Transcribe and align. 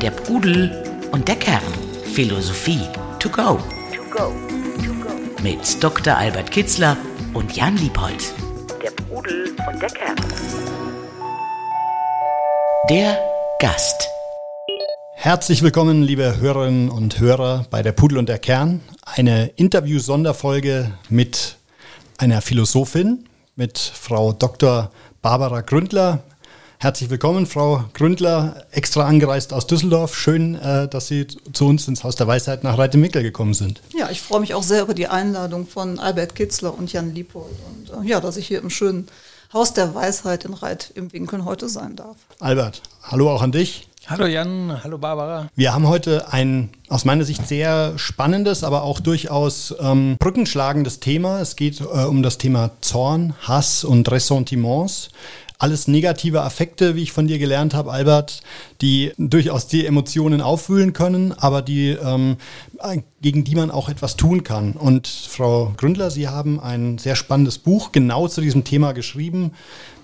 Der 0.00 0.10
Pudel 0.10 0.70
und 1.12 1.26
der 1.28 1.36
Kern. 1.36 1.62
Philosophie 2.12 2.80
to 3.18 3.28
go. 3.28 3.58
Mit 5.42 5.82
Dr. 5.82 6.16
Albert 6.16 6.50
Kitzler 6.50 6.96
und 7.32 7.56
Jan 7.56 7.76
Liebold. 7.76 8.32
Der 8.82 8.90
Pudel 8.90 9.54
und 9.68 9.82
der 9.82 9.90
Kern. 9.90 10.16
Der 12.90 13.18
Gast. 13.58 14.08
Herzlich 15.14 15.62
willkommen, 15.62 16.02
liebe 16.02 16.38
Hörerinnen 16.38 16.90
und 16.90 17.18
Hörer 17.18 17.64
bei 17.70 17.82
der 17.82 17.92
Pudel 17.92 18.18
und 18.18 18.28
der 18.28 18.38
Kern. 18.38 18.82
Eine 19.04 19.46
Interview-Sonderfolge 19.56 20.92
mit 21.08 21.56
einer 22.18 22.42
Philosophin, 22.42 23.24
mit 23.56 23.78
Frau 23.78 24.32
Dr. 24.32 24.90
Barbara 25.22 25.62
Gründler. 25.62 26.22
Herzlich 26.84 27.08
willkommen, 27.08 27.46
Frau 27.46 27.82
Gründler, 27.94 28.66
extra 28.70 29.06
angereist 29.06 29.54
aus 29.54 29.66
Düsseldorf. 29.66 30.14
Schön, 30.14 30.54
äh, 30.56 30.86
dass 30.86 31.06
Sie 31.06 31.26
zu 31.26 31.64
uns 31.66 31.88
ins 31.88 32.04
Haus 32.04 32.14
der 32.14 32.26
Weisheit 32.26 32.62
nach 32.62 32.76
Reitemickel 32.76 33.22
gekommen 33.22 33.54
sind. 33.54 33.80
Ja, 33.96 34.10
ich 34.10 34.20
freue 34.20 34.40
mich 34.40 34.52
auch 34.52 34.62
sehr 34.62 34.82
über 34.82 34.92
die 34.92 35.06
Einladung 35.06 35.66
von 35.66 35.98
Albert 35.98 36.34
Kitzler 36.34 36.76
und 36.76 36.92
Jan 36.92 37.14
Liepold 37.14 37.54
und 37.70 38.04
äh, 38.04 38.06
ja, 38.06 38.20
dass 38.20 38.36
ich 38.36 38.46
hier 38.46 38.58
im 38.58 38.68
schönen 38.68 39.08
Haus 39.54 39.72
der 39.72 39.94
Weisheit 39.94 40.44
in 40.44 40.52
Reit 40.52 40.92
im 40.94 41.10
Winkeln 41.14 41.46
heute 41.46 41.70
sein 41.70 41.96
darf. 41.96 42.16
Albert, 42.38 42.82
hallo 43.02 43.30
auch 43.30 43.40
an 43.40 43.52
dich. 43.52 43.88
Hallo 44.06 44.26
Jan, 44.26 44.84
hallo 44.84 44.98
Barbara. 44.98 45.48
Wir 45.56 45.72
haben 45.72 45.88
heute 45.88 46.30
ein 46.30 46.68
aus 46.90 47.06
meiner 47.06 47.24
Sicht 47.24 47.48
sehr 47.48 47.94
spannendes, 47.96 48.62
aber 48.62 48.82
auch 48.82 49.00
durchaus 49.00 49.74
ähm, 49.80 50.16
brückenschlagendes 50.18 51.00
Thema. 51.00 51.40
Es 51.40 51.56
geht 51.56 51.80
äh, 51.80 51.84
um 51.84 52.22
das 52.22 52.36
Thema 52.36 52.72
Zorn, 52.82 53.32
Hass 53.40 53.82
und 53.82 54.10
Ressentiments 54.10 55.08
alles 55.64 55.88
negative 55.88 56.42
Affekte, 56.42 56.94
wie 56.94 57.04
ich 57.04 57.12
von 57.12 57.26
dir 57.26 57.38
gelernt 57.38 57.72
habe, 57.72 57.90
Albert, 57.90 58.42
die 58.82 59.12
durchaus 59.16 59.66
die 59.66 59.86
Emotionen 59.86 60.42
aufwühlen 60.42 60.92
können, 60.92 61.32
aber 61.32 61.62
die, 61.62 61.88
ähm, 61.88 62.36
gegen 63.22 63.44
die 63.44 63.54
man 63.54 63.70
auch 63.70 63.88
etwas 63.88 64.16
tun 64.16 64.44
kann. 64.44 64.72
Und 64.72 65.08
Frau 65.08 65.72
Gründler, 65.78 66.10
Sie 66.10 66.28
haben 66.28 66.60
ein 66.60 66.98
sehr 66.98 67.16
spannendes 67.16 67.56
Buch 67.56 67.92
genau 67.92 68.28
zu 68.28 68.42
diesem 68.42 68.64
Thema 68.64 68.92
geschrieben 68.92 69.52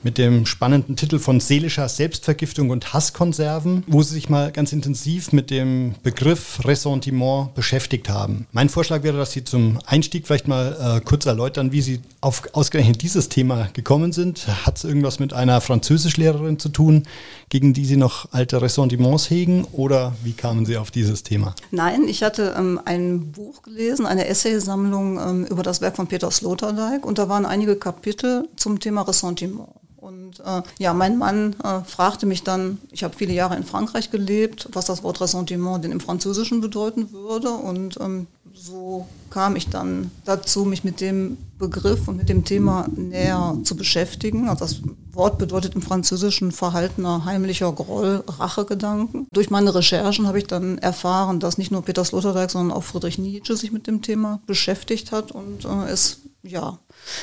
mit 0.03 0.19
dem 0.19 0.47
spannenden 0.47 0.97
Titel 0.97 1.19
von 1.19 1.41
seelischer 1.41 1.89
Selbstvergiftung 1.89 2.70
und 2.70 2.93
Hasskonserven, 2.93 3.84
wo 3.87 4.03
Sie 4.03 4.15
sich 4.15 4.29
mal 4.29 4.51
ganz 4.53 4.73
intensiv 4.73 5.33
mit 5.33 5.51
dem 5.51 5.95
Begriff 6.03 6.65
Ressentiment 6.65 7.55
beschäftigt 7.55 8.09
haben. 8.09 8.47
Mein 8.53 8.69
Vorschlag 8.69 9.03
wäre, 9.03 9.19
dass 9.19 9.33
Sie 9.33 9.45
zum 9.45 9.79
Einstieg 9.87 10.27
vielleicht 10.27 10.48
mal 10.48 10.98
äh, 10.98 11.01
kurz 11.05 11.27
erläutern, 11.27 11.73
wie 11.73 11.83
Sie 11.83 12.01
auf 12.20 12.42
ausgerechnet 12.53 13.03
dieses 13.03 13.29
Thema 13.29 13.69
gekommen 13.73 14.12
sind. 14.12 14.47
Hat 14.67 14.77
es 14.79 14.84
irgendwas 14.84 15.19
mit 15.20 15.33
einer 15.33 15.61
Französischlehrerin 15.61 16.59
zu 16.59 16.69
tun, 16.69 17.05
gegen 17.48 17.73
die 17.73 17.85
Sie 17.85 17.97
noch 17.97 18.33
alte 18.33 18.62
Ressentiments 18.62 19.31
hegen 19.31 19.64
oder 19.73 20.14
wie 20.23 20.33
kamen 20.33 20.67
Sie 20.67 20.77
auf 20.77 20.91
dieses 20.91 21.23
Thema? 21.23 21.55
Nein, 21.70 22.09
ich 22.09 22.23
hatte 22.23 22.55
ähm, 22.57 22.81
ein 22.85 23.33
Buch 23.33 23.62
gelesen, 23.62 24.07
eine 24.07 24.27
Essaysammlung 24.27 25.19
ähm, 25.19 25.45
über 25.47 25.62
das 25.62 25.81
Werk 25.81 25.97
von 25.97 26.07
Peter 26.07 26.31
Sloterdijk 26.31 27.05
und 27.05 27.19
da 27.19 27.29
waren 27.29 27.47
einige 27.47 27.77
Kapitel 27.77 28.48
zum 28.57 28.81
Thema 28.81 29.03
Ressentiment. 29.03 29.69
Und 30.01 30.41
äh, 30.41 30.62
ja, 30.79 30.95
mein 30.95 31.19
Mann 31.19 31.56
äh, 31.62 31.81
fragte 31.84 32.27
mich 32.27 32.43
dann, 32.43 32.79
ich 32.91 33.05
habe 33.05 33.17
viele 33.17 33.33
Jahre 33.33 33.56
in 33.56 33.65
Frankreich 33.65 34.11
gelebt, 34.11 34.69
was 34.73 34.87
das 34.87 35.03
Wort 35.03 35.20
Ressentiment 35.20 35.84
denn 35.84 35.92
im 35.92 36.01
Französischen 36.01 36.61
bedeuten 36.61 37.12
würde. 37.12 37.51
Und 37.51 38.01
ähm, 38.01 38.27
so 38.55 39.07
kam 39.31 39.57
ich 39.57 39.69
dann 39.69 40.11
dazu, 40.25 40.65
mich 40.65 40.84
mit 40.84 41.01
dem 41.01 41.39
Begriff 41.59 42.09
und 42.09 42.17
mit 42.17 42.29
dem 42.29 42.45
Thema 42.45 42.89
näher 42.95 43.57
zu 43.62 43.77
beschäftigen. 43.77 44.48
Also 44.48 44.65
das 44.65 44.81
Wort 45.12 45.39
bedeutet 45.39 45.75
im 45.75 45.83
Französischen 45.83 46.53
verhaltener, 46.53 47.25
heimlicher 47.25 47.73
Groll, 47.73 48.25
Rachegedanken. 48.27 49.27
Durch 49.33 49.51
meine 49.51 49.75
Recherchen 49.75 50.27
habe 50.27 50.39
ich 50.39 50.47
dann 50.47 50.79
erfahren, 50.79 51.41
dass 51.41 51.59
nicht 51.59 51.70
nur 51.70 51.83
Peter 51.83 52.05
Sloterdijk, 52.05 52.51
sondern 52.51 52.77
auch 52.77 52.85
Friedrich 52.85 53.19
Nietzsche 53.19 53.57
sich 53.57 53.73
mit 53.73 53.87
dem 53.87 54.03
Thema 54.03 54.41
beschäftigt 54.47 55.13
hat 55.13 55.33
und 55.33 55.64
äh, 55.64 55.91
es 55.91 56.20
ja 56.42 56.78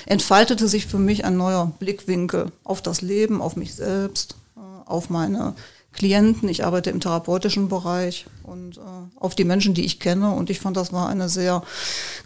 entfaltete 0.05 0.67
sich 0.67 0.87
für 0.87 0.99
mich 0.99 1.25
ein 1.25 1.37
neuer 1.37 1.71
Blickwinkel 1.79 2.51
auf 2.63 2.81
das 2.81 3.01
Leben, 3.01 3.41
auf 3.41 3.55
mich 3.55 3.75
selbst, 3.75 4.35
äh, 4.55 4.59
auf 4.85 5.09
meine 5.09 5.55
Klienten. 5.93 6.47
Ich 6.49 6.63
arbeite 6.63 6.89
im 6.89 6.99
therapeutischen 6.99 7.69
Bereich 7.69 8.25
und 8.43 8.77
äh, 8.77 8.81
auf 9.19 9.35
die 9.35 9.45
Menschen, 9.45 9.73
die 9.73 9.85
ich 9.85 9.99
kenne. 9.99 10.31
Und 10.31 10.49
ich 10.49 10.59
fand, 10.59 10.77
das 10.77 10.93
war 10.93 11.09
eine 11.09 11.29
sehr 11.29 11.63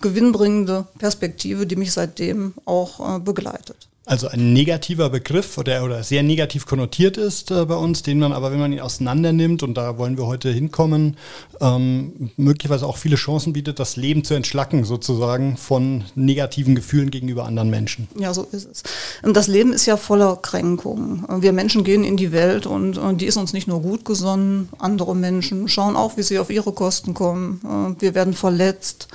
gewinnbringende 0.01 0.88
Perspektive, 0.97 1.66
die 1.66 1.78
mich 1.78 1.94
seitdem 1.94 2.53
auch 2.66 3.18
äh, 3.18 3.19
begleitet 3.19 3.88
also 4.12 4.28
ein 4.28 4.52
negativer 4.52 5.10
Begriff 5.10 5.58
oder, 5.58 5.86
oder 5.86 6.04
sehr 6.04 6.22
negativ 6.22 6.66
konnotiert 6.66 7.16
ist 7.16 7.50
äh, 7.50 7.66
bei 7.66 7.76
uns, 7.76 8.04
den 8.04 8.20
man 8.20 8.34
aber, 8.34 8.52
wenn 8.52 8.60
man 8.60 8.74
ihn 8.74 8.82
auseinander 8.82 9.32
nimmt, 9.32 9.64
und 9.64 9.76
da 9.76 9.98
wollen 9.98 10.18
wir 10.18 10.26
heute 10.26 10.50
hinkommen, 10.52 11.16
ähm, 11.62 12.30
möglicherweise 12.36 12.86
auch 12.88 12.98
viele 12.98 13.16
Chancen 13.16 13.54
bietet, 13.54 13.80
das 13.80 13.96
Leben 13.96 14.26
zu 14.26 14.34
entschlacken, 14.34 14.84
sozusagen 14.84 15.56
von 15.56 16.04
negativen 16.16 16.76
Gefühlen 16.76 17.10
gegenüber 17.10 17.46
anderen 17.46 17.70
Menschen. 17.70 18.10
Ja, 18.20 18.34
so 18.34 18.46
ist 18.52 18.68
es. 18.70 18.84
Und 19.24 19.38
das 19.38 19.48
Leben 19.48 19.72
ist 19.72 19.86
ja 19.86 19.96
voller 19.96 20.36
Kränkungen. 20.36 21.26
Wir 21.42 21.54
Menschen 21.54 21.86
gehen 21.86 22.04
in 22.04 22.18
die 22.18 22.34
Welt 22.34 22.66
und, 22.66 22.98
und 22.98 23.22
die 23.22 23.28
ist 23.28 23.38
uns 23.38 23.54
nicht 23.54 23.70
nur 23.70 23.82
gut 23.82 24.04
gesonnen, 24.04 24.68
andere 24.78 25.16
Menschen 25.16 25.70
schauen 25.70 25.96
auch, 25.96 26.18
wie 26.18 26.24
sie 26.24 26.38
auf 26.38 26.50
ihre 26.50 26.74
Kosten 26.74 27.14
kommen. 27.14 27.62
Äh, 27.98 28.02
wir 28.02 28.14
werden 28.14 28.34
verletzt, 28.34 29.08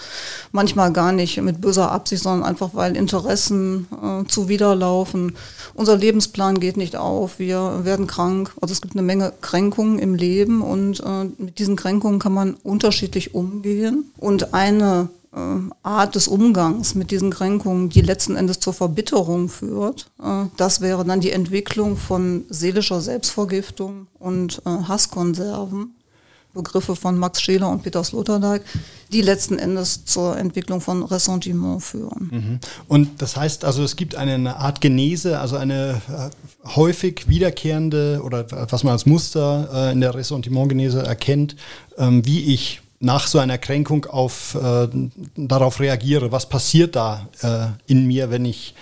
manchmal 0.53 0.91
gar 0.91 1.13
nicht 1.13 1.37
mit 1.43 1.61
böser 1.61 1.93
Absicht, 1.93 2.23
sondern 2.23 2.49
einfach, 2.49 2.71
weil 2.73 2.97
Interessen 2.97 3.89
äh, 4.03 4.27
zuwider 4.27 4.75
laufen. 4.87 5.35
Unser 5.75 5.97
Lebensplan 5.97 6.61
geht 6.61 6.77
nicht 6.77 6.97
auf, 6.97 7.39
wir 7.39 7.85
werden 7.85 8.07
krank. 8.07 8.53
Also 8.61 8.73
es 8.73 8.81
gibt 8.81 8.95
eine 8.95 9.03
Menge 9.03 9.33
Kränkungen 9.41 9.99
im 9.99 10.15
Leben 10.15 10.63
und 10.63 11.01
äh, 11.01 11.25
mit 11.39 11.59
diesen 11.59 11.77
Kränkungen 11.77 12.21
kann 12.21 12.33
man 12.33 12.55
unterschiedlich 12.63 13.35
umgehen. 13.35 14.13
Und 14.19 14.55
eine 14.55 15.09
äh, 15.33 15.39
Art 15.83 16.15
des 16.15 16.29
Umgangs 16.29 16.95
mit 16.95 17.11
diesen 17.11 17.31
Kränkungen, 17.31 17.89
die 17.89 18.01
letzten 18.01 18.37
Endes 18.37 18.61
zur 18.61 18.73
Verbitterung 18.73 19.49
führt, 19.49 20.09
äh, 20.23 20.45
das 20.57 20.81
wäre 20.81 21.05
dann 21.05 21.21
die 21.21 21.33
Entwicklung 21.33 21.97
von 21.97 22.45
seelischer 22.49 23.01
Selbstvergiftung 23.01 24.07
und 24.19 24.63
äh, 24.65 24.71
Hasskonserven. 24.71 25.95
Begriffe 26.57 26.97
von 26.97 27.17
Max 27.19 27.41
Scheler 27.41 27.71
und 27.71 27.83
Peter 27.83 28.03
Sloterdijk, 28.03 28.63
die 29.13 29.23
letzten 29.23 29.59
Endes 29.59 30.05
zur 30.05 30.37
Entwicklung 30.37 30.81
von 30.81 31.05
Ressentiment 31.05 31.83
führen. 31.83 32.31
Mhm. 32.33 32.59
Und 32.89 33.23
das 33.23 33.37
heißt 33.37 33.65
also, 33.65 33.85
es 33.85 33.95
gibt 33.95 34.17
eine 34.17 34.57
Art 34.57 34.81
Genese, 34.81 35.39
also 35.39 35.57
eine 35.57 36.01
äh, 36.09 36.69
häufig 36.75 37.29
wiederkehrende 37.29 38.21
oder 38.25 38.47
was 38.71 38.83
man 38.83 38.93
als 38.95 39.07
Muster 39.07 39.69
äh, 39.73 39.93
in 39.93 40.01
der 40.01 40.15
Ressentimentgenese 40.15 41.03
erkennt, 41.03 41.55
ähm, 41.99 42.27
wie 42.27 42.53
ich 42.53 42.81
nach 42.99 43.27
so 43.27 43.39
einer 43.39 43.59
Kränkung 43.59 44.07
auf, 44.07 44.57
äh, 44.61 44.89
darauf 45.37 45.79
reagiere. 45.81 46.33
Was 46.33 46.49
passiert 46.49 46.97
da 46.97 47.29
in 47.87 48.07
mir, 48.07 48.31
wenn 48.31 48.47
ich 48.47 48.75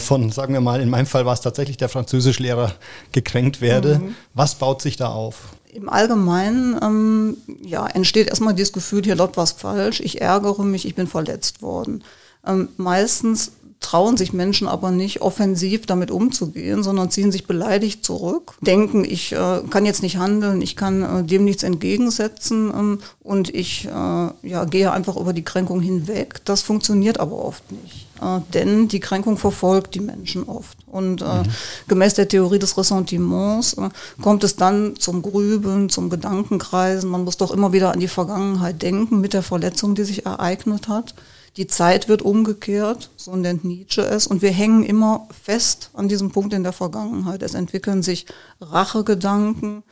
von, 0.00 0.30
sagen 0.30 0.52
wir 0.52 0.60
mal, 0.60 0.82
in 0.82 0.90
meinem 0.90 1.06
Fall 1.06 1.24
war 1.24 1.32
es 1.32 1.40
tatsächlich 1.40 1.78
der 1.78 1.88
Französischlehrer, 1.88 2.74
gekränkt 3.12 3.62
werde? 3.62 4.00
Mhm. 4.00 4.14
Was 4.34 4.56
baut 4.56 4.82
sich 4.82 4.96
da 4.96 5.08
auf? 5.08 5.56
Im 5.72 5.88
Allgemeinen 5.88 6.78
ähm, 6.82 7.36
ja, 7.62 7.86
entsteht 7.86 8.28
erstmal 8.28 8.54
dieses 8.54 8.72
Gefühl, 8.72 9.04
hier 9.04 9.16
läuft 9.16 9.36
was 9.36 9.52
falsch, 9.52 10.00
ich 10.00 10.20
ärgere 10.20 10.64
mich, 10.64 10.86
ich 10.86 10.94
bin 10.94 11.06
verletzt 11.06 11.62
worden. 11.62 12.02
Ähm, 12.46 12.68
meistens 12.76 13.52
trauen 13.80 14.16
sich 14.16 14.32
Menschen 14.32 14.66
aber 14.66 14.90
nicht 14.90 15.22
offensiv 15.22 15.86
damit 15.86 16.10
umzugehen, 16.10 16.82
sondern 16.82 17.10
ziehen 17.10 17.30
sich 17.30 17.46
beleidigt 17.46 18.04
zurück, 18.04 18.54
denken, 18.60 19.04
ich 19.04 19.32
äh, 19.32 19.60
kann 19.70 19.86
jetzt 19.86 20.02
nicht 20.02 20.16
handeln, 20.16 20.60
ich 20.62 20.76
kann 20.76 21.02
äh, 21.02 21.24
dem 21.24 21.44
nichts 21.44 21.62
entgegensetzen 21.62 22.72
ähm, 22.74 22.98
und 23.20 23.54
ich 23.54 23.86
äh, 23.86 23.90
ja, 23.90 24.64
gehe 24.64 24.90
einfach 24.90 25.16
über 25.16 25.32
die 25.32 25.44
Kränkung 25.44 25.80
hinweg. 25.80 26.40
Das 26.44 26.62
funktioniert 26.62 27.20
aber 27.20 27.44
oft 27.44 27.70
nicht. 27.70 28.07
Äh, 28.20 28.40
denn 28.52 28.88
die 28.88 29.00
Kränkung 29.00 29.36
verfolgt 29.36 29.94
die 29.94 30.00
Menschen 30.00 30.44
oft. 30.44 30.78
Und 30.86 31.22
äh, 31.22 31.24
mhm. 31.24 31.48
gemäß 31.86 32.14
der 32.14 32.28
Theorie 32.28 32.58
des 32.58 32.76
Ressentiments 32.76 33.74
äh, 33.74 33.88
kommt 34.20 34.44
es 34.44 34.56
dann 34.56 34.96
zum 34.96 35.22
Grübeln, 35.22 35.88
zum 35.88 36.10
Gedankenkreisen. 36.10 37.10
Man 37.10 37.24
muss 37.24 37.36
doch 37.36 37.50
immer 37.50 37.72
wieder 37.72 37.92
an 37.92 38.00
die 38.00 38.08
Vergangenheit 38.08 38.82
denken 38.82 39.20
mit 39.20 39.32
der 39.32 39.42
Verletzung, 39.42 39.94
die 39.94 40.04
sich 40.04 40.26
ereignet 40.26 40.88
hat. 40.88 41.14
Die 41.56 41.66
Zeit 41.66 42.08
wird 42.08 42.22
umgekehrt, 42.22 43.10
so 43.16 43.34
nennt 43.34 43.64
Nietzsche 43.64 44.02
es, 44.02 44.28
und 44.28 44.42
wir 44.42 44.52
hängen 44.52 44.84
immer 44.84 45.26
fest 45.42 45.90
an 45.92 46.06
diesem 46.06 46.30
Punkt 46.30 46.52
in 46.52 46.62
der 46.62 46.72
Vergangenheit. 46.72 47.42
Es 47.42 47.54
entwickeln 47.54 48.04
sich 48.04 48.26
Rachegedanken, 48.60 49.82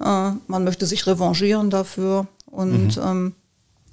äh, 0.00 0.30
man 0.46 0.64
möchte 0.64 0.86
sich 0.86 1.06
revanchieren 1.06 1.68
dafür 1.68 2.28
und 2.46 2.96
mhm. 2.96 3.02
ähm, 3.02 3.34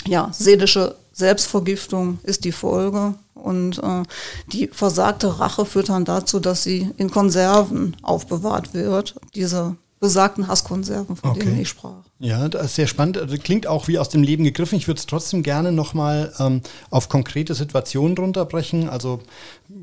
ja, 0.07 0.29
seelische 0.31 0.95
Selbstvergiftung 1.11 2.19
ist 2.23 2.45
die 2.45 2.53
Folge 2.53 3.15
und 3.43 3.79
äh, 3.79 4.03
die 4.51 4.67
versagte 4.67 5.39
Rache 5.39 5.65
führt 5.65 5.89
dann 5.89 6.05
dazu, 6.05 6.39
dass 6.39 6.63
sie 6.63 6.89
in 6.97 7.09
Konserven 7.09 7.95
aufbewahrt 8.01 8.73
wird. 8.73 9.15
Diese 9.35 9.75
besagten 9.99 10.47
Hasskonserven, 10.47 11.15
von 11.15 11.31
okay. 11.31 11.41
denen 11.41 11.59
ich 11.61 11.69
sprach. 11.69 12.03
Ja, 12.19 12.47
das 12.47 12.67
ist 12.67 12.75
sehr 12.75 12.87
spannend. 12.87 13.17
Also 13.17 13.37
klingt 13.37 13.67
auch 13.67 13.87
wie 13.87 13.99
aus 13.99 14.09
dem 14.09 14.23
Leben 14.23 14.43
gegriffen. 14.43 14.77
Ich 14.77 14.87
würde 14.87 14.99
es 14.99 15.05
trotzdem 15.05 15.43
gerne 15.43 15.71
nochmal 15.71 16.33
ähm, 16.39 16.61
auf 16.89 17.09
konkrete 17.09 17.53
Situationen 17.53 18.17
runterbrechen. 18.17 18.89
Also 18.89 19.19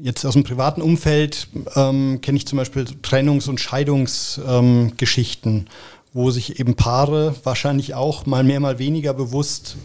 jetzt 0.02 0.24
aus 0.24 0.32
dem 0.34 0.44
privaten 0.44 0.80
Umfeld 0.80 1.48
ähm, 1.74 2.20
kenne 2.22 2.38
ich 2.38 2.46
zum 2.46 2.56
Beispiel 2.56 2.84
Trennungs- 3.02 3.48
und 3.48 3.60
Scheidungsgeschichten, 3.60 5.52
ähm, 5.52 5.66
wo 6.14 6.30
sich 6.30 6.58
eben 6.60 6.76
Paare 6.76 7.34
wahrscheinlich 7.44 7.94
auch 7.94 8.24
mal 8.26 8.42
mehr, 8.42 8.60
mal 8.60 8.78
weniger 8.78 9.12
bewusst 9.12 9.76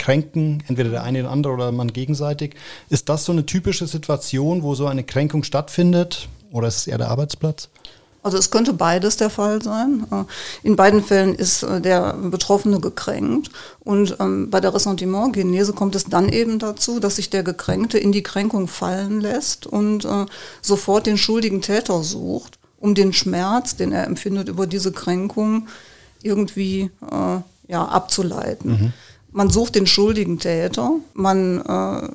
kränken, 0.00 0.64
entweder 0.66 0.90
der 0.90 1.04
eine 1.04 1.20
oder 1.20 1.30
andere 1.30 1.52
oder 1.52 1.72
man 1.72 1.92
gegenseitig. 1.92 2.54
Ist 2.88 3.08
das 3.08 3.24
so 3.24 3.32
eine 3.32 3.46
typische 3.46 3.86
Situation, 3.86 4.62
wo 4.62 4.74
so 4.74 4.86
eine 4.86 5.04
Kränkung 5.04 5.44
stattfindet? 5.44 6.28
Oder 6.50 6.68
ist 6.68 6.78
es 6.78 6.86
eher 6.88 6.98
der 6.98 7.10
Arbeitsplatz? 7.10 7.68
Also 8.22 8.36
es 8.36 8.50
könnte 8.50 8.72
beides 8.72 9.16
der 9.16 9.30
Fall 9.30 9.62
sein. 9.62 10.06
Äh, 10.10 10.24
in 10.66 10.76
beiden 10.76 11.02
Fällen 11.02 11.34
ist 11.34 11.62
äh, 11.62 11.80
der 11.80 12.14
Betroffene 12.14 12.80
gekränkt 12.80 13.50
und 13.80 14.16
ähm, 14.20 14.50
bei 14.50 14.60
der 14.60 14.74
Ressentimentgenese 14.74 15.72
kommt 15.72 15.94
es 15.94 16.04
dann 16.04 16.28
eben 16.28 16.58
dazu, 16.58 17.00
dass 17.00 17.16
sich 17.16 17.30
der 17.30 17.42
Gekränkte 17.42 17.98
in 17.98 18.12
die 18.12 18.22
Kränkung 18.22 18.68
fallen 18.68 19.20
lässt 19.20 19.66
und 19.66 20.04
äh, 20.04 20.26
sofort 20.60 21.06
den 21.06 21.16
schuldigen 21.18 21.62
Täter 21.62 22.02
sucht, 22.02 22.58
um 22.78 22.94
den 22.94 23.12
Schmerz, 23.12 23.76
den 23.76 23.92
er 23.92 24.04
empfindet 24.06 24.48
über 24.48 24.66
diese 24.66 24.92
Kränkung, 24.92 25.68
irgendwie 26.22 26.90
ja, 27.66 27.86
abzuleiten. 27.86 28.70
Mhm. 28.70 28.92
Man 29.32 29.50
sucht 29.50 29.76
den 29.76 29.86
schuldigen 29.86 30.38
Täter, 30.38 30.94
man 31.14 31.60
äh, 31.64 32.08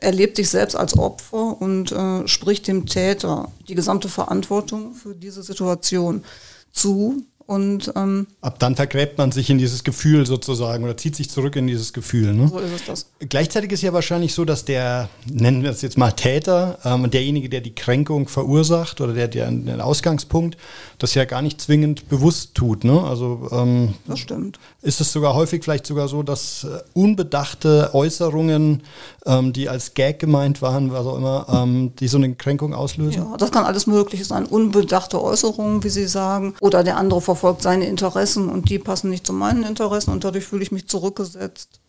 erlebt 0.00 0.36
sich 0.36 0.48
selbst 0.48 0.74
als 0.74 0.96
Opfer 0.96 1.60
und 1.60 1.92
äh, 1.92 2.26
spricht 2.26 2.66
dem 2.66 2.86
Täter 2.86 3.50
die 3.68 3.74
gesamte 3.74 4.08
Verantwortung 4.08 4.94
für 4.94 5.14
diese 5.14 5.42
Situation 5.42 6.24
zu. 6.72 7.24
Und, 7.52 7.92
ähm, 7.96 8.28
Ab 8.40 8.58
dann 8.60 8.76
vergräbt 8.76 9.18
man 9.18 9.30
sich 9.30 9.50
in 9.50 9.58
dieses 9.58 9.84
Gefühl 9.84 10.24
sozusagen 10.24 10.84
oder 10.84 10.96
zieht 10.96 11.14
sich 11.14 11.28
zurück 11.28 11.54
in 11.56 11.66
dieses 11.66 11.92
Gefühl. 11.92 12.32
Ne? 12.32 12.48
So 12.48 12.58
ist 12.60 12.72
es 12.74 12.84
das. 12.86 13.06
Gleichzeitig 13.28 13.72
ist 13.72 13.82
ja 13.82 13.92
wahrscheinlich 13.92 14.32
so, 14.32 14.46
dass 14.46 14.64
der, 14.64 15.10
nennen 15.30 15.62
wir 15.62 15.68
es 15.68 15.82
jetzt 15.82 15.98
mal 15.98 16.12
Täter, 16.12 16.78
ähm, 16.82 17.10
derjenige, 17.10 17.50
der 17.50 17.60
die 17.60 17.74
Kränkung 17.74 18.26
verursacht 18.26 19.02
oder 19.02 19.12
der, 19.12 19.28
der 19.28 19.50
den 19.50 19.82
Ausgangspunkt, 19.82 20.56
das 20.98 21.14
ja 21.14 21.26
gar 21.26 21.42
nicht 21.42 21.60
zwingend 21.60 22.08
bewusst 22.08 22.54
tut. 22.54 22.84
Ne? 22.84 23.02
Also, 23.02 23.46
ähm, 23.52 23.96
das 24.06 24.20
stimmt. 24.20 24.58
Ist 24.80 25.02
es 25.02 25.12
sogar 25.12 25.34
häufig 25.34 25.62
vielleicht 25.62 25.84
sogar 25.84 26.08
so, 26.08 26.22
dass 26.22 26.64
äh, 26.64 26.78
unbedachte 26.94 27.90
Äußerungen, 27.92 28.82
ähm, 29.26 29.52
die 29.52 29.68
als 29.68 29.94
Gag 29.94 30.18
gemeint 30.18 30.62
waren, 30.62 30.92
was 30.92 31.06
auch 31.06 31.16
immer, 31.16 31.46
ähm, 31.48 31.94
die 31.96 32.08
so 32.08 32.16
eine 32.16 32.34
Kränkung 32.34 32.74
auslösen? 32.74 33.22
Ja, 33.22 33.36
das 33.36 33.50
kann 33.50 33.64
alles 33.64 33.86
Mögliche 33.86 34.24
sein. 34.24 34.46
Unbedachte 34.46 35.22
Äußerungen, 35.22 35.84
wie 35.84 35.90
Sie 35.90 36.06
sagen, 36.06 36.54
oder 36.60 36.82
der 36.84 36.96
andere 36.96 37.20
verfolgt 37.20 37.62
seine 37.62 37.86
Interessen 37.86 38.48
und 38.48 38.68
die 38.70 38.78
passen 38.78 39.10
nicht 39.10 39.26
zu 39.26 39.32
meinen 39.32 39.64
Interessen 39.64 40.12
und 40.12 40.24
dadurch 40.24 40.44
fühle 40.44 40.62
ich 40.62 40.72
mich 40.72 40.88
zurückgesetzt. 40.88 41.81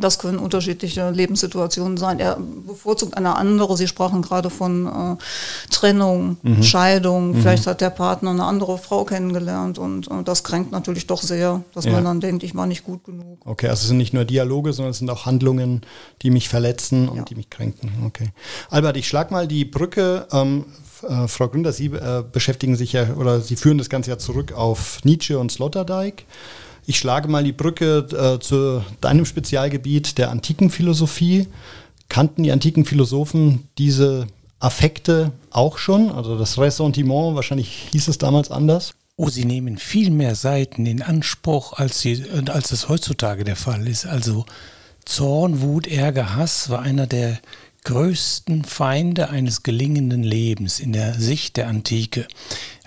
Das 0.00 0.18
können 0.18 0.38
unterschiedliche 0.38 1.10
Lebenssituationen 1.10 1.98
sein. 1.98 2.18
Er 2.18 2.38
bevorzugt 2.66 3.16
eine 3.16 3.36
andere. 3.36 3.76
Sie 3.76 3.86
sprachen 3.86 4.22
gerade 4.22 4.50
von 4.50 4.86
äh, 4.86 5.70
Trennung, 5.70 6.38
mhm. 6.42 6.62
Scheidung. 6.62 7.30
Mhm. 7.32 7.42
Vielleicht 7.42 7.66
hat 7.66 7.80
der 7.80 7.90
Partner 7.90 8.30
eine 8.30 8.44
andere 8.44 8.78
Frau 8.78 9.04
kennengelernt 9.04 9.78
und 9.78 10.08
äh, 10.08 10.22
das 10.24 10.42
kränkt 10.42 10.72
natürlich 10.72 11.06
doch 11.06 11.22
sehr, 11.22 11.62
dass 11.74 11.84
ja. 11.84 11.92
man 11.92 12.04
dann 12.04 12.20
denkt, 12.20 12.42
ich 12.42 12.54
war 12.54 12.66
nicht 12.66 12.84
gut 12.84 13.04
genug. 13.04 13.38
Okay, 13.44 13.68
also 13.68 13.82
es 13.82 13.88
sind 13.88 13.98
nicht 13.98 14.14
nur 14.14 14.24
Dialoge, 14.24 14.72
sondern 14.72 14.90
es 14.90 14.98
sind 14.98 15.10
auch 15.10 15.26
Handlungen, 15.26 15.82
die 16.22 16.30
mich 16.30 16.48
verletzen 16.48 17.08
und 17.08 17.18
ja. 17.18 17.22
die 17.24 17.34
mich 17.34 17.50
kränken. 17.50 17.90
Okay. 18.06 18.30
Albert, 18.70 18.96
ich 18.96 19.06
schlag 19.06 19.30
mal 19.30 19.46
die 19.46 19.64
Brücke. 19.64 20.26
Ähm, 20.32 20.64
äh, 21.02 21.28
Frau 21.28 21.48
Gründer, 21.48 21.72
Sie 21.72 21.86
äh, 21.86 22.24
beschäftigen 22.30 22.76
sich 22.76 22.92
ja 22.92 23.14
oder 23.14 23.40
Sie 23.40 23.56
führen 23.56 23.78
das 23.78 23.88
Ganze 23.88 24.10
ja 24.10 24.18
zurück 24.18 24.52
auf 24.52 24.98
Nietzsche 25.04 25.38
und 25.38 25.52
Sloterdijk. 25.52 26.24
Ich 26.88 26.98
schlage 26.98 27.28
mal 27.28 27.44
die 27.44 27.52
Brücke 27.52 27.98
äh, 27.98 28.40
zu 28.40 28.82
deinem 29.02 29.26
Spezialgebiet 29.26 30.16
der 30.16 30.30
antiken 30.30 30.70
Philosophie. 30.70 31.46
Kannten 32.08 32.44
die 32.44 32.50
antiken 32.50 32.86
Philosophen 32.86 33.68
diese 33.76 34.26
Affekte 34.58 35.32
auch 35.50 35.76
schon? 35.76 36.10
Also 36.10 36.38
das 36.38 36.56
Ressentiment, 36.56 37.36
wahrscheinlich 37.36 37.88
hieß 37.92 38.08
es 38.08 38.16
damals 38.16 38.50
anders. 38.50 38.94
Oh, 39.16 39.28
sie 39.28 39.44
nehmen 39.44 39.76
viel 39.76 40.10
mehr 40.10 40.34
Seiten 40.34 40.86
in 40.86 41.02
Anspruch, 41.02 41.74
als, 41.74 42.00
sie, 42.00 42.24
als 42.46 42.72
es 42.72 42.88
heutzutage 42.88 43.44
der 43.44 43.56
Fall 43.56 43.86
ist. 43.86 44.06
Also 44.06 44.46
Zorn, 45.04 45.60
Wut, 45.60 45.86
Ärger, 45.86 46.36
Hass 46.36 46.70
war 46.70 46.80
einer 46.80 47.06
der 47.06 47.38
größten 47.84 48.64
Feinde 48.64 49.28
eines 49.28 49.62
gelingenden 49.62 50.22
Lebens 50.22 50.80
in 50.80 50.94
der 50.94 51.14
Sicht 51.14 51.58
der 51.58 51.68
Antike. 51.68 52.26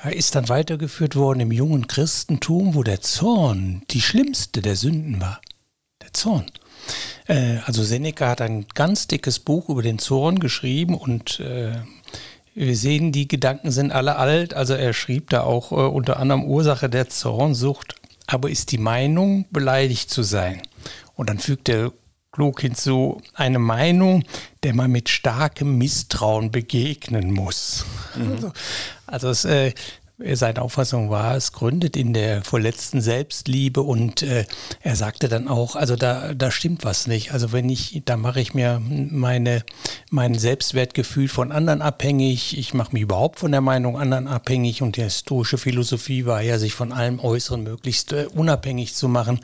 Er 0.03 0.15
ist 0.15 0.33
dann 0.33 0.49
weitergeführt 0.49 1.15
worden 1.15 1.41
im 1.41 1.51
jungen 1.51 1.85
Christentum, 1.85 2.73
wo 2.73 2.81
der 2.81 3.01
Zorn 3.01 3.83
die 3.91 4.01
schlimmste 4.01 4.61
der 4.61 4.75
Sünden 4.75 5.21
war. 5.21 5.39
Der 6.01 6.11
Zorn. 6.11 6.45
Äh, 7.27 7.57
also 7.65 7.83
Seneca 7.83 8.27
hat 8.27 8.41
ein 8.41 8.65
ganz 8.73 9.05
dickes 9.05 9.37
Buch 9.37 9.69
über 9.69 9.83
den 9.83 9.99
Zorn 9.99 10.39
geschrieben 10.39 10.95
und 10.95 11.39
äh, 11.39 11.73
wir 12.55 12.75
sehen, 12.75 13.11
die 13.11 13.27
Gedanken 13.27 13.69
sind 13.69 13.91
alle 13.91 14.15
alt. 14.15 14.55
Also 14.55 14.73
er 14.73 14.93
schrieb 14.93 15.29
da 15.29 15.43
auch 15.43 15.71
äh, 15.71 15.75
unter 15.75 16.17
anderem 16.17 16.45
Ursache 16.45 16.89
der 16.89 17.07
Zornsucht. 17.09 17.95
Aber 18.25 18.49
ist 18.49 18.71
die 18.71 18.79
Meinung, 18.79 19.45
beleidigt 19.51 20.09
zu 20.09 20.23
sein? 20.23 20.61
Und 21.15 21.29
dann 21.29 21.37
fügt 21.37 21.69
er 21.69 21.91
klug 22.31 22.61
hinzu, 22.61 23.21
eine 23.33 23.59
Meinung, 23.59 24.23
der 24.63 24.73
man 24.73 24.91
mit 24.91 25.09
starkem 25.09 25.77
Misstrauen 25.77 26.51
begegnen 26.51 27.31
muss. 27.31 27.85
Mhm. 28.15 28.31
Also, 28.31 28.51
also 29.05 29.29
es, 29.29 29.45
äh, 29.45 29.73
seine 30.33 30.61
Auffassung 30.61 31.09
war, 31.09 31.35
es 31.35 31.51
gründet 31.51 31.97
in 31.97 32.13
der 32.13 32.43
vorletzten 32.43 33.01
Selbstliebe 33.01 33.81
und 33.81 34.21
äh, 34.21 34.45
er 34.81 34.95
sagte 34.95 35.27
dann 35.27 35.47
auch, 35.47 35.75
also 35.75 35.95
da, 35.95 36.33
da 36.33 36.51
stimmt 36.51 36.85
was 36.85 37.07
nicht. 37.07 37.33
Also 37.33 37.51
wenn 37.51 37.69
ich, 37.69 38.01
da 38.05 38.17
mache 38.17 38.39
ich 38.39 38.53
mir 38.53 38.79
meine, 38.81 39.63
mein 40.09 40.35
Selbstwertgefühl 40.37 41.27
von 41.27 41.51
anderen 41.51 41.81
abhängig, 41.81 42.57
ich 42.57 42.73
mache 42.73 42.93
mich 42.93 43.03
überhaupt 43.03 43.39
von 43.39 43.51
der 43.51 43.61
Meinung 43.61 43.97
anderen 43.97 44.27
abhängig 44.27 44.81
und 44.81 44.97
die 44.97 45.03
historische 45.03 45.57
Philosophie 45.57 46.25
war 46.25 46.41
ja, 46.41 46.59
sich 46.59 46.73
von 46.73 46.91
allem 46.91 47.19
Äußeren 47.19 47.63
möglichst 47.63 48.13
äh, 48.13 48.27
unabhängig 48.33 48.93
zu 48.93 49.07
machen. 49.07 49.39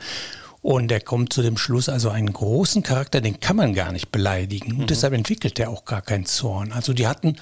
Und 0.60 0.90
er 0.90 1.00
kommt 1.00 1.32
zu 1.32 1.40
dem 1.40 1.56
Schluss, 1.56 1.88
also 1.88 2.10
einen 2.10 2.32
großen 2.32 2.82
Charakter, 2.82 3.20
den 3.20 3.38
kann 3.38 3.54
man 3.54 3.74
gar 3.74 3.92
nicht 3.92 4.10
beleidigen. 4.10 4.72
Und 4.72 4.78
mhm. 4.78 4.88
deshalb 4.88 5.14
entwickelt 5.14 5.60
er 5.60 5.70
auch 5.70 5.84
gar 5.84 6.02
keinen 6.02 6.26
Zorn. 6.26 6.72
Also 6.72 6.92
die 6.92 7.06
hatten, 7.06 7.36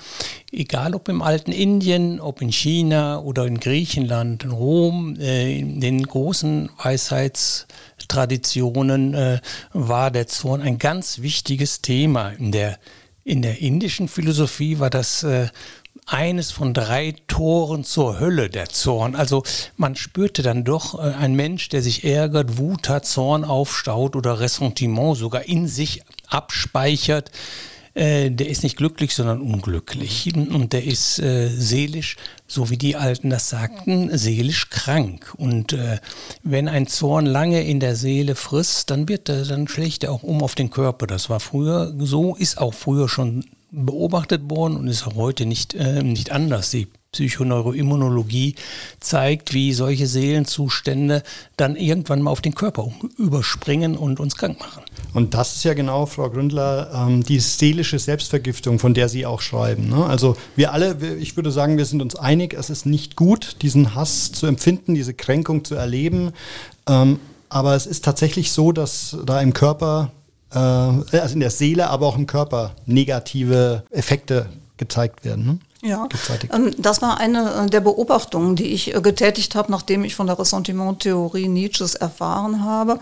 egal 0.52 0.94
ob 0.94 1.08
im 1.08 1.22
alten 1.22 1.50
Indien, 1.50 2.20
ob 2.20 2.42
in 2.42 2.52
China 2.52 3.20
oder 3.20 3.46
in 3.46 3.58
Griechenland, 3.58 4.44
in 4.44 4.50
Rom, 4.50 5.16
äh, 5.18 5.58
in 5.58 5.80
den 5.80 6.02
großen 6.02 6.68
Weisheitstraditionen 6.76 9.14
äh, 9.14 9.40
war 9.72 10.10
der 10.10 10.26
Zorn 10.26 10.60
ein 10.60 10.76
ganz 10.78 11.22
wichtiges 11.22 11.80
Thema. 11.80 12.28
In 12.28 12.52
der, 12.52 12.78
in 13.24 13.40
der 13.40 13.62
indischen 13.62 14.08
Philosophie 14.08 14.78
war 14.78 14.90
das 14.90 15.22
äh, 15.22 15.48
eines 16.06 16.52
von 16.52 16.72
drei 16.72 17.14
Toren 17.26 17.82
zur 17.82 18.20
Hölle, 18.20 18.48
der 18.48 18.68
Zorn. 18.68 19.16
Also 19.16 19.42
man 19.76 19.96
spürte 19.96 20.42
dann 20.42 20.64
doch, 20.64 20.98
äh, 20.98 21.12
ein 21.14 21.34
Mensch, 21.34 21.68
der 21.68 21.82
sich 21.82 22.04
ärgert, 22.04 22.58
Wut 22.58 22.88
hat, 22.88 23.06
Zorn 23.06 23.44
aufstaut 23.44 24.14
oder 24.14 24.38
Ressentiment 24.38 25.16
sogar 25.16 25.46
in 25.46 25.66
sich 25.66 26.02
abspeichert, 26.28 27.32
äh, 27.94 28.30
der 28.30 28.48
ist 28.48 28.62
nicht 28.62 28.76
glücklich, 28.76 29.14
sondern 29.14 29.40
unglücklich. 29.40 30.32
Und 30.36 30.74
der 30.74 30.84
ist 30.84 31.18
äh, 31.18 31.48
seelisch, 31.48 32.16
so 32.46 32.70
wie 32.70 32.76
die 32.76 32.94
Alten 32.94 33.30
das 33.30 33.48
sagten, 33.48 34.16
seelisch 34.16 34.70
krank. 34.70 35.34
Und 35.36 35.72
äh, 35.72 35.98
wenn 36.44 36.68
ein 36.68 36.86
Zorn 36.86 37.26
lange 37.26 37.64
in 37.64 37.80
der 37.80 37.96
Seele 37.96 38.36
frisst, 38.36 38.90
dann 38.90 39.08
wird 39.08 39.28
er, 39.28 39.44
dann 39.44 39.66
schlägt 39.66 40.04
er 40.04 40.12
auch 40.12 40.22
um 40.22 40.42
auf 40.42 40.54
den 40.54 40.70
Körper. 40.70 41.06
Das 41.06 41.30
war 41.30 41.40
früher 41.40 41.92
so, 41.98 42.36
ist 42.36 42.58
auch 42.58 42.74
früher 42.74 43.08
schon 43.08 43.44
beobachtet 43.70 44.48
worden 44.48 44.76
und 44.76 44.88
ist 44.88 45.06
auch 45.06 45.16
heute 45.16 45.46
nicht, 45.46 45.74
äh, 45.74 46.02
nicht 46.02 46.32
anders. 46.32 46.70
Die 46.70 46.88
Psychoneuroimmunologie 47.12 48.56
zeigt, 49.00 49.54
wie 49.54 49.72
solche 49.72 50.06
Seelenzustände 50.06 51.22
dann 51.56 51.74
irgendwann 51.74 52.20
mal 52.20 52.30
auf 52.30 52.42
den 52.42 52.54
Körper 52.54 52.90
überspringen 53.16 53.96
und 53.96 54.20
uns 54.20 54.36
krank 54.36 54.58
machen. 54.60 54.82
Und 55.14 55.32
das 55.32 55.56
ist 55.56 55.64
ja 55.64 55.72
genau, 55.72 56.04
Frau 56.04 56.28
Gründler, 56.28 56.90
ähm, 56.94 57.22
die 57.22 57.40
seelische 57.40 57.98
Selbstvergiftung, 57.98 58.78
von 58.78 58.92
der 58.92 59.08
Sie 59.08 59.24
auch 59.24 59.40
schreiben. 59.40 59.88
Ne? 59.88 60.04
Also 60.04 60.36
wir 60.56 60.72
alle, 60.72 61.16
ich 61.18 61.36
würde 61.36 61.50
sagen, 61.50 61.78
wir 61.78 61.86
sind 61.86 62.02
uns 62.02 62.16
einig, 62.16 62.52
es 62.52 62.68
ist 62.68 62.84
nicht 62.84 63.16
gut, 63.16 63.56
diesen 63.62 63.94
Hass 63.94 64.32
zu 64.32 64.46
empfinden, 64.46 64.94
diese 64.94 65.14
Kränkung 65.14 65.64
zu 65.64 65.74
erleben. 65.74 66.32
Ähm, 66.86 67.18
aber 67.48 67.74
es 67.76 67.86
ist 67.86 68.04
tatsächlich 68.04 68.52
so, 68.52 68.72
dass 68.72 69.16
da 69.24 69.40
im 69.40 69.54
Körper 69.54 70.10
also 70.50 71.34
in 71.34 71.40
der 71.40 71.50
Seele, 71.50 71.90
aber 71.90 72.06
auch 72.06 72.16
im 72.16 72.26
Körper 72.26 72.72
negative 72.86 73.82
Effekte 73.90 74.46
gezeigt 74.76 75.24
werden. 75.24 75.46
Ne? 75.46 75.58
Ja, 75.82 76.08
ähm, 76.52 76.74
das 76.78 77.02
war 77.02 77.18
eine 77.20 77.66
äh, 77.66 77.70
der 77.70 77.80
Beobachtungen, 77.80 78.56
die 78.56 78.66
ich 78.66 78.94
äh, 78.94 79.00
getätigt 79.00 79.54
habe, 79.54 79.70
nachdem 79.70 80.04
ich 80.04 80.14
von 80.14 80.26
der 80.26 80.38
Ressentiment-Theorie 80.38 81.48
Nietzsches 81.48 81.94
erfahren 81.94 82.64
habe. 82.64 82.98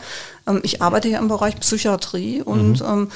Ähm, 0.47 0.61
ich 0.63 0.83
arbeite 0.83 1.09
ja 1.09 1.19
im 1.19 1.29
Bereich 1.29 1.59
Psychiatrie 1.61 2.43
und 2.43 2.81
mhm. 2.81 3.11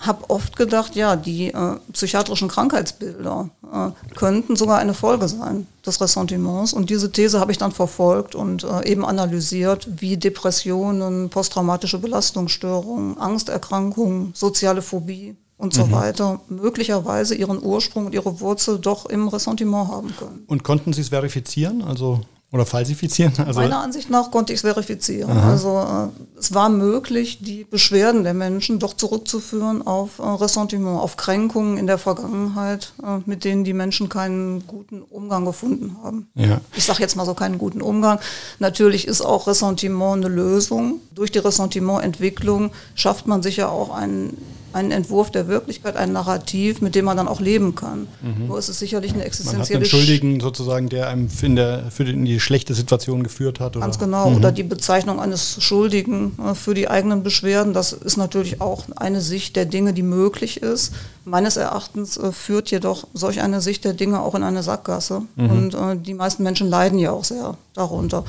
Habe 0.00 0.28
oft 0.28 0.56
gedacht, 0.56 0.96
ja, 0.96 1.14
die 1.14 1.48
äh, 1.48 1.76
psychiatrischen 1.92 2.48
Krankheitsbilder 2.48 3.50
äh, 3.72 4.14
könnten 4.16 4.56
sogar 4.56 4.78
eine 4.78 4.94
Folge 4.94 5.28
sein 5.28 5.66
des 5.84 6.00
Ressentiments. 6.00 6.72
Und 6.72 6.90
diese 6.90 7.12
These 7.12 7.38
habe 7.38 7.52
ich 7.52 7.58
dann 7.58 7.72
verfolgt 7.72 8.34
und 8.34 8.64
äh, 8.64 8.90
eben 8.90 9.04
analysiert, 9.04 9.86
wie 10.00 10.16
Depressionen, 10.16 11.28
posttraumatische 11.28 11.98
Belastungsstörungen, 11.98 13.18
Angsterkrankungen, 13.18 14.32
soziale 14.34 14.82
Phobie 14.82 15.36
und 15.58 15.74
so 15.74 15.86
mhm. 15.86 15.92
weiter 15.92 16.40
möglicherweise 16.48 17.34
ihren 17.34 17.62
Ursprung 17.62 18.06
und 18.06 18.14
ihre 18.14 18.40
Wurzel 18.40 18.78
doch 18.78 19.04
im 19.06 19.28
Ressentiment 19.28 19.88
haben 19.88 20.16
können. 20.16 20.44
Und 20.46 20.64
konnten 20.64 20.94
Sie 20.94 21.02
es 21.02 21.10
verifizieren? 21.10 21.82
Also 21.82 22.20
oder 22.52 22.66
falsifizieren? 22.66 23.32
Also 23.46 23.60
Meiner 23.60 23.80
Ansicht 23.80 24.10
nach 24.10 24.30
konnte 24.30 24.52
ich 24.52 24.58
es 24.58 24.60
verifizieren. 24.62 25.30
Aha. 25.30 25.50
Also 25.50 25.78
äh, 25.78 26.38
es 26.38 26.52
war 26.52 26.68
möglich, 26.68 27.38
die 27.40 27.64
Beschwerden 27.64 28.24
der 28.24 28.34
Menschen 28.34 28.78
doch 28.78 28.94
zurückzuführen 28.94 29.86
auf 29.86 30.18
äh, 30.18 30.22
Ressentiment, 30.22 31.00
auf 31.00 31.16
Kränkungen 31.16 31.78
in 31.78 31.86
der 31.86 31.98
Vergangenheit, 31.98 32.92
äh, 33.02 33.18
mit 33.24 33.44
denen 33.44 33.64
die 33.64 33.72
Menschen 33.72 34.08
keinen 34.08 34.66
guten 34.66 35.02
Umgang 35.02 35.44
gefunden 35.44 35.96
haben. 36.02 36.28
Ja. 36.34 36.60
Ich 36.74 36.84
sage 36.84 37.00
jetzt 37.00 37.16
mal 37.16 37.26
so 37.26 37.34
keinen 37.34 37.58
guten 37.58 37.82
Umgang. 37.82 38.20
Natürlich 38.58 39.06
ist 39.06 39.22
auch 39.22 39.46
Ressentiment 39.46 40.24
eine 40.24 40.34
Lösung. 40.34 41.00
Durch 41.14 41.30
die 41.30 41.38
Ressentimententwicklung 41.38 42.72
schafft 42.94 43.26
man 43.26 43.42
sich 43.42 43.56
ja 43.56 43.68
auch 43.68 43.94
einen 43.94 44.36
einen 44.72 44.90
Entwurf 44.90 45.30
der 45.30 45.48
Wirklichkeit, 45.48 45.96
ein 45.96 46.12
Narrativ, 46.12 46.80
mit 46.80 46.94
dem 46.94 47.04
man 47.04 47.16
dann 47.16 47.28
auch 47.28 47.40
leben 47.40 47.74
kann. 47.74 48.08
Mhm. 48.22 48.46
Nur 48.48 48.58
ist 48.58 48.68
es 48.68 48.78
sicherlich 48.78 49.12
eine 49.12 49.24
existenzielle... 49.24 49.58
Man 49.58 49.68
hat 49.68 49.74
einen 49.74 49.84
Schuldigen 49.84 50.40
sozusagen, 50.40 50.88
der 50.88 51.08
einem 51.08 51.28
in, 51.42 51.56
der, 51.56 51.90
für 51.90 52.04
die, 52.04 52.12
in 52.12 52.24
die 52.24 52.40
schlechte 52.40 52.74
Situation 52.74 53.22
geführt 53.22 53.60
hat. 53.60 53.76
Oder? 53.76 53.84
Ganz 53.84 53.98
genau. 53.98 54.30
Mhm. 54.30 54.36
Oder 54.36 54.52
die 54.52 54.62
Bezeichnung 54.62 55.20
eines 55.20 55.62
Schuldigen 55.62 56.36
äh, 56.38 56.54
für 56.54 56.74
die 56.74 56.88
eigenen 56.88 57.22
Beschwerden. 57.22 57.72
Das 57.72 57.92
ist 57.92 58.16
natürlich 58.16 58.60
auch 58.60 58.84
eine 58.96 59.20
Sicht 59.20 59.56
der 59.56 59.64
Dinge, 59.64 59.92
die 59.92 60.02
möglich 60.02 60.62
ist. 60.62 60.92
Meines 61.24 61.56
Erachtens 61.56 62.16
äh, 62.16 62.32
führt 62.32 62.70
jedoch 62.70 63.06
solch 63.14 63.40
eine 63.40 63.60
Sicht 63.60 63.84
der 63.84 63.92
Dinge 63.92 64.20
auch 64.20 64.34
in 64.34 64.42
eine 64.42 64.62
Sackgasse. 64.62 65.22
Mhm. 65.36 65.50
Und 65.50 65.74
äh, 65.74 65.96
die 65.96 66.14
meisten 66.14 66.42
Menschen 66.42 66.68
leiden 66.68 66.98
ja 66.98 67.12
auch 67.12 67.24
sehr 67.24 67.56
darunter. 67.74 68.24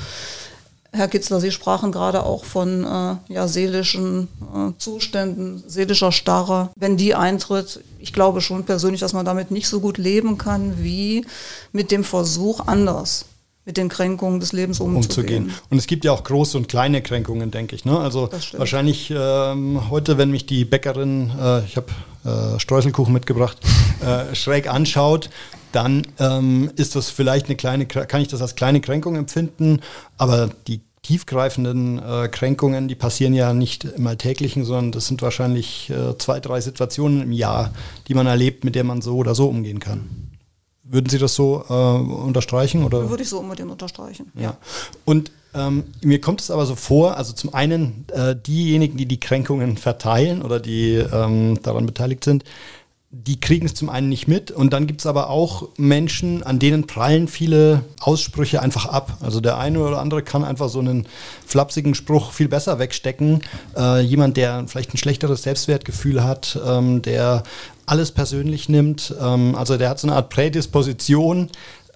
Herr 0.94 1.08
Kitzler, 1.08 1.40
Sie 1.40 1.50
sprachen 1.50 1.90
gerade 1.90 2.24
auch 2.24 2.44
von 2.44 2.84
äh, 2.84 3.32
ja, 3.32 3.48
seelischen 3.48 4.28
äh, 4.54 4.72
Zuständen, 4.76 5.64
seelischer 5.66 6.12
Starre. 6.12 6.70
Wenn 6.76 6.98
die 6.98 7.14
eintritt, 7.14 7.80
ich 7.98 8.12
glaube 8.12 8.42
schon 8.42 8.64
persönlich, 8.64 9.00
dass 9.00 9.14
man 9.14 9.24
damit 9.24 9.50
nicht 9.50 9.68
so 9.68 9.80
gut 9.80 9.96
leben 9.96 10.36
kann 10.36 10.74
wie 10.82 11.24
mit 11.72 11.90
dem 11.90 12.04
Versuch, 12.04 12.66
anders 12.66 13.24
mit 13.64 13.76
den 13.76 13.88
Kränkungen 13.88 14.40
des 14.40 14.52
Lebens 14.52 14.80
umzugehen. 14.80 15.44
umzugehen. 15.44 15.60
Und 15.70 15.78
es 15.78 15.86
gibt 15.86 16.04
ja 16.04 16.12
auch 16.12 16.24
große 16.24 16.58
und 16.58 16.68
kleine 16.68 17.00
Kränkungen, 17.00 17.50
denke 17.50 17.76
ich. 17.76 17.84
Ne? 17.84 17.98
Also 17.98 18.28
wahrscheinlich 18.56 19.12
ähm, 19.16 19.88
heute, 19.88 20.18
wenn 20.18 20.30
mich 20.30 20.46
die 20.46 20.64
Bäckerin, 20.64 21.30
äh, 21.40 21.64
ich 21.64 21.76
habe 21.76 21.86
äh, 22.24 22.58
Streuselkuchen 22.58 23.12
mitgebracht, 23.12 23.58
äh, 24.04 24.34
schräg 24.34 24.68
anschaut, 24.68 25.30
dann 25.72 26.06
ähm, 26.18 26.70
ist 26.76 26.96
das 26.96 27.10
vielleicht 27.10 27.46
eine 27.46 27.56
kleine, 27.56 27.86
kann 27.86 28.20
ich 28.20 28.28
das 28.28 28.42
als 28.42 28.54
kleine 28.54 28.80
Kränkung 28.80 29.16
empfinden, 29.16 29.80
aber 30.16 30.50
die 30.66 30.80
tiefgreifenden 31.02 31.98
äh, 31.98 32.28
Kränkungen, 32.28 32.86
die 32.86 32.94
passieren 32.94 33.34
ja 33.34 33.52
nicht 33.52 33.84
im 33.84 34.06
Alltäglichen, 34.06 34.64
sondern 34.64 34.92
das 34.92 35.08
sind 35.08 35.20
wahrscheinlich 35.20 35.90
äh, 35.90 36.16
zwei, 36.18 36.38
drei 36.38 36.60
Situationen 36.60 37.22
im 37.22 37.32
Jahr, 37.32 37.72
die 38.06 38.14
man 38.14 38.26
erlebt, 38.26 38.64
mit 38.64 38.76
der 38.76 38.84
man 38.84 39.02
so 39.02 39.16
oder 39.16 39.34
so 39.34 39.48
umgehen 39.48 39.80
kann. 39.80 40.08
Würden 40.84 41.08
Sie 41.08 41.18
das 41.18 41.34
so 41.34 41.64
äh, 41.68 41.72
unterstreichen? 41.72 42.84
Oder? 42.84 43.08
Würde 43.10 43.22
ich 43.22 43.28
so 43.28 43.40
unbedingt 43.40 43.70
unterstreichen. 43.70 44.30
Ja. 44.36 44.56
Und 45.04 45.32
ähm, 45.54 45.84
mir 46.02 46.20
kommt 46.20 46.40
es 46.40 46.50
aber 46.50 46.66
so 46.66 46.76
vor, 46.76 47.16
also 47.16 47.32
zum 47.32 47.52
einen 47.52 48.04
äh, 48.12 48.36
diejenigen, 48.36 48.96
die 48.96 49.06
die 49.06 49.20
Kränkungen 49.20 49.76
verteilen 49.76 50.42
oder 50.42 50.60
die 50.60 50.94
ähm, 50.94 51.58
daran 51.62 51.86
beteiligt 51.86 52.24
sind, 52.24 52.44
die 53.14 53.38
kriegen 53.38 53.66
es 53.66 53.74
zum 53.74 53.90
einen 53.90 54.08
nicht 54.08 54.26
mit 54.26 54.50
und 54.50 54.72
dann 54.72 54.86
gibt 54.86 55.02
es 55.02 55.06
aber 55.06 55.28
auch 55.28 55.68
Menschen, 55.76 56.42
an 56.42 56.58
denen 56.58 56.86
prallen 56.86 57.28
viele 57.28 57.84
Aussprüche 58.00 58.62
einfach 58.62 58.86
ab. 58.86 59.18
Also 59.20 59.40
der 59.40 59.58
eine 59.58 59.80
oder 59.80 60.00
andere 60.00 60.22
kann 60.22 60.44
einfach 60.44 60.70
so 60.70 60.78
einen 60.78 61.06
flapsigen 61.46 61.94
Spruch 61.94 62.32
viel 62.32 62.48
besser 62.48 62.78
wegstecken. 62.78 63.42
Äh, 63.76 64.00
jemand, 64.00 64.38
der 64.38 64.64
vielleicht 64.66 64.94
ein 64.94 64.96
schlechteres 64.96 65.42
Selbstwertgefühl 65.42 66.24
hat, 66.24 66.58
ähm, 66.66 67.02
der 67.02 67.42
alles 67.84 68.12
persönlich 68.12 68.70
nimmt, 68.70 69.14
ähm, 69.20 69.56
also 69.56 69.76
der 69.76 69.90
hat 69.90 69.98
so 69.98 70.06
eine 70.08 70.16
Art 70.16 70.30
Prädisposition, 70.30 71.50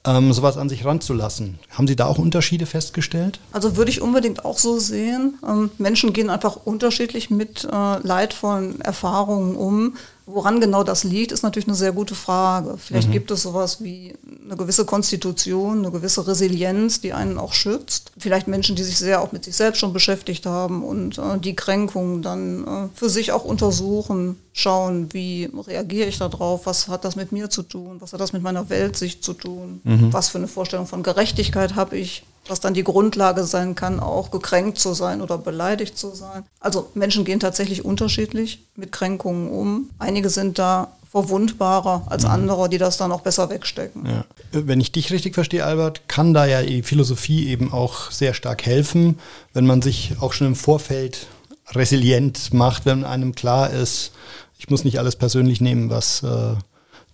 ähm, 0.04 0.34
sowas 0.34 0.58
an 0.58 0.68
sich 0.68 0.84
ranzulassen. 0.84 1.58
Haben 1.70 1.88
Sie 1.88 1.96
da 1.96 2.06
auch 2.06 2.18
Unterschiede 2.18 2.66
festgestellt? 2.66 3.40
Also 3.52 3.78
würde 3.78 3.90
ich 3.90 4.02
unbedingt 4.02 4.44
auch 4.44 4.58
so 4.58 4.78
sehen. 4.78 5.38
Ähm, 5.48 5.70
Menschen 5.78 6.12
gehen 6.12 6.28
einfach 6.28 6.56
unterschiedlich 6.56 7.30
mit 7.30 7.64
äh, 7.64 7.98
leidvollen 8.06 8.82
Erfahrungen 8.82 9.56
um. 9.56 9.94
Woran 10.28 10.60
genau 10.60 10.82
das 10.82 11.04
liegt, 11.04 11.30
ist 11.30 11.44
natürlich 11.44 11.68
eine 11.68 11.76
sehr 11.76 11.92
gute 11.92 12.16
Frage. 12.16 12.78
Vielleicht 12.78 13.08
mhm. 13.08 13.12
gibt 13.12 13.30
es 13.30 13.42
sowas 13.42 13.82
wie 13.82 14.12
eine 14.44 14.56
gewisse 14.56 14.84
Konstitution, 14.84 15.78
eine 15.78 15.92
gewisse 15.92 16.26
Resilienz, 16.26 17.00
die 17.00 17.12
einen 17.12 17.38
auch 17.38 17.52
schützt. 17.52 18.10
Vielleicht 18.18 18.48
Menschen, 18.48 18.74
die 18.74 18.82
sich 18.82 18.98
sehr 18.98 19.22
auch 19.22 19.30
mit 19.30 19.44
sich 19.44 19.54
selbst 19.54 19.78
schon 19.78 19.92
beschäftigt 19.92 20.44
haben 20.44 20.82
und 20.82 21.18
äh, 21.18 21.38
die 21.38 21.54
Kränkungen 21.54 22.22
dann 22.22 22.64
äh, 22.66 22.88
für 22.94 23.08
sich 23.08 23.30
auch 23.30 23.44
untersuchen, 23.44 24.36
schauen, 24.52 25.12
wie 25.12 25.48
reagiere 25.66 26.08
ich 26.08 26.18
darauf, 26.18 26.66
was 26.66 26.88
hat 26.88 27.04
das 27.04 27.14
mit 27.14 27.30
mir 27.30 27.48
zu 27.48 27.62
tun, 27.62 27.98
was 28.00 28.12
hat 28.12 28.20
das 28.20 28.32
mit 28.32 28.42
meiner 28.42 28.68
Weltsicht 28.68 29.22
zu 29.22 29.32
tun, 29.32 29.80
mhm. 29.84 30.12
was 30.12 30.30
für 30.30 30.38
eine 30.38 30.48
Vorstellung 30.48 30.88
von 30.88 31.04
Gerechtigkeit 31.04 31.76
habe 31.76 31.96
ich, 31.98 32.24
was 32.48 32.60
dann 32.60 32.74
die 32.74 32.84
Grundlage 32.84 33.44
sein 33.44 33.74
kann, 33.74 34.00
auch 34.00 34.30
gekränkt 34.30 34.78
zu 34.78 34.94
sein 34.94 35.22
oder 35.22 35.38
beleidigt 35.38 35.98
zu 35.98 36.14
sein. 36.14 36.44
Also 36.60 36.90
Menschen 36.94 37.24
gehen 37.24 37.40
tatsächlich 37.40 37.84
unterschiedlich 37.84 38.64
mit 38.76 38.92
Kränkungen 38.92 39.50
um. 39.50 39.90
Einige 39.98 40.30
sind 40.30 40.58
da 40.58 40.92
verwundbarer 41.10 42.04
als 42.06 42.24
mhm. 42.24 42.30
andere, 42.30 42.68
die 42.68 42.78
das 42.78 42.96
dann 42.96 43.12
auch 43.12 43.22
besser 43.22 43.48
wegstecken. 43.48 44.04
Ja. 44.06 44.24
Wenn 44.52 44.80
ich 44.80 44.92
dich 44.92 45.10
richtig 45.12 45.34
verstehe, 45.34 45.64
Albert, 45.64 46.08
kann 46.08 46.34
da 46.34 46.44
ja 46.44 46.62
die 46.62 46.82
Philosophie 46.82 47.48
eben 47.48 47.72
auch 47.72 48.10
sehr 48.10 48.34
stark 48.34 48.66
helfen, 48.66 49.18
wenn 49.54 49.66
man 49.66 49.82
sich 49.82 50.14
auch 50.20 50.32
schon 50.32 50.48
im 50.48 50.56
Vorfeld 50.56 51.26
resilient 51.70 52.52
macht, 52.52 52.86
wenn 52.86 53.04
einem 53.04 53.34
klar 53.34 53.70
ist, 53.70 54.12
ich 54.58 54.68
muss 54.70 54.84
nicht 54.84 54.98
alles 54.98 55.16
persönlich 55.16 55.60
nehmen, 55.60 55.90
was 55.90 56.22
äh, 56.22 56.54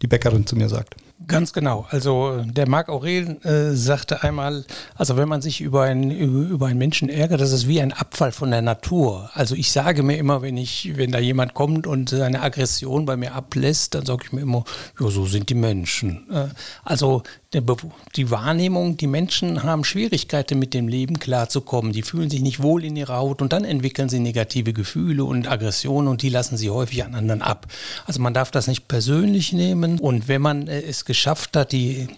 die 0.03 0.07
Bäckerin 0.07 0.47
zu 0.47 0.57
mir 0.57 0.69
sagt. 0.69 0.97
Ganz 1.27 1.53
genau. 1.53 1.87
Also 1.91 2.43
der 2.45 2.69
Marc 2.69 2.89
Aurel 2.89 3.39
äh, 3.45 3.75
sagte 3.75 4.23
einmal, 4.23 4.65
also 4.97 5.17
wenn 5.17 5.29
man 5.29 5.43
sich 5.43 5.61
über, 5.61 5.83
ein, 5.83 6.11
über 6.11 6.67
einen 6.67 6.79
Menschen 6.79 7.09
ärgert, 7.09 7.41
das 7.41 7.53
ist 7.53 7.69
wie 7.69 7.81
ein 7.81 7.93
Abfall 7.93 8.33
von 8.33 8.51
der 8.51 8.63
Natur. 8.63 9.31
Also 9.35 9.55
ich 9.55 9.73
sage 9.73 10.03
mir 10.03 10.17
immer, 10.17 10.43
wenn 10.43 10.57
ich, 10.57 10.93
wenn 10.97 11.13
da 11.13 11.19
jemand 11.19 11.55
kommt 11.55 11.87
und 11.87 12.11
seine 12.11 12.43
Aggression 12.43 13.05
bei 13.05 13.17
mir 13.17 13.35
ablässt, 13.35 13.95
dann 13.95 14.07
sage 14.07 14.25
ich 14.25 14.33
mir 14.33 14.41
immer, 14.41 14.65
ja, 14.99 15.09
so 15.09 15.27
sind 15.27 15.49
die 15.49 15.55
Menschen. 15.55 16.27
Äh, 16.31 16.49
also 16.85 17.23
die 17.55 18.31
Wahrnehmung, 18.31 18.97
die 18.97 19.07
Menschen 19.07 19.63
haben 19.63 19.85
Schwierigkeiten 19.85 20.59
mit 20.59 20.75
dem 20.75 20.89
Leben 20.89 21.19
klarzukommen. 21.19 21.93
Die 21.93 22.03
fühlen 22.03 22.31
sich 22.31 22.41
nicht 22.41 22.63
wohl 22.63 22.85
in 22.85 22.97
ihrer 22.97 23.17
Haut 23.17 23.43
und 23.43 23.53
dann 23.53 23.65
entwickeln 23.65 24.09
sie 24.09 24.21
negative 24.21 24.73
Gefühle 24.73 25.25
und 25.25 25.51
Aggressionen 25.51 26.09
und 26.09 26.23
die 26.23 26.31
lassen 26.31 26.57
sie 26.57 26.71
häufig 26.71 27.05
an 27.05 27.15
anderen 27.15 27.43
ab. 27.43 27.67
Also 28.07 28.21
man 28.21 28.35
darf 28.35 28.51
das 28.51 28.67
nicht 28.67 28.89
persönlich 28.89 29.53
nehmen 29.53 29.99
und 29.99 30.29
wenn 30.29 30.43
man 30.43 30.67
äh, 30.69 30.81
es 30.81 31.05
geschafft 31.05 31.57
hat, 31.57 31.73
die 31.73 32.09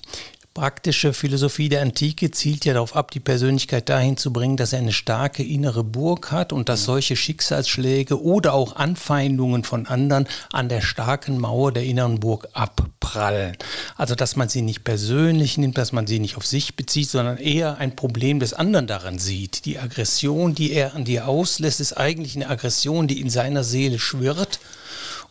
praktische 0.55 1.13
Philosophie 1.13 1.69
der 1.69 1.83
Antike 1.83 2.31
zielt 2.31 2.65
ja 2.65 2.75
darauf 2.75 2.95
ab, 2.95 3.11
die 3.11 3.19
Persönlichkeit 3.19 3.89
dahin 3.89 4.17
zu 4.17 4.33
bringen, 4.33 4.57
dass 4.57 4.73
er 4.73 4.79
eine 4.79 4.93
starke 4.93 5.43
innere 5.43 5.83
Burg 5.83 6.31
hat 6.31 6.53
und 6.53 6.69
dass 6.69 6.85
solche 6.85 7.17
Schicksalsschläge 7.17 8.23
oder 8.23 8.55
auch 8.55 8.77
Anfeindungen 8.77 9.65
von 9.65 9.87
anderen 9.87 10.29
an 10.53 10.69
der 10.69 10.81
starken 10.81 11.39
Mauer 11.41 11.73
der 11.73 11.83
inneren 11.83 12.21
Burg 12.21 12.49
abprallen. 12.53 13.57
Also 13.97 14.15
dass 14.15 14.37
man 14.37 14.49
sie 14.49 14.63
nicht 14.63 14.85
persönlich 14.85 15.59
nimmt, 15.59 15.77
dass 15.77 15.91
man 15.91 16.07
sie 16.07 16.21
nicht 16.21 16.37
auf 16.37 16.47
sich 16.47 16.77
bezieht, 16.77 17.11
sondern 17.11 17.39
eher 17.39 17.79
ein 17.79 17.97
Problem 17.97 18.39
des 18.39 18.55
anderen 18.55 18.87
daran 18.87 19.19
sieht. 19.19 19.65
Die 19.65 19.81
Aggression, 19.81 20.55
die 20.55 20.73
er 20.73 20.95
an 20.95 21.05
dir 21.05 21.27
auslässt, 21.27 21.81
ist 21.81 21.95
eigentlich 21.95 22.37
eine 22.37 22.49
Aggression, 22.49 23.09
die 23.09 23.21
in 23.21 23.29
seiner 23.29 23.65
Seele 23.65 23.99
schwirrt 23.99 24.61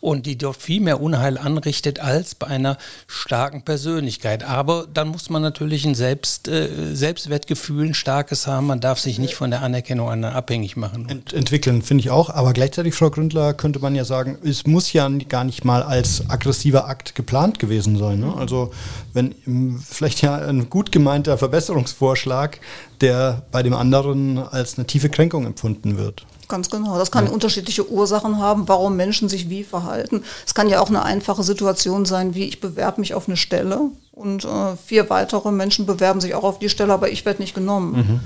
und 0.04 0.26
die 0.26 0.36
dort 0.36 0.58
viel 0.58 0.82
mehr 0.82 1.00
Unheil 1.00 1.38
anrichtet 1.38 1.98
als 1.98 2.34
bei 2.34 2.46
einer 2.46 2.76
starken 3.06 3.62
Persönlichkeit. 3.62 4.44
Aber 4.44 4.86
dann 4.92 5.08
muss 5.08 5.30
man 5.30 5.40
natürlich 5.40 5.86
ein 5.86 5.94
Selbst, 5.94 6.46
äh, 6.46 6.94
Selbstwertgefühl, 6.94 7.86
ein 7.86 7.94
starkes 7.94 8.46
haben. 8.46 8.66
Man 8.66 8.80
darf 8.80 8.98
sich 8.98 9.18
nicht 9.18 9.34
von 9.34 9.50
der 9.50 9.62
Anerkennung 9.62 10.10
anderen 10.10 10.34
abhängig 10.34 10.76
machen. 10.76 11.08
Ent 11.08 11.32
entwickeln, 11.32 11.80
finde 11.80 12.02
ich 12.02 12.10
auch. 12.10 12.28
Aber 12.28 12.52
gleichzeitig, 12.52 12.94
Frau 12.94 13.08
Gründler, 13.08 13.54
könnte 13.54 13.78
man 13.78 13.94
ja 13.94 14.04
sagen, 14.04 14.36
es 14.44 14.66
muss 14.66 14.92
ja 14.92 15.08
gar 15.08 15.44
nicht 15.44 15.64
mal 15.64 15.82
als 15.82 16.28
aggressiver 16.28 16.86
Akt 16.86 17.14
geplant 17.14 17.58
gewesen 17.58 17.96
sein. 17.96 18.20
Ne? 18.20 18.34
Also 18.36 18.72
wenn 19.14 19.34
vielleicht 19.88 20.20
ja 20.20 20.34
ein 20.36 20.68
gut 20.68 20.92
gemeinter 20.92 21.38
Verbesserungsvorschlag, 21.38 22.60
der 23.00 23.42
bei 23.50 23.62
dem 23.62 23.72
anderen 23.72 24.36
als 24.36 24.76
eine 24.76 24.86
tiefe 24.86 25.08
Kränkung 25.08 25.46
empfunden 25.46 25.96
wird. 25.96 26.26
Ganz 26.48 26.70
genau. 26.70 26.98
Das 26.98 27.10
kann 27.10 27.26
ja. 27.26 27.32
unterschiedliche 27.32 27.90
Ursachen 27.90 28.38
haben, 28.38 28.68
warum 28.68 28.96
Menschen 28.96 29.28
sich 29.28 29.48
wie 29.48 29.64
verhalten. 29.64 30.22
Es 30.46 30.54
kann 30.54 30.68
ja 30.68 30.80
auch 30.80 30.88
eine 30.88 31.02
einfache 31.02 31.42
Situation 31.42 32.04
sein, 32.04 32.34
wie 32.34 32.44
ich 32.44 32.60
bewerbe 32.60 33.00
mich 33.00 33.14
auf 33.14 33.28
eine 33.28 33.36
Stelle 33.36 33.90
und 34.12 34.44
äh, 34.44 34.76
vier 34.84 35.10
weitere 35.10 35.50
Menschen 35.52 35.86
bewerben 35.86 36.20
sich 36.20 36.34
auch 36.34 36.44
auf 36.44 36.58
die 36.58 36.68
Stelle, 36.68 36.92
aber 36.92 37.10
ich 37.10 37.24
werde 37.24 37.42
nicht 37.42 37.54
genommen. 37.54 37.96
Mhm. 37.96 38.20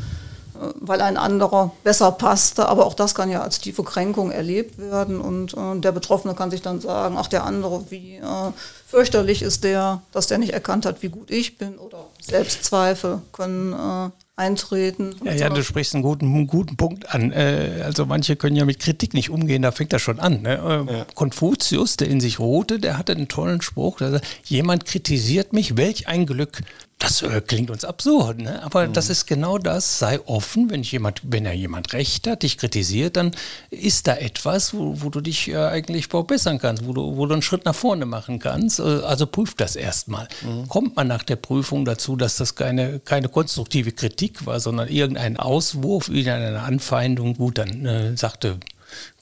Weil 0.81 1.01
ein 1.01 1.17
anderer 1.17 1.73
besser 1.85 2.13
passte. 2.13 2.69
Aber 2.69 2.87
auch 2.87 2.95
das 2.95 3.15
kann 3.15 3.31
ja 3.31 3.43
als 3.43 3.61
tiefe 3.61 3.83
Kränkung 3.83 4.31
erlebt 4.31 4.79
werden. 4.79 5.21
Und 5.21 5.55
äh, 5.55 5.81
der 5.81 5.93
Betroffene 5.93 6.35
kann 6.35 6.51
sich 6.51 6.63
dann 6.63 6.81
sagen, 6.81 7.17
ach 7.19 7.29
der 7.29 7.45
andere, 7.45 7.85
wie 7.91 8.17
äh, 8.17 8.53
fürchterlich 8.87 9.43
ist 9.43 9.65
der, 9.65 10.03
dass 10.13 10.27
der 10.27 10.39
nicht 10.39 10.53
erkannt 10.53 10.87
hat, 10.87 11.03
wie 11.03 11.09
gut 11.09 11.31
ich 11.31 11.59
bin. 11.59 11.79
Oder 11.79 12.07
Selbstzweifel 12.21 13.23
können 13.33 13.73
äh, 13.73 14.11
eintreten. 14.39 15.15
Ja, 15.25 15.33
ja, 15.33 15.49
du 15.49 15.63
sprichst 15.63 15.95
einen 15.95 16.03
guten, 16.03 16.47
guten 16.47 16.77
Punkt 16.77 17.13
an. 17.13 17.33
Äh, 17.33 17.83
also 17.85 18.07
manche 18.07 18.37
können 18.37 18.57
ja 18.57 18.65
mit 18.65 18.79
Kritik 18.79 19.13
nicht 19.13 19.31
umgehen, 19.31 19.63
da 19.63 19.73
fängt 19.73 19.93
das 19.93 20.01
schon 20.01 20.21
an. 20.21 20.43
Ne? 20.43 20.87
Äh, 20.89 20.93
ja. 20.93 21.07
Konfuzius, 21.15 21.97
der 21.97 22.09
in 22.09 22.21
sich 22.21 22.39
ruhte, 22.39 22.79
der 22.79 22.97
hatte 22.97 23.13
einen 23.13 23.29
tollen 23.29 23.61
Spruch. 23.61 23.99
Der 23.99 24.13
sagt, 24.13 24.27
jemand 24.45 24.85
kritisiert 24.85 25.53
mich, 25.53 25.77
welch 25.77 26.09
ein 26.09 26.25
Glück. 26.25 26.63
Das 26.99 27.23
äh, 27.23 27.41
klingt 27.41 27.71
uns 27.71 27.85
absurd, 27.85 28.39
ne? 28.39 28.61
aber 28.65 28.89
mhm. 28.89 28.93
das 28.93 29.09
ist 29.09 29.27
genau 29.27 29.59
das. 29.59 30.01
Sei 30.01 30.19
offen, 30.27 30.69
wenn 30.69 30.83
jemand, 30.83 31.21
wenn 31.23 31.47
er 31.47 31.53
jemand 31.53 31.93
recht 31.93 32.27
hat, 32.27 32.43
dich 32.43 32.59
kritisiert, 32.59 33.17
dann 33.17 33.31
ist 33.71 34.09
da 34.09 34.17
etwas, 34.17 34.75
wo, 34.75 35.01
wo 35.01 35.09
du 35.09 35.21
dich 35.21 35.49
äh, 35.49 35.57
eigentlich 35.57 36.09
verbessern 36.09 36.59
kannst, 36.59 36.87
wo 36.87 36.93
du, 36.93 37.17
wo 37.17 37.27
du 37.27 37.35
einen 37.35 37.43
Schritt 37.43 37.65
nach 37.67 37.75
vorne 37.75 38.05
machen 38.05 38.41
kannst. 38.41 38.81
Äh, 38.81 38.83
also 38.83 39.27
prüf 39.27 39.55
das 39.55 39.77
erstmal. 39.77 40.27
Mhm. 40.43 40.69
Kommt 40.69 40.97
man 40.97 41.07
nach 41.07 41.23
der 41.23 41.37
Prüfung 41.37 41.85
dazu, 41.85 42.17
dass 42.17 42.37
das 42.37 42.57
keine, 42.57 42.99
keine 42.99 43.29
konstruktive 43.29 43.93
Kritik 43.93 44.45
war, 44.45 44.59
sondern 44.59 44.89
irgendein 44.89 45.37
Auswurf, 45.37 46.09
irgendeine 46.09 46.63
Anfeindung, 46.63 47.35
gut, 47.35 47.59
dann 47.59 47.87
äh, 47.87 48.17
sagte 48.17 48.59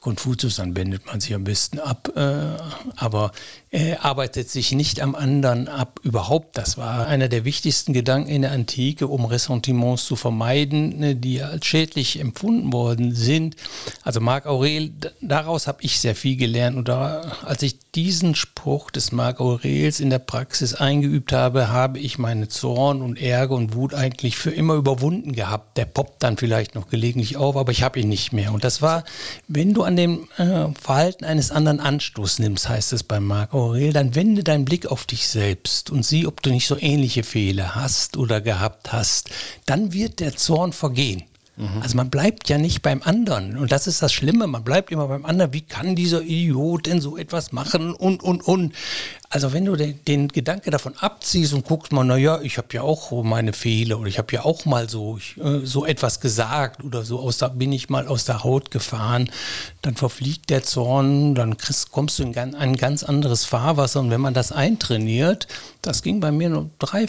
Konfuzius, 0.07 0.55
dann 0.55 0.77
wendet 0.77 1.05
man 1.07 1.19
sich 1.19 1.35
am 1.35 1.43
besten 1.43 1.81
ab. 1.81 2.13
Äh, 2.15 2.63
aber 2.95 3.33
er 3.73 4.05
arbeitet 4.05 4.49
sich 4.49 4.71
nicht 4.71 5.01
am 5.01 5.17
anderen 5.17 5.67
ab, 5.67 5.99
überhaupt. 6.05 6.57
Das 6.57 6.79
war 6.79 7.09
einer 7.09 7.29
der 7.29 7.45
wichtigsten 7.45 7.93
Gedanken 7.93 8.31
in 8.31 8.43
der 8.43 8.53
Antike, 8.53 9.09
um 9.09 9.25
Ressentiments 9.25 10.05
zu 10.05 10.15
vermeiden, 10.15 11.01
ne, 11.01 11.17
die 11.17 11.43
als 11.43 11.67
schädlich 11.67 12.21
empfunden 12.21 12.73
worden 12.73 13.17
sind. 13.17 13.57
Also 14.05 14.21
Marc 14.21 14.47
Aurel, 14.47 14.93
daraus 15.21 15.67
habe 15.67 15.79
ich 15.83 15.99
sehr 15.99 16.15
viel 16.15 16.37
gelernt. 16.37 16.77
Und 16.77 16.87
da, 16.87 17.33
als 17.45 17.63
ich 17.63 17.77
diesen 17.91 18.37
Spruch 18.37 18.93
des 18.93 19.11
Marc 19.11 19.41
Aurels 19.41 19.99
in 19.99 20.11
der 20.11 20.21
Praxis 20.21 20.75
eingeübt 20.75 21.33
habe, 21.33 21.69
habe 21.69 21.99
ich 21.99 22.17
meine 22.17 22.47
Zorn 22.47 23.03
und 23.03 23.21
Ärger 23.21 23.57
und 23.57 23.75
Wut 23.75 23.93
eigentlich 23.93 24.37
für 24.37 24.53
immer 24.53 24.75
überwunden 24.75 25.33
gehabt. 25.33 25.77
Der 25.77 25.87
poppt 25.87 26.23
dann 26.23 26.37
vielleicht 26.37 26.77
noch 26.77 26.89
gelegentlich 26.89 27.37
auf, 27.37 27.57
aber 27.57 27.73
ich 27.73 27.83
habe 27.83 27.99
ihn 27.99 28.09
nicht 28.09 28.33
mehr. 28.33 28.53
Und 28.53 28.63
das 28.63 28.81
war, 28.81 29.03
wenn 29.49 29.75
du 29.75 29.83
an 29.83 29.96
dem 29.97 30.29
äh, 30.37 30.67
Verhalten 30.81 31.25
eines 31.25 31.51
anderen 31.51 31.81
Anstoß 31.81 32.39
nimmst, 32.39 32.69
heißt 32.69 32.93
es 32.93 33.03
bei 33.03 33.21
Marc 33.21 33.55
Aurel, 33.55 33.93
dann 33.93 34.15
wende 34.15 34.45
deinen 34.45 34.65
Blick 34.65 34.87
auf 34.87 35.05
dich 35.05 35.29
selbst 35.29 35.91
und 35.91 36.05
sieh, 36.05 36.27
ob 36.27 36.43
du 36.43 36.51
nicht 36.51 36.67
so 36.67 36.77
ähnliche 36.79 37.23
Fehler 37.23 37.75
hast 37.75 38.17
oder 38.17 38.41
gehabt 38.41 38.93
hast. 38.93 39.31
Dann 39.67 39.93
wird 39.93 40.21
der 40.21 40.37
Zorn 40.37 40.73
vergehen. 40.73 41.25
Mhm. 41.57 41.81
Also 41.83 41.97
man 41.97 42.11
bleibt 42.11 42.49
ja 42.49 42.59
nicht 42.59 42.83
beim 42.83 43.03
anderen. 43.03 43.57
Und 43.57 43.73
das 43.73 43.87
ist 43.87 44.03
das 44.03 44.13
Schlimme, 44.13 44.47
man 44.47 44.65
bleibt 44.65 44.91
immer 44.93 45.09
beim 45.09 45.25
anderen. 45.25 45.53
Wie 45.53 45.63
kann 45.63 45.97
dieser 45.97 46.23
Idiot 46.23 46.87
denn 46.87 47.01
so 47.01 47.17
etwas 47.17 47.53
machen 47.53 47.95
und, 47.95 48.23
und, 48.23 48.43
und. 48.43 48.75
Also 49.29 49.53
wenn 49.53 49.65
du 49.65 49.77
den, 49.77 49.99
den 50.05 50.29
Gedanke 50.29 50.71
davon 50.71 50.95
abziehst 50.99 51.53
und 51.53 51.65
guckst 51.65 51.93
mal, 51.93 52.05
naja, 52.05 52.41
ich 52.43 52.59
habe 52.59 52.69
ja 52.73 52.83
auch 52.83 53.11
meine 53.25 53.53
Fehler 53.53 53.99
oder 53.99 54.09
ich 54.09 54.19
habe 54.19 54.33
ja 54.33 54.45
auch 54.45 54.65
mal 54.65 54.89
so, 54.89 55.19
ich, 55.19 55.37
äh, 55.39 55.65
so 55.65 55.85
etwas 55.85 56.21
gesagt 56.21 56.85
oder 56.85 57.03
so 57.03 57.21
aus 57.21 57.39
der, 57.39 57.49
bin 57.49 57.73
ich 57.73 57.89
mal 57.89 58.07
aus 58.07 58.25
der 58.25 58.45
Haut 58.45 58.71
gefahren, 58.71 59.31
dann 59.83 59.97
verfliegt 59.97 60.51
der 60.51 60.63
Zorn, 60.63 61.35
dann 61.35 61.57
kriegst, 61.57 61.91
kommst 61.91 62.19
du 62.19 62.23
in 62.23 62.37
ein 62.37 62.77
ganz 62.77 63.03
anderes 63.03 63.45
Fahrwasser 63.45 64.01
und 64.01 64.11
wenn 64.11 64.21
man 64.21 64.35
das 64.35 64.53
eintrainiert, 64.53 65.49
das 65.83 66.03
ging 66.03 66.21
bei 66.21 66.33
mir 66.33 66.49
nur 66.49 66.71
drei, 66.79 67.07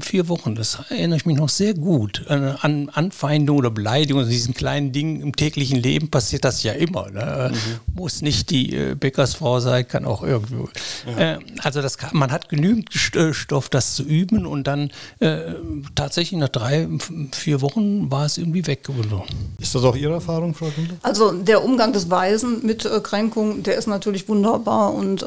vier 0.00 0.28
Wochen, 0.28 0.54
das 0.54 0.78
erinnere 0.88 1.16
ich 1.18 1.26
mich 1.26 1.36
noch 1.36 1.48
sehr 1.48 1.74
gut, 1.74 2.24
äh, 2.28 2.54
an 2.60 2.88
Anfeindung 2.88 3.58
oder 3.58 3.70
Beleidigung, 3.70 4.20
also 4.20 4.30
diesen 4.30 4.54
kleinen 4.54 4.92
Dingen 4.92 5.20
im 5.20 5.36
täglichen 5.36 5.78
Leben 5.78 6.10
passiert 6.10 6.44
das 6.44 6.62
ja 6.62 6.72
immer. 6.72 7.10
Ne? 7.10 7.52
Mhm. 7.52 7.94
Muss 7.94 8.22
nicht 8.22 8.50
die 8.50 8.74
äh, 8.74 8.94
Bäckersfrau 8.94 9.60
sein, 9.60 9.86
kann 9.86 10.04
auch 10.04 10.22
irgendwo. 10.22 10.68
Ja. 11.18 11.38
Also 11.62 11.82
das 11.82 11.98
kann, 11.98 12.10
man 12.12 12.32
hat 12.32 12.48
genügend 12.48 12.90
äh, 13.14 13.32
Stoff, 13.32 13.68
das 13.68 13.94
zu 13.94 14.02
üben 14.02 14.46
und 14.46 14.66
dann 14.66 14.90
äh, 15.18 15.54
tatsächlich 15.94 16.38
nach 16.40 16.48
drei, 16.48 16.88
vier 17.32 17.60
Wochen 17.60 18.10
war 18.10 18.26
es 18.26 18.38
irgendwie 18.38 18.66
weg. 18.66 18.88
Ist 19.58 19.74
das 19.74 19.84
auch 19.84 19.96
Ihre 19.96 20.14
Erfahrung, 20.14 20.54
Frau 20.54 20.66
Günther? 20.74 20.96
Also 21.02 21.32
der 21.32 21.64
Umgang 21.64 21.92
des 21.92 22.10
Weisen 22.10 22.64
mit 22.64 22.84
äh, 22.84 23.00
Kränkung, 23.00 23.62
der 23.62 23.76
ist 23.76 23.86
natürlich 23.86 24.28
wunderbar 24.28 24.94
und 24.94 25.22
äh, 25.22 25.26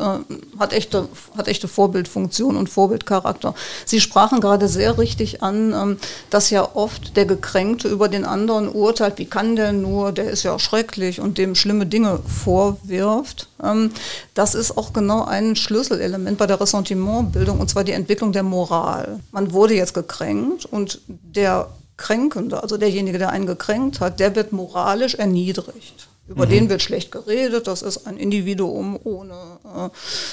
hat, 0.60 0.74
echte, 0.74 1.08
hat 1.38 1.48
echte 1.48 1.68
Vorbildfunktion 1.68 2.58
und 2.58 2.70
Vorbildcharakter. 2.70 3.54
Sie 3.86 4.00
sprachen 4.00 4.42
gerade 4.42 4.68
sehr 4.68 4.98
richtig 4.98 5.44
an, 5.44 5.74
ähm, 5.74 5.98
dass 6.30 6.50
ja 6.50 6.76
oft 6.76 7.16
der 7.16 7.26
Gekränkte 7.26 7.88
über 7.88 8.10
den 8.10 8.26
anderen 8.26 8.70
urteilt, 8.70 9.18
wie 9.18 9.26
kann 9.26 9.56
der 9.56 9.74
nur, 9.74 10.12
der 10.12 10.30
ist 10.30 10.44
ja 10.44 10.58
schrecklich 10.60 11.20
und 11.20 11.38
dem 11.38 11.56
schlimme 11.56 11.86
Dinge 11.86 12.20
vorwirft. 12.26 13.48
Ähm, 13.64 13.92
das 14.34 14.56
ist 14.56 14.78
auch 14.78 14.94
genau 14.94 15.24
ein 15.24 15.56
Schlüsselelement 15.56 16.23
bei 16.38 16.48
der 16.48 16.60
Ressentimentbildung, 16.60 17.60
und 17.60 17.70
zwar 17.70 17.84
die 17.84 17.92
Entwicklung 17.92 18.32
der 18.32 18.44
Moral. 18.44 19.20
Man 19.32 19.54
wurde 19.54 19.76
jetzt 19.76 19.94
gekränkt 19.94 20.66
und 20.66 21.02
der 21.08 21.70
Kränkende, 21.98 22.62
also 22.62 22.78
derjenige, 22.78 23.18
der 23.18 23.30
einen 23.30 23.46
gekränkt 23.46 24.00
hat, 24.00 24.20
der 24.20 24.36
wird 24.36 24.52
moralisch 24.52 25.16
erniedrigt. 25.16 26.08
Über 26.28 26.46
mhm. 26.46 26.52
den 26.52 26.70
wird 26.70 26.82
schlecht 26.82 27.12
geredet. 27.12 27.68
Das 27.68 27.82
ist 27.82 28.08
ein 28.08 28.16
Individuum 28.18 28.98
ohne 29.04 29.34
äh, 29.34 29.90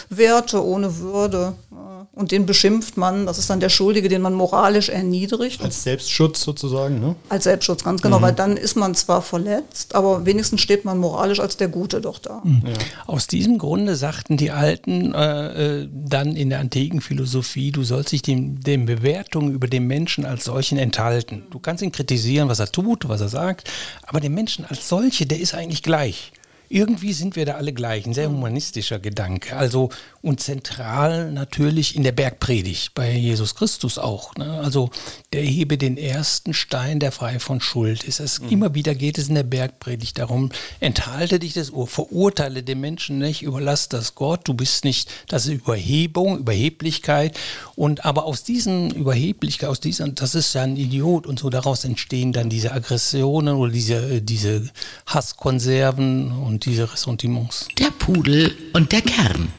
Werte, 0.09 0.65
ohne 0.65 0.99
Würde. 0.99 1.55
Äh, 1.73 2.01
und 2.13 2.31
den 2.31 2.47
beschimpft 2.47 2.97
man. 2.97 3.27
Das 3.27 3.39
ist 3.39 3.51
dann 3.51 3.61
der 3.61 3.71
Schuldige, 3.71 4.09
den 4.09 4.23
man 4.23 4.35
moralisch 4.35 4.89
erniedrigt. 4.89 5.63
Als 5.63 5.83
Selbstschutz 5.83 6.43
sozusagen, 6.43 7.01
ne? 7.01 7.17
Als 7.29 7.45
Selbstschutz, 7.45 7.83
ganz 7.83 8.03
genau. 8.03 8.19
Mhm. 8.19 8.23
Weil 8.23 8.33
dann 8.35 8.57
ist 8.57 8.77
man 8.77 8.95
zwar 8.95 9.23
verletzt, 9.23 9.95
aber 9.95 10.27
wenigstens 10.27 10.61
steht 10.61 10.85
man 10.85 10.99
moralisch 10.99 11.41
als 11.41 11.57
der 11.57 11.69
Gute 11.69 12.01
doch 12.01 12.19
da. 12.19 12.41
Mhm. 12.45 12.63
Ja. 12.67 12.75
Aus 13.07 13.27
diesem 13.27 13.59
Grunde 13.59 13.97
sagten 13.97 14.37
die 14.37 14.51
Alten 14.51 15.13
äh, 15.15 15.81
äh, 15.81 15.89
dann 15.93 16.37
in 16.37 16.51
der 16.51 16.61
antiken 16.61 17.01
Philosophie, 17.01 17.73
du 17.73 17.83
sollst 17.83 18.13
dich 18.13 18.23
den, 18.23 18.61
den 18.61 18.87
Bewertungen 18.87 19.53
über 19.53 19.67
den 19.67 19.87
Menschen 19.87 20.25
als 20.25 20.45
solchen 20.45 20.79
enthalten. 20.79 21.47
Du 21.51 21.59
kannst 21.59 21.83
ihn 21.83 21.93
kritisieren, 21.93 22.49
was 22.49 22.61
er 22.61 22.71
tut, 22.71 23.09
was 23.09 23.21
er 23.21 23.29
sagt, 23.29 23.71
aber 24.03 24.21
den 24.21 24.35
Menschen 24.35 24.65
als 24.65 24.89
solche, 24.89 25.27
der 25.27 25.41
ist 25.41 25.55
eigentlich 25.55 25.80
gleich. 25.83 26.33
Irgendwie 26.69 27.13
sind 27.13 27.35
wir 27.35 27.45
da 27.45 27.55
alle 27.55 27.73
gleich, 27.73 28.07
ein 28.07 28.15
sehr 28.15 28.31
humanistischer 28.31 29.01
Gedanke. 29.01 29.57
Also 29.57 29.91
und 30.23 30.41
zentral 30.41 31.33
natürlich 31.33 31.97
in 31.97 32.03
der 32.03 32.13
Bergpredigt 32.13 32.93
bei 32.95 33.13
Jesus 33.13 33.55
Christus 33.55 33.99
auch. 33.99 34.35
Ne? 34.37 34.61
Also 34.63 34.91
der 35.33 35.43
hebe 35.43 35.79
den 35.79 35.97
ersten 35.97 36.53
Stein, 36.53 37.01
der 37.01 37.11
frei 37.11 37.39
von 37.39 37.61
Schuld 37.61 38.05
ist. 38.05 38.21
Es, 38.21 38.41
mhm. 38.41 38.49
Immer 38.51 38.75
wieder 38.75 38.95
geht 38.95 39.17
es 39.17 39.29
in 39.29 39.35
der 39.35 39.45
Bergpredigt 39.45 40.19
darum, 40.19 40.51
enthalte 40.81 41.39
dich 41.39 41.55
des 41.55 41.73
Ohr, 41.73 41.87
verurteile 41.87 42.63
den 42.63 42.81
Menschen 42.81 43.19
nicht, 43.19 43.43
überlass 43.43 43.89
das 43.89 44.15
Gott, 44.15 44.47
du 44.47 44.53
bist 44.53 44.85
nicht, 44.85 45.11
das 45.29 45.47
ist 45.47 45.55
Überhebung, 45.55 46.39
Überheblichkeit. 46.39 47.39
Und 47.75 48.05
aber 48.05 48.27
aus 48.27 48.45
diesen 48.45 48.91
Überheblichkeit, 48.91 49.71
aus 49.71 49.81
diesen, 49.81 50.15
das 50.17 50.35
ist 50.35 50.55
ja 50.55 50.63
ein 50.63 50.77
Idiot 50.77 51.27
und 51.27 51.39
so, 51.39 51.49
daraus 51.49 51.85
entstehen 51.85 52.33
dann 52.33 52.51
diese 52.51 52.73
Aggressionen 52.73 53.57
oder 53.57 53.73
diese, 53.73 54.21
diese 54.21 54.69
Hasskonserven 55.07 56.33
und 56.33 56.67
diese 56.67 56.93
Ressentiments. 56.93 57.69
Der 57.79 57.91
Pudel 57.91 58.55
und 58.75 58.93
der 58.93 59.01
Kern. 59.01 59.51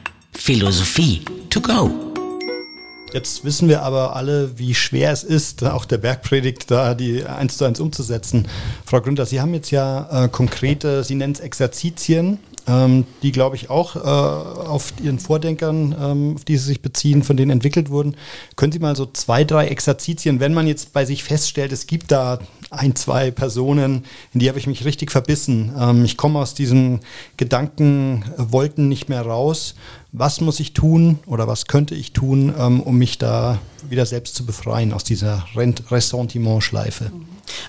Philosophie 0.43 1.21
to 1.51 1.61
go. 1.61 1.91
Jetzt 3.13 3.45
wissen 3.45 3.69
wir 3.69 3.83
aber 3.83 4.15
alle, 4.15 4.57
wie 4.57 4.73
schwer 4.73 5.11
es 5.11 5.23
ist, 5.23 5.63
auch 5.63 5.85
der 5.85 5.99
Bergpredigt 5.99 6.71
da 6.71 6.95
die 6.95 7.23
eins 7.23 7.57
zu 7.57 7.65
eins 7.65 7.79
umzusetzen. 7.79 8.47
Frau 8.83 9.01
Gründer, 9.01 9.27
Sie 9.27 9.39
haben 9.39 9.53
jetzt 9.53 9.69
ja 9.69 10.25
äh, 10.25 10.29
konkrete, 10.29 11.03
Sie 11.03 11.13
nennen 11.13 11.33
es 11.33 11.41
Exerzitien, 11.41 12.39
ähm, 12.67 13.05
die, 13.21 13.31
glaube 13.31 13.55
ich, 13.55 13.69
auch 13.69 13.95
äh, 13.95 13.99
auf 13.99 14.93
Ihren 15.03 15.19
Vordenkern, 15.19 15.95
ähm, 15.99 16.35
auf 16.37 16.43
die 16.43 16.57
Sie 16.57 16.65
sich 16.65 16.81
beziehen, 16.81 17.21
von 17.21 17.37
denen 17.37 17.51
entwickelt 17.51 17.91
wurden. 17.91 18.15
Können 18.55 18.71
Sie 18.71 18.79
mal 18.79 18.95
so 18.95 19.05
zwei, 19.05 19.43
drei 19.43 19.67
Exerzitien, 19.67 20.39
wenn 20.39 20.55
man 20.55 20.65
jetzt 20.65 20.91
bei 20.91 21.05
sich 21.05 21.23
feststellt, 21.23 21.71
es 21.71 21.85
gibt 21.85 22.11
da 22.11 22.39
ein, 22.71 22.95
zwei 22.95 23.31
Personen, 23.31 24.05
in 24.33 24.39
die 24.39 24.47
habe 24.47 24.57
ich 24.57 24.65
mich 24.65 24.85
richtig 24.85 25.11
verbissen. 25.11 25.73
Ähm, 25.77 26.05
ich 26.05 26.17
komme 26.17 26.39
aus 26.39 26.53
diesen 26.53 27.01
Gedankenwolken 27.37 28.87
nicht 28.87 29.09
mehr 29.09 29.21
raus. 29.21 29.75
Was 30.13 30.41
muss 30.41 30.59
ich 30.59 30.73
tun 30.73 31.19
oder 31.25 31.47
was 31.47 31.67
könnte 31.67 31.95
ich 31.95 32.11
tun, 32.11 32.53
ähm, 32.57 32.81
um 32.81 32.97
mich 32.97 33.17
da 33.17 33.59
wieder 33.89 34.05
selbst 34.05 34.35
zu 34.35 34.45
befreien 34.45 34.91
aus 34.91 35.05
dieser 35.05 35.45
Ressentiment-Schleife? 35.55 37.11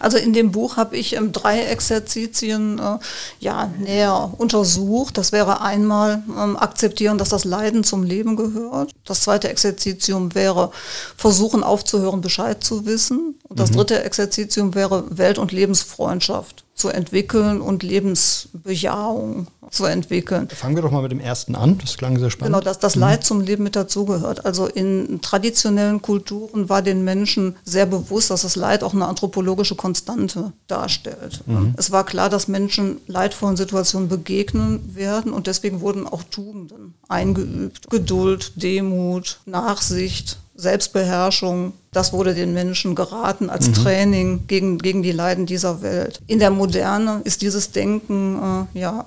Also 0.00 0.18
in 0.18 0.33
dem 0.33 0.50
Buch 0.50 0.76
habe 0.76 0.96
ich 0.96 1.14
ähm, 1.14 1.31
drei 1.31 1.61
Exerzitien 1.61 2.78
äh, 2.78 2.98
ja, 3.38 3.70
näher 3.78 4.35
untersucht. 4.37 5.18
Das 5.18 5.31
wäre 5.31 5.61
einmal 5.61 6.22
ähm, 6.37 6.57
akzeptieren, 6.57 7.18
dass 7.18 7.28
das 7.28 7.44
Leiden 7.44 7.85
zum 7.85 8.02
Leben 8.02 8.37
gehört. 8.37 8.92
Das 9.05 9.20
zweite 9.20 9.48
Exerzitium 9.48 10.35
wäre 10.35 10.72
versuchen 11.16 11.62
aufzuhören, 11.62 12.20
Bescheid 12.20 12.62
zu 12.64 12.87
wissen. 12.87 13.37
Und 13.44 13.61
das 13.61 13.70
mhm. 13.70 13.76
dritte 13.76 14.02
Exerzitium 14.02 14.74
wäre 14.74 15.05
Welt- 15.16 15.38
und 15.38 15.52
Lebensfreundschaft 15.52 16.62
zu 16.74 16.88
entwickeln 16.88 17.61
und 17.61 17.82
Lebensbejahung 17.82 19.46
zu 19.70 19.85
entwickeln. 19.85 20.48
Fangen 20.50 20.74
wir 20.74 20.82
doch 20.82 20.90
mal 20.90 21.02
mit 21.02 21.12
dem 21.12 21.20
ersten 21.20 21.54
an, 21.54 21.78
das 21.78 21.96
klang 21.96 22.18
sehr 22.18 22.30
spannend. 22.30 22.54
Genau, 22.54 22.64
dass 22.64 22.78
das 22.78 22.94
Leid 22.94 23.20
mhm. 23.20 23.24
zum 23.24 23.40
Leben 23.40 23.62
mit 23.62 23.76
dazugehört. 23.76 24.44
Also 24.44 24.66
in 24.66 25.20
traditionellen 25.22 26.02
Kulturen 26.02 26.68
war 26.68 26.82
den 26.82 27.04
Menschen 27.04 27.56
sehr 27.64 27.87
bewusst, 27.87 28.30
dass 28.30 28.42
das 28.42 28.56
Leid 28.56 28.82
auch 28.85 28.94
eine 28.94 29.06
anthropologische 29.06 29.74
Konstante 29.74 30.52
darstellt. 30.66 31.42
Mhm. 31.46 31.74
Es 31.76 31.90
war 31.90 32.04
klar, 32.04 32.28
dass 32.28 32.48
Menschen 32.48 32.98
leidvollen 33.06 33.56
Situationen 33.56 34.08
begegnen 34.08 34.94
werden 34.94 35.32
und 35.32 35.46
deswegen 35.46 35.80
wurden 35.80 36.06
auch 36.06 36.22
Tugenden 36.24 36.94
eingeübt. 37.08 37.88
Geduld, 37.90 38.52
Demut, 38.56 39.40
Nachsicht, 39.46 40.38
Selbstbeherrschung, 40.54 41.72
das 41.92 42.12
wurde 42.12 42.34
den 42.34 42.52
Menschen 42.52 42.94
geraten 42.94 43.48
als 43.50 43.68
mhm. 43.68 43.74
Training 43.74 44.46
gegen, 44.46 44.78
gegen 44.78 45.02
die 45.02 45.12
Leiden 45.12 45.46
dieser 45.46 45.82
Welt. 45.82 46.20
In 46.26 46.38
der 46.38 46.50
Moderne 46.50 47.20
ist 47.24 47.42
dieses 47.42 47.72
Denken 47.72 48.66
äh, 48.74 48.78
ja 48.78 49.04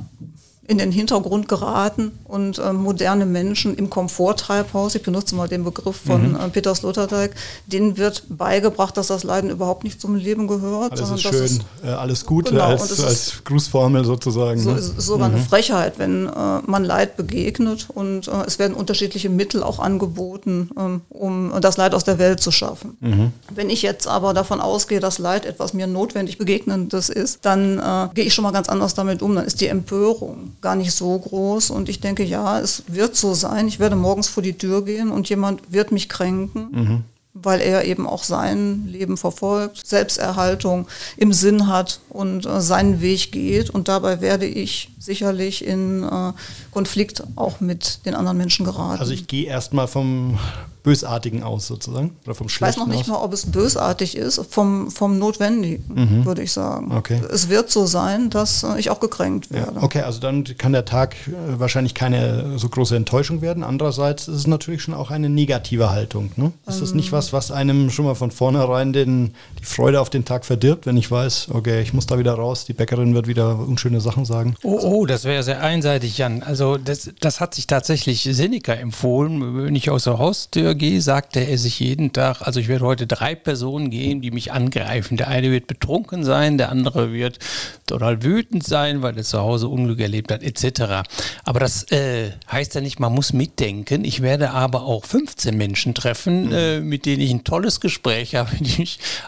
in 0.67 0.77
den 0.79 0.91
Hintergrund 0.91 1.47
geraten 1.47 2.11
und 2.23 2.57
äh, 2.57 2.73
moderne 2.73 3.25
Menschen 3.25 3.75
im 3.75 3.89
Komforttreibhaus, 3.89 4.95
ich 4.95 5.03
benutze 5.03 5.35
mal 5.35 5.47
den 5.47 5.63
Begriff 5.63 5.97
von 6.07 6.31
mhm. 6.31 6.39
äh, 6.39 6.49
Peter 6.49 6.73
Sloterdijk, 6.73 7.35
denen 7.67 7.97
wird 7.97 8.23
beigebracht, 8.29 8.97
dass 8.97 9.07
das 9.07 9.23
Leiden 9.23 9.51
überhaupt 9.51 9.83
nicht 9.83 10.01
zum 10.01 10.15
Leben 10.15 10.47
gehört. 10.47 10.93
Alles 10.93 11.11
ist 11.11 11.21
schön, 11.21 11.43
ist, 11.43 11.61
äh, 11.83 11.89
alles 11.89 12.25
Gute 12.25 12.51
genau, 12.51 12.65
als, 12.65 13.03
als 13.03 13.43
Grußformel 13.43 14.05
sozusagen. 14.05 14.59
So, 14.59 14.71
ne? 14.71 14.79
ist 14.79 14.99
sogar 14.99 15.29
mhm. 15.29 15.35
eine 15.35 15.43
Frechheit, 15.43 15.99
wenn 15.99 16.27
äh, 16.27 16.31
man 16.65 16.83
Leid 16.83 17.15
begegnet 17.15 17.87
und 17.93 18.27
äh, 18.27 18.31
es 18.47 18.57
werden 18.57 18.73
unterschiedliche 18.73 19.29
Mittel 19.29 19.61
auch 19.61 19.77
angeboten, 19.77 20.71
ähm, 20.77 21.01
um 21.09 21.53
das 21.61 21.77
Leid 21.77 21.93
aus 21.93 22.03
der 22.03 22.17
Welt 22.17 22.39
zu 22.39 22.51
schaffen. 22.51 22.97
Mhm. 23.01 23.31
Wenn 23.53 23.69
ich 23.69 23.83
jetzt 23.83 24.07
aber 24.07 24.33
davon 24.33 24.61
ausgehe, 24.61 24.99
dass 24.99 25.19
Leid 25.19 25.45
etwas 25.45 25.73
mir 25.73 25.85
notwendig 25.85 26.39
Begegnendes 26.39 27.09
ist, 27.09 27.45
dann 27.45 27.77
äh, 27.77 28.09
gehe 28.15 28.25
ich 28.25 28.33
schon 28.33 28.43
mal 28.43 28.51
ganz 28.51 28.67
anders 28.67 28.95
damit 28.95 29.21
um. 29.21 29.35
Dann 29.35 29.45
ist 29.45 29.61
die 29.61 29.67
Empörung 29.67 30.54
gar 30.61 30.75
nicht 30.75 30.91
so 30.91 31.17
groß. 31.17 31.69
Und 31.69 31.89
ich 31.89 31.99
denke, 31.99 32.23
ja, 32.23 32.59
es 32.59 32.83
wird 32.87 33.15
so 33.15 33.33
sein. 33.33 33.67
Ich 33.67 33.79
werde 33.79 33.95
morgens 33.95 34.27
vor 34.27 34.43
die 34.43 34.57
Tür 34.57 34.83
gehen 34.83 35.11
und 35.11 35.29
jemand 35.29 35.71
wird 35.71 35.91
mich 35.91 36.09
kränken. 36.09 36.67
Mhm 36.71 37.03
weil 37.35 37.59
er 37.59 37.83
eben 37.83 38.07
auch 38.07 38.23
sein 38.23 38.87
Leben 38.87 39.17
verfolgt, 39.17 39.85
Selbsterhaltung 39.85 40.87
im 41.17 41.33
Sinn 41.33 41.67
hat 41.67 41.99
und 42.09 42.45
äh, 42.45 42.61
seinen 42.61 43.01
Weg 43.01 43.33
geht. 43.33 43.69
Und 43.69 43.89
dabei 43.89 44.21
werde 44.21 44.45
ich 44.45 44.89
sicherlich 44.97 45.65
in 45.65 46.03
äh, 46.03 46.31
Konflikt 46.71 47.23
auch 47.35 47.59
mit 47.59 48.05
den 48.05 48.15
anderen 48.15 48.37
Menschen 48.37 48.65
geraten. 48.65 49.01
Also 49.01 49.11
ich 49.11 49.27
gehe 49.27 49.45
erstmal 49.45 49.87
vom 49.87 50.39
Bösartigen 50.85 51.41
aus 51.41 51.65
sozusagen? 51.65 52.15
Oder 52.25 52.35
vom 52.35 52.45
ich 52.45 52.61
weiß 52.61 52.77
noch 52.77 52.85
nicht 52.85 53.01
aus? 53.01 53.07
mal, 53.07 53.17
ob 53.17 53.33
es 53.33 53.47
bösartig 53.47 54.15
ist, 54.15 54.39
vom, 54.51 54.91
vom 54.91 55.17
Notwendigen, 55.17 55.83
mhm. 55.87 56.25
würde 56.25 56.43
ich 56.43 56.51
sagen. 56.51 56.91
Okay. 56.95 57.19
Es 57.33 57.49
wird 57.49 57.71
so 57.71 57.87
sein, 57.87 58.29
dass 58.29 58.61
äh, 58.61 58.77
ich 58.77 58.91
auch 58.91 58.99
gekränkt 58.99 59.51
werde. 59.51 59.77
Ja, 59.77 59.83
okay, 59.83 60.01
also 60.01 60.19
dann 60.19 60.43
kann 60.59 60.73
der 60.73 60.85
Tag 60.85 61.15
wahrscheinlich 61.57 61.95
keine 61.95 62.59
so 62.59 62.69
große 62.69 62.95
Enttäuschung 62.95 63.41
werden. 63.41 63.63
Andererseits 63.63 64.27
ist 64.27 64.35
es 64.35 64.47
natürlich 64.47 64.83
schon 64.83 64.93
auch 64.93 65.09
eine 65.09 65.27
negative 65.27 65.89
Haltung. 65.89 66.31
Ne? 66.35 66.51
Ist 66.67 66.75
ähm, 66.75 66.81
das 66.81 66.93
nicht 66.93 67.07
ähm. 67.07 67.11
Was, 67.25 67.49
was 67.49 67.51
einem 67.51 67.89
schon 67.89 68.05
mal 68.05 68.15
von 68.15 68.31
vornherein 68.31 68.93
den, 68.93 69.33
die 69.59 69.65
Freude 69.65 70.01
auf 70.01 70.09
den 70.09 70.25
Tag 70.25 70.45
verdirbt, 70.45 70.85
wenn 70.85 70.97
ich 70.97 71.09
weiß, 71.09 71.49
okay, 71.51 71.81
ich 71.81 71.93
muss 71.93 72.05
da 72.05 72.19
wieder 72.19 72.33
raus, 72.33 72.65
die 72.65 72.73
Bäckerin 72.73 73.13
wird 73.13 73.27
wieder 73.27 73.59
unschöne 73.59 74.01
Sachen 74.01 74.25
sagen? 74.25 74.55
Oh, 74.63 74.79
oh 74.81 75.05
das 75.05 75.23
wäre 75.23 75.43
sehr 75.43 75.61
einseitig, 75.61 76.17
Jan. 76.17 76.43
Also 76.43 76.77
das, 76.77 77.11
das 77.19 77.39
hat 77.39 77.55
sich 77.55 77.67
tatsächlich 77.67 78.23
Seneca 78.23 78.73
empfohlen, 78.73 79.65
wenn 79.65 79.75
ich 79.75 79.89
aus 79.89 80.05
der 80.05 80.17
Haustür 80.17 80.75
gehe, 80.75 81.01
sagte 81.01 81.39
er 81.39 81.57
sich 81.57 81.79
jeden 81.79 82.13
Tag, 82.13 82.41
also 82.41 82.59
ich 82.59 82.67
werde 82.67 82.85
heute 82.85 83.07
drei 83.07 83.35
Personen 83.35 83.89
gehen, 83.89 84.21
die 84.21 84.31
mich 84.31 84.51
angreifen. 84.51 85.17
Der 85.17 85.27
eine 85.27 85.51
wird 85.51 85.67
betrunken 85.67 86.23
sein, 86.23 86.57
der 86.57 86.69
andere 86.69 87.11
wird 87.13 87.39
total 87.87 88.23
wütend 88.23 88.63
sein, 88.63 89.01
weil 89.01 89.17
er 89.17 89.23
zu 89.23 89.39
Hause 89.39 89.67
Unglück 89.67 89.99
erlebt 89.99 90.31
hat, 90.31 90.43
etc. 90.43 91.07
Aber 91.43 91.59
das 91.59 91.91
äh, 91.91 92.31
heißt 92.51 92.75
ja 92.75 92.81
nicht, 92.81 92.99
man 92.99 93.13
muss 93.13 93.33
mitdenken. 93.33 94.03
Ich 94.03 94.21
werde 94.21 94.51
aber 94.51 94.83
auch 94.83 95.05
15 95.05 95.55
Menschen 95.55 95.93
treffen, 95.93 96.47
mhm. 96.47 96.53
äh, 96.53 96.79
mit 96.79 97.05
denen 97.05 97.14
ich 97.19 97.31
ein 97.31 97.43
tolles 97.43 97.79
Gespräch 97.79 98.35
habe. 98.35 98.51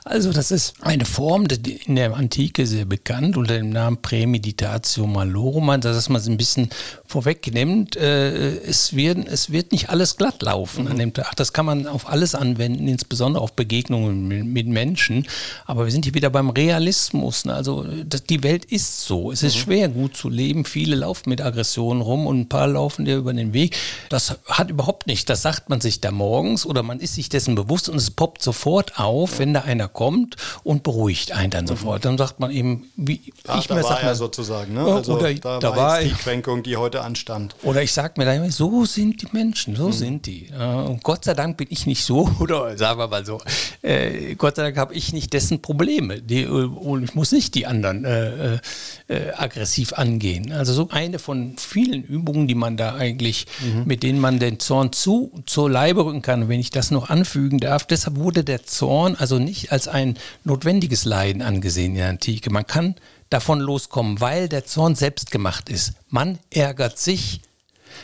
Also 0.05 0.31
das 0.31 0.51
ist 0.51 0.75
eine 0.81 1.05
Form, 1.05 1.47
die 1.47 1.73
in 1.85 1.95
der 1.95 2.15
Antike 2.15 2.65
sehr 2.65 2.85
bekannt 2.85 3.37
unter 3.37 3.57
dem 3.57 3.69
Namen 3.69 4.01
Prämeditatio 4.01 5.05
Malorum, 5.05 5.79
dass 5.81 6.09
man 6.09 6.21
ein 6.21 6.37
bisschen 6.37 6.69
vorwegnimmt. 7.07 7.95
Äh, 7.95 8.57
es, 8.59 8.95
wird, 8.95 9.27
es 9.27 9.51
wird 9.51 9.71
nicht 9.71 9.89
alles 9.89 10.17
glatt 10.17 10.41
laufen 10.41 10.85
mhm. 10.85 10.91
an 10.91 10.97
dem 10.97 11.13
Tag. 11.13 11.35
Das 11.35 11.53
kann 11.53 11.65
man 11.65 11.87
auf 11.87 12.09
alles 12.09 12.35
anwenden, 12.35 12.87
insbesondere 12.87 13.43
auf 13.43 13.53
Begegnungen 13.53 14.27
mit, 14.27 14.45
mit 14.45 14.67
Menschen. 14.67 15.27
Aber 15.65 15.85
wir 15.85 15.91
sind 15.91 16.05
hier 16.05 16.13
wieder 16.13 16.29
beim 16.29 16.49
Realismus. 16.49 17.45
Ne? 17.45 17.53
Also 17.53 17.85
das, 18.05 18.23
die 18.23 18.43
Welt 18.43 18.65
ist 18.65 19.05
so. 19.05 19.31
Es 19.31 19.43
ist 19.43 19.55
mhm. 19.55 19.59
schwer, 19.59 19.89
gut 19.89 20.15
zu 20.15 20.29
leben. 20.29 20.65
Viele 20.65 20.95
laufen 20.95 21.29
mit 21.29 21.41
Aggressionen 21.41 22.01
rum 22.01 22.27
und 22.27 22.39
ein 22.41 22.49
paar 22.49 22.67
laufen 22.67 23.05
dir 23.05 23.17
über 23.17 23.33
den 23.33 23.53
Weg. 23.53 23.77
Das 24.09 24.37
hat 24.47 24.69
überhaupt 24.69 25.07
nicht. 25.07 25.29
Das 25.29 25.41
sagt 25.41 25.69
man 25.69 25.81
sich 25.81 26.01
da 26.01 26.11
morgens 26.11 26.65
oder 26.65 26.83
man 26.83 26.99
ist 26.99 27.15
sich 27.15 27.29
dessen 27.29 27.55
bewusst 27.55 27.89
und 27.89 27.95
es 27.95 28.11
poppt 28.11 28.41
sofort 28.41 28.99
auf, 28.99 29.39
wenn 29.39 29.53
da 29.53 29.61
einer 29.61 29.87
kommt 29.87 30.35
und 30.63 30.83
beruhigt 30.83 31.31
einen 31.31 31.51
dann 31.51 31.63
mhm. 31.63 31.69
sofort. 31.69 32.05
Dann 32.05 32.17
sagt 32.17 32.39
man 32.39 32.51
eben, 32.51 32.89
wie 32.95 33.21
Ach, 33.47 33.59
ich 33.59 33.67
da 33.67 33.75
mir 33.75 33.83
war 33.83 34.01
sag, 34.01 34.15
sozusagen. 34.15 34.73
Ne? 34.73 34.81
Also 34.81 35.15
oder 35.15 35.33
da, 35.33 35.59
da 35.59 35.75
war 35.75 36.01
die 36.01 36.11
Kränkung, 36.11 36.63
die 36.63 36.77
heute 36.77 36.96
anstand. 37.01 37.55
Oder 37.63 37.81
ich 37.83 37.93
sage 37.93 38.13
mir 38.17 38.25
da 38.25 38.33
immer, 38.33 38.51
so 38.51 38.85
sind 38.85 39.21
die 39.21 39.27
Menschen, 39.31 39.75
so 39.75 39.87
mhm. 39.87 39.93
sind 39.93 40.25
die. 40.25 40.49
Und 40.57 41.03
Gott 41.03 41.25
sei 41.25 41.33
Dank 41.33 41.57
bin 41.57 41.67
ich 41.69 41.85
nicht 41.85 42.03
so, 42.03 42.29
oder 42.39 42.77
sagen 42.77 42.99
wir 42.99 43.07
mal 43.07 43.25
so, 43.25 43.39
äh, 43.81 44.35
Gott 44.35 44.55
sei 44.55 44.63
Dank 44.63 44.77
habe 44.77 44.93
ich 44.93 45.13
nicht 45.13 45.33
dessen 45.33 45.61
Probleme. 45.61 46.21
Die, 46.21 46.45
und 46.45 47.03
ich 47.03 47.15
muss 47.15 47.31
nicht 47.31 47.55
die 47.55 47.65
anderen 47.65 48.05
äh, 48.05 48.55
äh, 48.55 48.59
äh, 49.07 49.31
aggressiv 49.33 49.93
angehen. 49.93 50.51
Also 50.51 50.73
so 50.73 50.89
eine 50.89 51.19
von 51.19 51.55
vielen 51.57 52.03
Übungen, 52.03 52.47
die 52.47 52.55
man 52.55 52.77
da 52.77 52.95
eigentlich, 52.95 53.45
mhm. 53.61 53.83
mit 53.85 54.03
denen 54.03 54.19
man 54.19 54.39
den 54.39 54.59
Zorn 54.59 54.91
zu, 54.91 55.31
zur 55.45 55.69
Leibe 55.69 56.05
rücken 56.05 56.21
kann, 56.21 56.49
wenn 56.49 56.59
ich 56.59 56.69
das 56.69 56.91
noch 56.91 57.09
anfügen 57.09 57.59
darf. 57.59 57.85
Deshalb 57.85 58.17
wurde 58.17 58.43
der 58.43 58.63
Zorn 58.65 59.15
also 59.15 59.39
nicht 59.39 59.71
als 59.71 59.87
ein 59.87 60.17
notwendiges 60.43 61.05
Leiden 61.05 61.41
angesehen 61.41 61.91
in 61.91 61.97
der 61.97 62.09
Antike. 62.09 62.51
Man 62.51 62.65
kann 62.65 62.95
davon 63.29 63.59
loskommen, 63.59 64.19
weil 64.21 64.49
der 64.49 64.65
Zorn 64.65 64.95
selbst 64.95 65.31
gemacht 65.31 65.69
ist. 65.69 65.93
Man 66.09 66.39
ärgert 66.49 66.97
sich, 66.97 67.41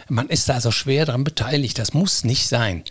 man 0.09 0.29
ist 0.29 0.49
da 0.49 0.55
also 0.55 0.71
schwer 0.71 1.05
daran 1.05 1.23
beteiligt. 1.23 1.79
Das 1.79 1.93
muss 1.93 2.23
nicht 2.23 2.47
sein. 2.47 2.83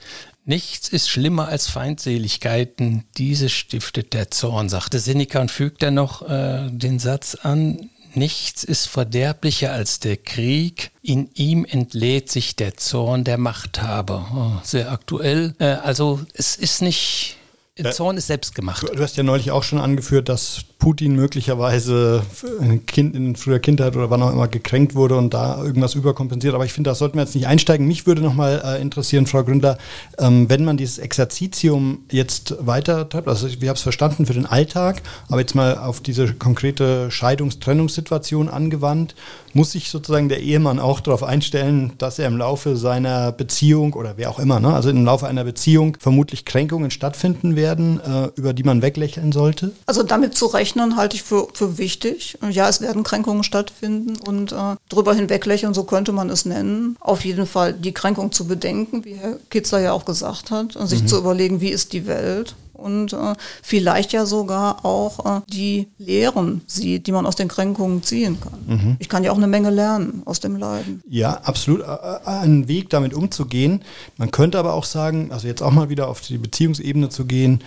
Nichts 0.45 0.89
ist 0.89 1.09
schlimmer 1.09 1.49
als 1.49 1.69
Feindseligkeiten, 1.69 3.05
diese 3.17 3.49
stiftet 3.49 4.13
der 4.13 4.31
Zorn, 4.33 4.69
sagte 4.69 4.99
Seneca 4.99 5.41
und 5.41 5.53
fügt 5.53 5.83
dann 5.83 5.95
noch 5.95 6.29
äh, 6.29 6.69
den 6.69 6.99
Satz 6.99 7.37
an, 7.37 7.91
nichts 8.15 8.65
ist 8.65 8.87
verderblicher 8.87 9.73
als 9.73 10.01
der 10.01 10.17
Krieg, 10.17 10.91
in 11.01 11.31
ihm 11.35 11.65
entlädt 11.65 12.29
sich 12.29 12.57
der 12.57 12.77
Zorn 12.77 13.23
der 13.23 13.39
Machthaber. 13.39 14.27
Oh, 14.35 14.61
sehr 14.65 14.91
aktuell. 14.91 15.55
Äh, 15.61 15.67
also 15.67 16.21
es 16.35 16.57
ist 16.57 16.83
nicht 16.83 17.37
der 17.79 17.93
Zorn 17.93 18.19
ist 18.19 18.27
selbst 18.27 18.55
gemacht. 18.55 18.83
Du, 18.83 18.95
du, 18.95 19.03
hast 19.03 19.17
ja 19.17 19.23
neulich 19.23 19.51
auch 19.51 19.63
schon 19.63 19.79
angeführt, 19.79 20.29
dass 20.29 20.63
Putin 20.79 21.17
möglicherweise 21.17 22.23
ein 22.61 22.85
kind 22.85 23.17
in 23.17 23.35
früher 23.35 23.61
Kindheit 23.61 23.97
oder 23.97 24.11
wann 24.11 24.23
auch 24.23 24.31
immer 24.31 24.47
gekränkt 24.47 24.95
wurde 24.95 25.17
und 25.17 25.33
da 25.33 25.63
irgendwas 25.63 25.95
überkompensiert. 25.95 26.55
Aber 26.55 26.67
ich 26.67 26.73
finde, 26.75 26.91
da 26.91 26.95
sollten 26.95 27.17
wir 27.17 27.23
jetzt 27.23 27.35
nicht 27.35 27.47
einsteigen. 27.47 27.87
Mich 27.87 28.07
würde 28.07 28.21
noch 28.21 28.35
mal 28.35 28.61
äh, 28.63 28.83
interessieren, 28.83 29.27
Frau 29.27 29.43
Gründer, 29.43 29.79
ähm, 30.19 30.51
wenn 30.51 30.67
man 30.67 30.77
dieses 30.77 30.99
Exerzitium 30.99 32.05
jetzt 32.11 32.55
weiter 32.61 33.09
treibt, 33.09 33.27
also 33.27 33.49
wir 33.61 33.71
haben 33.71 33.77
es 33.77 33.83
verstanden 33.83 34.27
für 34.27 34.35
den 34.35 34.45
Alltag, 34.45 35.01
aber 35.29 35.41
jetzt 35.41 35.55
mal 35.55 35.79
auf 35.79 36.01
diese 36.01 36.35
konkrete 36.35 37.11
Scheidungs-Trennungssituation 37.11 38.51
angewandt, 38.51 39.15
muss 39.55 39.73
sich 39.73 39.89
sozusagen 39.89 40.29
der 40.29 40.41
Ehemann 40.41 40.79
auch 40.79 41.01
darauf 41.01 41.23
einstellen, 41.23 41.93
dass 41.97 42.19
er 42.19 42.27
im 42.27 42.37
Laufe 42.37 42.77
seiner 42.77 43.33
Beziehung 43.33 43.95
oder 43.95 44.15
wer 44.17 44.31
auch 44.31 44.39
immer, 44.39 44.61
ne, 44.61 44.75
also 44.75 44.91
im 44.91 45.05
Laufe 45.05 45.27
einer 45.27 45.45
Beziehung 45.45 45.97
vermutlich 45.99 46.45
Kränkungen 46.45 46.91
stattfinden 46.91 47.57
werden, 47.57 47.62
äh, 47.63 48.31
über 48.35 48.53
die 48.53 48.63
man 48.63 48.83
weglächeln 48.83 49.33
sollte? 49.33 49.73
Also 49.87 50.03
damit 50.03 50.35
zu 50.35 50.47
rechnen 50.47 50.97
halte 50.97 51.17
ich 51.17 51.23
für, 51.23 51.49
für 51.55 51.79
wichtig. 51.79 52.39
Ja, 52.51 52.69
es 52.69 52.81
werden 52.81 53.03
Kränkungen 53.03 53.45
stattfinden 53.45 54.17
und 54.27 54.53
äh, 54.53 54.77
drüber 54.89 55.15
hinweglächeln, 55.15 55.75
so 55.75 55.85
könnte 55.85 56.13
man 56.13 56.31
es 56.31 56.45
nennen. 56.45 56.97
Auf 57.01 57.25
jeden 57.25 57.47
Fall 57.47 57.73
die 57.73 57.93
Kränkung 57.93 58.33
zu 58.33 58.47
bedenken, 58.47 59.05
wie 59.05 59.15
Herr 59.15 59.39
Kitzler 59.51 59.81
ja 59.81 59.93
auch 59.93 60.05
gesagt 60.05 60.51
hat, 60.51 60.77
und 60.77 60.87
sich 60.87 61.03
mhm. 61.03 61.09
zu 61.09 61.19
überlegen, 61.19 61.61
wie 61.61 61.71
ist 61.71 61.93
die 61.93 62.07
Welt 62.07 62.55
und 62.73 63.13
äh, 63.13 63.35
vielleicht 63.63 64.13
ja 64.13 64.27
sogar 64.27 64.85
auch 64.85 65.39
äh, 65.39 65.41
die 65.49 65.89
Lehren 65.99 66.63
sieht, 66.67 67.07
die 67.07 67.13
man 67.13 67.27
aus 67.27 67.37
den 67.37 67.49
Kränkungen 67.49 68.03
ziehen 68.03 68.39
kann. 68.41 68.61
Mhm. 68.67 68.97
Ich 68.99 69.09
kann 69.09 69.25
ja 69.25 69.33
auch 69.33 69.37
eine 69.37 69.47
Menge 69.47 69.71
lernen 69.71 70.23
aus 70.25 70.41
dem 70.41 70.57
Leiden. 70.57 71.03
Ja, 71.09 71.35
absolut. 71.45 71.83
Ein 71.83 72.69
Weg 72.69 72.91
damit 72.91 73.15
umzugehen. 73.15 73.83
Man 74.17 74.31
könnte 74.31 74.59
aber 74.59 74.75
auch 74.75 74.85
sagen, 74.85 75.31
also 75.33 75.47
jetzt 75.47 75.63
auch 75.63 75.71
mal 75.71 75.89
wieder 75.89 76.09
auf 76.09 76.21
die 76.21 76.39
Beziehungsebene 76.39 77.09
zu 77.09 77.25
gehen, 77.25 77.63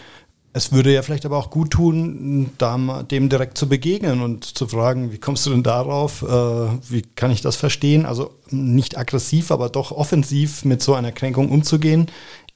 es 0.55 0.71
würde 0.71 0.93
ja 0.93 1.01
vielleicht 1.01 1.25
aber 1.25 1.37
auch 1.37 1.49
gut 1.49 1.71
tun, 1.71 2.49
dem 2.57 3.29
direkt 3.29 3.57
zu 3.57 3.67
begegnen 3.67 4.21
und 4.21 4.45
zu 4.45 4.69
fragen, 4.69 5.11
wie 5.11 5.17
kommst 5.17 5.45
du 5.45 5.49
denn 5.49 5.63
darauf? 5.63 6.21
Äh, 6.21 6.27
wie 6.89 7.01
kann 7.01 7.29
ich 7.29 7.41
das 7.41 7.57
verstehen? 7.57 8.05
Also 8.05 8.31
nicht 8.51 8.97
aggressiv, 8.97 9.51
aber 9.51 9.67
doch 9.67 9.91
offensiv 9.91 10.63
mit 10.63 10.81
so 10.81 10.93
einer 10.93 11.11
Kränkung 11.11 11.51
umzugehen, 11.51 12.07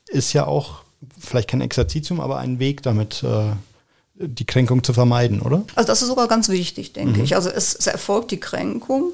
ist 0.07 0.31
ja 0.31 0.47
auch 0.47 0.83
vielleicht 1.17 1.49
kein 1.49 1.61
Exerzitium, 1.61 2.19
aber 2.19 2.37
ein 2.37 2.59
Weg 2.59 2.83
damit, 2.83 3.23
äh, 3.23 3.51
die 4.15 4.45
Kränkung 4.45 4.83
zu 4.83 4.93
vermeiden, 4.93 5.41
oder? 5.41 5.63
Also 5.75 5.87
das 5.87 6.01
ist 6.01 6.09
sogar 6.09 6.27
ganz 6.27 6.49
wichtig, 6.49 6.93
denke 6.93 7.19
mhm. 7.19 7.23
ich. 7.23 7.35
Also 7.35 7.49
es, 7.49 7.73
es, 7.73 7.87
erfolgt 7.87 8.31
die 8.31 8.39
Kränkung 8.39 9.11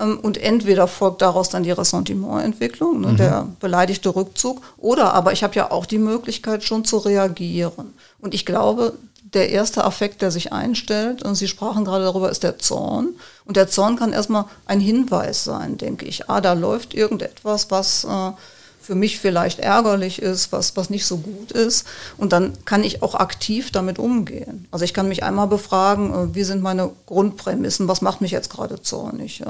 Ähm, 0.00 0.18
und 0.20 0.38
entweder 0.38 0.86
folgt 0.86 1.22
daraus 1.22 1.48
dann 1.48 1.62
die 1.62 1.70
Ressentimententwicklung, 1.70 3.00
ne, 3.00 3.08
mhm. 3.08 3.16
der 3.16 3.48
beleidigte 3.60 4.14
Rückzug, 4.14 4.62
oder 4.76 5.14
aber 5.14 5.32
ich 5.32 5.42
habe 5.42 5.54
ja 5.54 5.70
auch 5.70 5.86
die 5.86 5.98
Möglichkeit 5.98 6.62
schon 6.64 6.84
zu 6.84 6.98
reagieren. 6.98 7.94
Und 8.20 8.34
ich 8.34 8.46
glaube, 8.46 8.94
der 9.34 9.50
erste 9.50 9.84
Affekt, 9.84 10.22
der 10.22 10.30
sich 10.30 10.52
einstellt, 10.52 11.22
und 11.22 11.34
Sie 11.34 11.48
sprachen 11.48 11.84
gerade 11.84 12.04
darüber, 12.04 12.30
ist 12.30 12.42
der 12.42 12.58
Zorn. 12.58 13.10
Und 13.44 13.56
der 13.56 13.68
Zorn 13.68 13.96
kann 13.96 14.12
erstmal 14.12 14.46
ein 14.66 14.80
Hinweis 14.80 15.44
sein, 15.44 15.76
denke 15.76 16.06
ich. 16.06 16.30
Ah, 16.30 16.40
da 16.40 16.54
läuft 16.54 16.94
irgendetwas, 16.94 17.70
was 17.70 18.04
äh, 18.04 18.32
für 18.88 18.94
mich 18.94 19.18
vielleicht 19.18 19.58
ärgerlich 19.58 20.22
ist, 20.22 20.50
was, 20.50 20.74
was 20.74 20.88
nicht 20.88 21.04
so 21.04 21.18
gut 21.18 21.52
ist. 21.52 21.86
Und 22.16 22.32
dann 22.32 22.54
kann 22.64 22.82
ich 22.82 23.02
auch 23.02 23.14
aktiv 23.14 23.70
damit 23.70 23.98
umgehen. 23.98 24.66
Also 24.70 24.86
ich 24.86 24.94
kann 24.94 25.08
mich 25.10 25.22
einmal 25.22 25.46
befragen, 25.46 26.14
äh, 26.14 26.34
wie 26.34 26.42
sind 26.42 26.62
meine 26.62 26.90
Grundprämissen, 27.04 27.86
was 27.86 28.00
macht 28.00 28.22
mich 28.22 28.30
jetzt 28.30 28.48
gerade 28.48 28.80
zornig? 28.80 29.42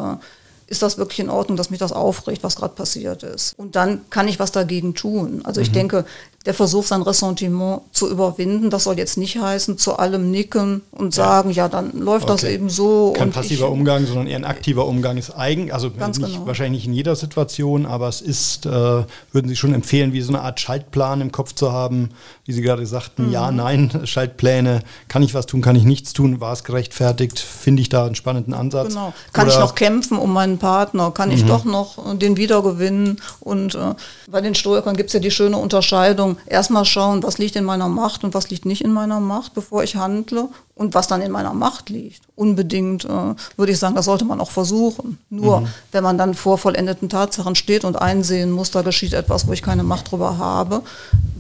Ist 0.66 0.83
das 0.83 0.98
wirklich 0.98 1.20
in 1.20 1.31
Ordnung, 1.31 1.57
dass 1.57 1.70
mich 1.70 1.79
das 1.79 1.92
aufregt, 1.92 2.42
was 2.42 2.57
gerade 2.57 2.74
passiert 2.74 3.22
ist? 3.22 3.55
Und 3.57 3.77
dann 3.77 4.11
kann 4.11 4.27
ich 4.27 4.40
was 4.40 4.51
dagegen 4.51 4.96
tun. 4.96 5.42
Also 5.44 5.61
ich 5.61 5.68
mhm. 5.68 5.74
denke, 5.74 6.05
der 6.46 6.55
Versuch, 6.55 6.85
sein 6.85 7.03
Ressentiment 7.03 7.83
zu 7.92 8.09
überwinden, 8.09 8.70
das 8.70 8.85
soll 8.85 8.96
jetzt 8.96 9.18
nicht 9.18 9.38
heißen, 9.38 9.77
zu 9.77 9.98
allem 9.98 10.31
nicken 10.31 10.83
und 10.92 11.16
ja. 11.16 11.24
sagen, 11.24 11.51
ja, 11.51 11.68
dann 11.68 11.98
läuft 11.98 12.24
okay. 12.24 12.33
das 12.33 12.44
eben 12.44 12.70
so. 12.70 13.12
Kein 13.16 13.33
passiver 13.33 13.66
ich, 13.66 13.72
Umgang, 13.72 14.07
sondern 14.07 14.29
eher 14.29 14.37
ein 14.37 14.44
aktiver 14.44 14.87
Umgang 14.87 15.16
ist 15.16 15.37
eigen, 15.37 15.72
also 15.72 15.88
nicht, 15.88 16.14
genau. 16.14 16.46
wahrscheinlich 16.46 16.83
nicht 16.83 16.87
in 16.87 16.94
jeder 16.94 17.16
Situation, 17.16 17.87
aber 17.87 18.09
es 18.09 18.20
ist, 18.20 18.66
äh, 18.66 18.70
würden 18.70 19.48
Sie 19.48 19.57
schon 19.57 19.74
empfehlen, 19.74 20.12
wie 20.12 20.20
so 20.20 20.33
eine 20.33 20.42
Art 20.42 20.61
Schaltplan 20.61 21.20
im 21.20 21.33
Kopf 21.33 21.55
zu 21.55 21.72
haben, 21.72 22.11
wie 22.44 22.53
Sie 22.53 22.62
gerade 22.62 22.87
sagten, 22.87 23.27
mhm. 23.27 23.33
ja, 23.33 23.51
nein, 23.51 23.90
Schaltpläne, 24.05 24.83
kann 25.09 25.24
ich 25.24 25.35
was 25.35 25.46
tun, 25.46 25.61
kann 25.61 25.74
ich 25.74 25.85
nichts 25.85 26.12
tun, 26.12 26.40
war 26.40 26.53
es 26.53 26.62
gerechtfertigt, 26.62 27.40
finde 27.40 27.83
ich 27.83 27.88
da 27.88 28.07
einen 28.07 28.14
spannenden 28.14 28.55
Ansatz. 28.55 28.90
Genau. 28.90 29.12
Kann 29.33 29.46
Oder 29.48 29.55
ich 29.55 29.61
noch 29.61 29.74
kämpfen 29.74 30.16
um 30.16 30.33
meinen 30.33 30.59
Partner, 30.59 31.11
kann 31.11 31.31
mhm. 31.31 31.35
ich 31.35 31.44
doch 31.44 31.64
noch 31.64 32.16
den 32.16 32.37
wiedergewinnen 32.37 33.20
und 33.40 33.74
äh, 33.74 33.94
bei 34.31 34.40
den 34.40 34.55
Stoikern 34.55 34.96
gibt 34.96 35.09
es 35.09 35.14
ja 35.14 35.20
die 35.20 35.31
schöne 35.31 35.57
Unterscheidung, 35.57 36.28
erstmal 36.47 36.85
schauen, 36.85 37.23
was 37.23 37.38
liegt 37.38 37.57
in 37.57 37.64
meiner 37.64 37.88
Macht 37.88 38.25
und 38.25 38.35
was 38.35 38.51
liegt 38.51 38.64
nicht 38.64 38.83
in 38.83 38.93
meiner 38.93 39.21
Macht, 39.21 39.55
bevor 39.55 39.83
ich 39.83 39.97
handle 39.97 40.49
und 40.75 40.95
was 40.95 41.09
dann 41.09 41.23
in 41.23 41.33
meiner 41.33 41.55
Macht 41.55 41.91
liegt. 41.91 42.23
Unbedingt 42.37 43.05
äh, 43.05 43.35
würde 43.57 43.73
ich 43.73 43.79
sagen, 43.79 43.95
das 43.95 44.05
sollte 44.05 44.25
man 44.25 44.41
auch 44.41 44.51
versuchen. 44.51 45.19
Nur 45.31 45.61
mhm. 45.61 45.69
wenn 45.93 46.05
man 46.05 46.19
dann 46.19 46.35
vor 46.35 46.59
vollendeten 46.59 47.09
Tatsachen 47.09 47.55
steht 47.55 47.85
und 47.85 48.01
einsehen 48.01 48.51
muss, 48.51 48.71
da 48.71 48.83
geschieht 48.83 49.12
etwas, 49.12 49.47
wo 49.47 49.53
ich 49.53 49.62
keine 49.62 49.83
Macht 49.83 50.11
drüber 50.11 50.38
habe, 50.38 50.83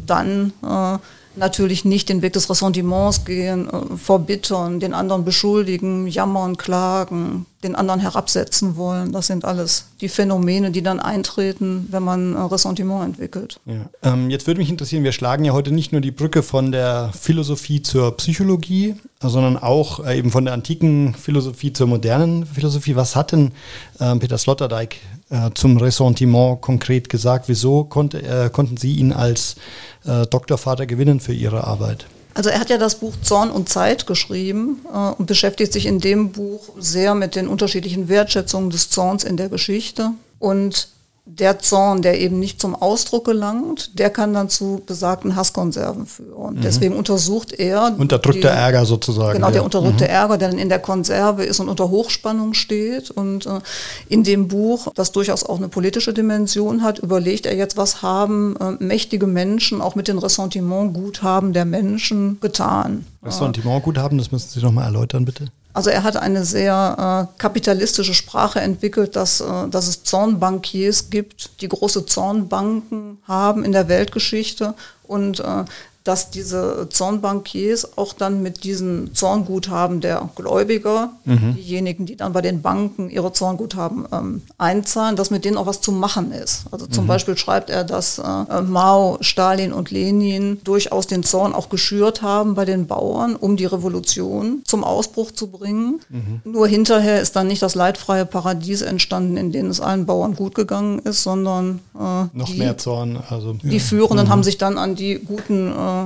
dann 0.06 0.52
äh, 0.62 0.98
natürlich 1.38 1.84
nicht 1.84 2.08
den 2.08 2.22
Weg 2.22 2.32
des 2.34 2.50
Ressentiments 2.50 3.24
gehen, 3.24 3.68
äh, 3.68 3.96
verbittern, 3.96 4.80
den 4.80 4.94
anderen 4.94 5.24
beschuldigen, 5.24 6.06
jammern, 6.06 6.56
klagen, 6.56 7.46
den 7.62 7.74
anderen 7.74 8.00
herabsetzen 8.00 8.76
wollen. 8.76 9.12
Das 9.12 9.26
sind 9.26 9.44
alles 9.44 9.86
die 10.00 10.08
Phänomene, 10.08 10.70
die 10.70 10.82
dann 10.82 11.00
eintreten, 11.00 11.88
wenn 11.90 12.02
man 12.02 12.34
äh, 12.34 12.40
Ressentiment 12.40 13.04
entwickelt. 13.04 13.60
Ja. 13.66 13.88
Ähm, 14.02 14.30
jetzt 14.30 14.46
würde 14.46 14.60
mich 14.60 14.70
interessieren, 14.70 15.04
wir 15.04 15.12
schlagen 15.12 15.44
ja 15.44 15.52
heute 15.52 15.72
nicht 15.72 15.92
nur 15.92 16.00
die 16.00 16.10
Brücke 16.10 16.42
von 16.42 16.70
der 16.72 17.10
Philosophie 17.18 17.82
zur 17.82 18.16
Psychologie, 18.16 18.94
sondern 19.20 19.56
auch 19.56 20.04
äh, 20.04 20.18
eben 20.18 20.30
von 20.30 20.44
der 20.44 20.54
antiken 20.54 21.14
Philosophie 21.14 21.72
zur 21.72 21.88
modernen 21.88 22.46
Philosophie. 22.46 22.96
Was 22.96 23.16
hat 23.16 23.32
denn 23.32 23.52
äh, 23.98 24.14
Peter 24.16 24.38
Sloterdijk 24.38 24.96
äh, 25.30 25.50
zum 25.54 25.76
Ressentiment 25.76 26.60
konkret 26.60 27.08
gesagt? 27.08 27.48
Wieso 27.48 27.84
konnte, 27.84 28.22
äh, 28.22 28.50
konnten 28.50 28.76
Sie 28.76 28.94
ihn 28.94 29.12
als 29.12 29.56
äh, 30.04 30.26
Doktorvater 30.26 30.86
gewinnen 30.86 31.20
für 31.20 31.32
Ihre 31.32 31.64
Arbeit? 31.64 32.06
Also 32.34 32.50
er 32.50 32.60
hat 32.60 32.70
ja 32.70 32.78
das 32.78 32.94
Buch 32.96 33.14
Zorn 33.22 33.50
und 33.50 33.68
Zeit 33.68 34.06
geschrieben 34.06 34.80
äh, 34.92 34.96
und 34.96 35.26
beschäftigt 35.26 35.72
sich 35.72 35.86
in 35.86 35.98
dem 35.98 36.30
Buch 36.30 36.70
sehr 36.78 37.14
mit 37.14 37.34
den 37.34 37.48
unterschiedlichen 37.48 38.08
Wertschätzungen 38.08 38.70
des 38.70 38.90
Zorns 38.90 39.24
in 39.24 39.36
der 39.36 39.48
Geschichte. 39.48 40.10
Und 40.38 40.88
der 41.30 41.58
Zorn, 41.58 42.00
der 42.00 42.20
eben 42.20 42.38
nicht 42.38 42.60
zum 42.60 42.74
Ausdruck 42.74 43.26
gelangt, 43.26 43.98
der 43.98 44.08
kann 44.08 44.32
dann 44.32 44.48
zu 44.48 44.80
besagten 44.86 45.36
Hasskonserven 45.36 46.06
führen. 46.06 46.56
Mhm. 46.56 46.60
Deswegen 46.62 46.96
untersucht 46.96 47.52
er. 47.52 47.94
Unterdrückter 47.98 48.48
Ärger 48.48 48.86
sozusagen. 48.86 49.34
Genau, 49.34 49.50
der 49.50 49.62
unterdrückte 49.62 50.04
mhm. 50.04 50.10
Ärger, 50.10 50.38
der 50.38 50.48
dann 50.48 50.58
in 50.58 50.70
der 50.70 50.78
Konserve 50.78 51.44
ist 51.44 51.60
und 51.60 51.68
unter 51.68 51.90
Hochspannung 51.90 52.54
steht. 52.54 53.10
Und 53.10 53.44
äh, 53.46 53.60
in 54.08 54.24
dem 54.24 54.48
Buch, 54.48 54.88
das 54.94 55.12
durchaus 55.12 55.44
auch 55.44 55.58
eine 55.58 55.68
politische 55.68 56.14
Dimension 56.14 56.82
hat, 56.82 56.98
überlegt 56.98 57.44
er 57.44 57.54
jetzt, 57.54 57.76
was 57.76 58.00
haben 58.00 58.56
äh, 58.56 58.82
mächtige 58.82 59.26
Menschen 59.26 59.82
auch 59.82 59.94
mit 59.94 60.08
den 60.08 60.18
Ressentimentguthaben 60.18 61.52
der 61.52 61.66
Menschen 61.66 62.40
getan. 62.40 63.04
Ressentimentguthaben, 63.22 64.16
das 64.16 64.32
müssen 64.32 64.48
Sie 64.48 64.60
nochmal 64.60 64.86
erläutern, 64.86 65.26
bitte. 65.26 65.48
Also 65.78 65.90
er 65.90 66.02
hat 66.02 66.16
eine 66.16 66.44
sehr 66.44 67.28
äh, 67.30 67.38
kapitalistische 67.40 68.12
Sprache 68.12 68.60
entwickelt, 68.60 69.14
dass, 69.14 69.40
äh, 69.40 69.68
dass 69.70 69.86
es 69.86 70.02
Zornbankiers 70.02 71.08
gibt, 71.08 71.60
die 71.60 71.68
große 71.68 72.04
Zornbanken 72.04 73.18
haben 73.28 73.64
in 73.64 73.70
der 73.70 73.86
Weltgeschichte. 73.86 74.74
Und 75.04 75.38
äh, 75.38 75.64
dass 76.08 76.30
diese 76.30 76.88
Zornbankiers 76.88 77.98
auch 77.98 78.14
dann 78.14 78.42
mit 78.42 78.64
diesen 78.64 79.14
Zornguthaben 79.14 80.00
der 80.00 80.30
Gläubiger, 80.36 81.10
mhm. 81.26 81.54
diejenigen, 81.54 82.06
die 82.06 82.16
dann 82.16 82.32
bei 82.32 82.40
den 82.40 82.62
Banken 82.62 83.10
ihre 83.10 83.34
Zornguthaben 83.34 84.06
ähm, 84.10 84.42
einzahlen, 84.56 85.16
dass 85.16 85.30
mit 85.30 85.44
denen 85.44 85.58
auch 85.58 85.66
was 85.66 85.82
zu 85.82 85.92
machen 85.92 86.32
ist. 86.32 86.64
Also 86.70 86.86
zum 86.86 87.04
mhm. 87.04 87.08
Beispiel 87.08 87.36
schreibt 87.36 87.68
er, 87.68 87.84
dass 87.84 88.18
äh, 88.18 88.62
Mao, 88.62 89.18
Stalin 89.20 89.70
und 89.70 89.90
Lenin 89.90 90.62
durchaus 90.64 91.06
den 91.06 91.24
Zorn 91.24 91.52
auch 91.52 91.68
geschürt 91.68 92.22
haben 92.22 92.54
bei 92.54 92.64
den 92.64 92.86
Bauern, 92.86 93.36
um 93.36 93.58
die 93.58 93.66
Revolution 93.66 94.62
zum 94.64 94.84
Ausbruch 94.84 95.32
zu 95.32 95.48
bringen. 95.48 96.00
Mhm. 96.08 96.40
Nur 96.50 96.66
hinterher 96.68 97.20
ist 97.20 97.36
dann 97.36 97.48
nicht 97.48 97.60
das 97.60 97.74
leidfreie 97.74 98.24
Paradies 98.24 98.80
entstanden, 98.80 99.36
in 99.36 99.52
dem 99.52 99.66
es 99.66 99.78
allen 99.78 100.06
Bauern 100.06 100.34
gut 100.34 100.54
gegangen 100.54 101.00
ist, 101.00 101.22
sondern 101.22 101.80
äh, 101.94 102.24
noch 102.32 102.46
die, 102.46 102.58
mehr 102.58 102.78
Zorn. 102.78 103.22
Also, 103.28 103.52
die 103.52 103.76
ja. 103.76 103.78
Führenden 103.78 104.24
mhm. 104.24 104.30
haben 104.30 104.42
sich 104.42 104.56
dann 104.56 104.78
an 104.78 104.94
die 104.94 105.18
guten 105.18 105.70
äh, 105.70 105.97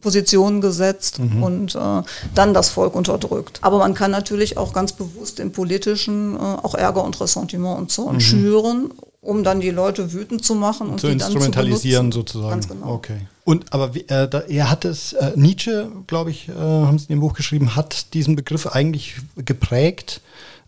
Positionen 0.00 0.60
gesetzt 0.60 1.18
mhm. 1.18 1.42
und 1.42 1.74
äh, 1.74 2.02
dann 2.34 2.54
das 2.54 2.68
Volk 2.68 2.94
unterdrückt. 2.94 3.58
Aber 3.62 3.78
man 3.78 3.94
kann 3.94 4.10
natürlich 4.10 4.56
auch 4.56 4.72
ganz 4.72 4.92
bewusst 4.92 5.40
im 5.40 5.52
Politischen 5.52 6.36
äh, 6.36 6.38
auch 6.38 6.74
Ärger 6.74 7.02
und 7.02 7.20
Ressentiment 7.20 7.78
und 7.78 7.90
Zorn 7.90 8.16
mhm. 8.16 8.20
schüren, 8.20 8.90
um 9.20 9.42
dann 9.42 9.60
die 9.60 9.70
Leute 9.70 10.12
wütend 10.12 10.44
zu 10.44 10.54
machen 10.54 10.90
und 10.90 11.00
zu 11.00 11.08
die 11.08 11.14
instrumentalisieren 11.14 12.06
dann 12.06 12.12
zu 12.12 12.18
sozusagen. 12.20 12.50
Ganz 12.50 12.68
genau. 12.68 12.94
Okay. 12.94 13.26
Und 13.44 13.72
aber 13.72 13.90
äh, 13.96 14.28
da, 14.28 14.40
er 14.40 14.70
hat 14.70 14.84
es 14.84 15.12
äh, 15.14 15.32
Nietzsche, 15.34 15.90
glaube 16.06 16.30
ich, 16.30 16.48
äh, 16.48 16.52
haben 16.52 16.98
Sie 16.98 17.06
in 17.06 17.16
dem 17.16 17.20
Buch 17.20 17.34
geschrieben, 17.34 17.74
hat 17.74 18.14
diesen 18.14 18.36
Begriff 18.36 18.66
eigentlich 18.68 19.16
geprägt 19.36 20.20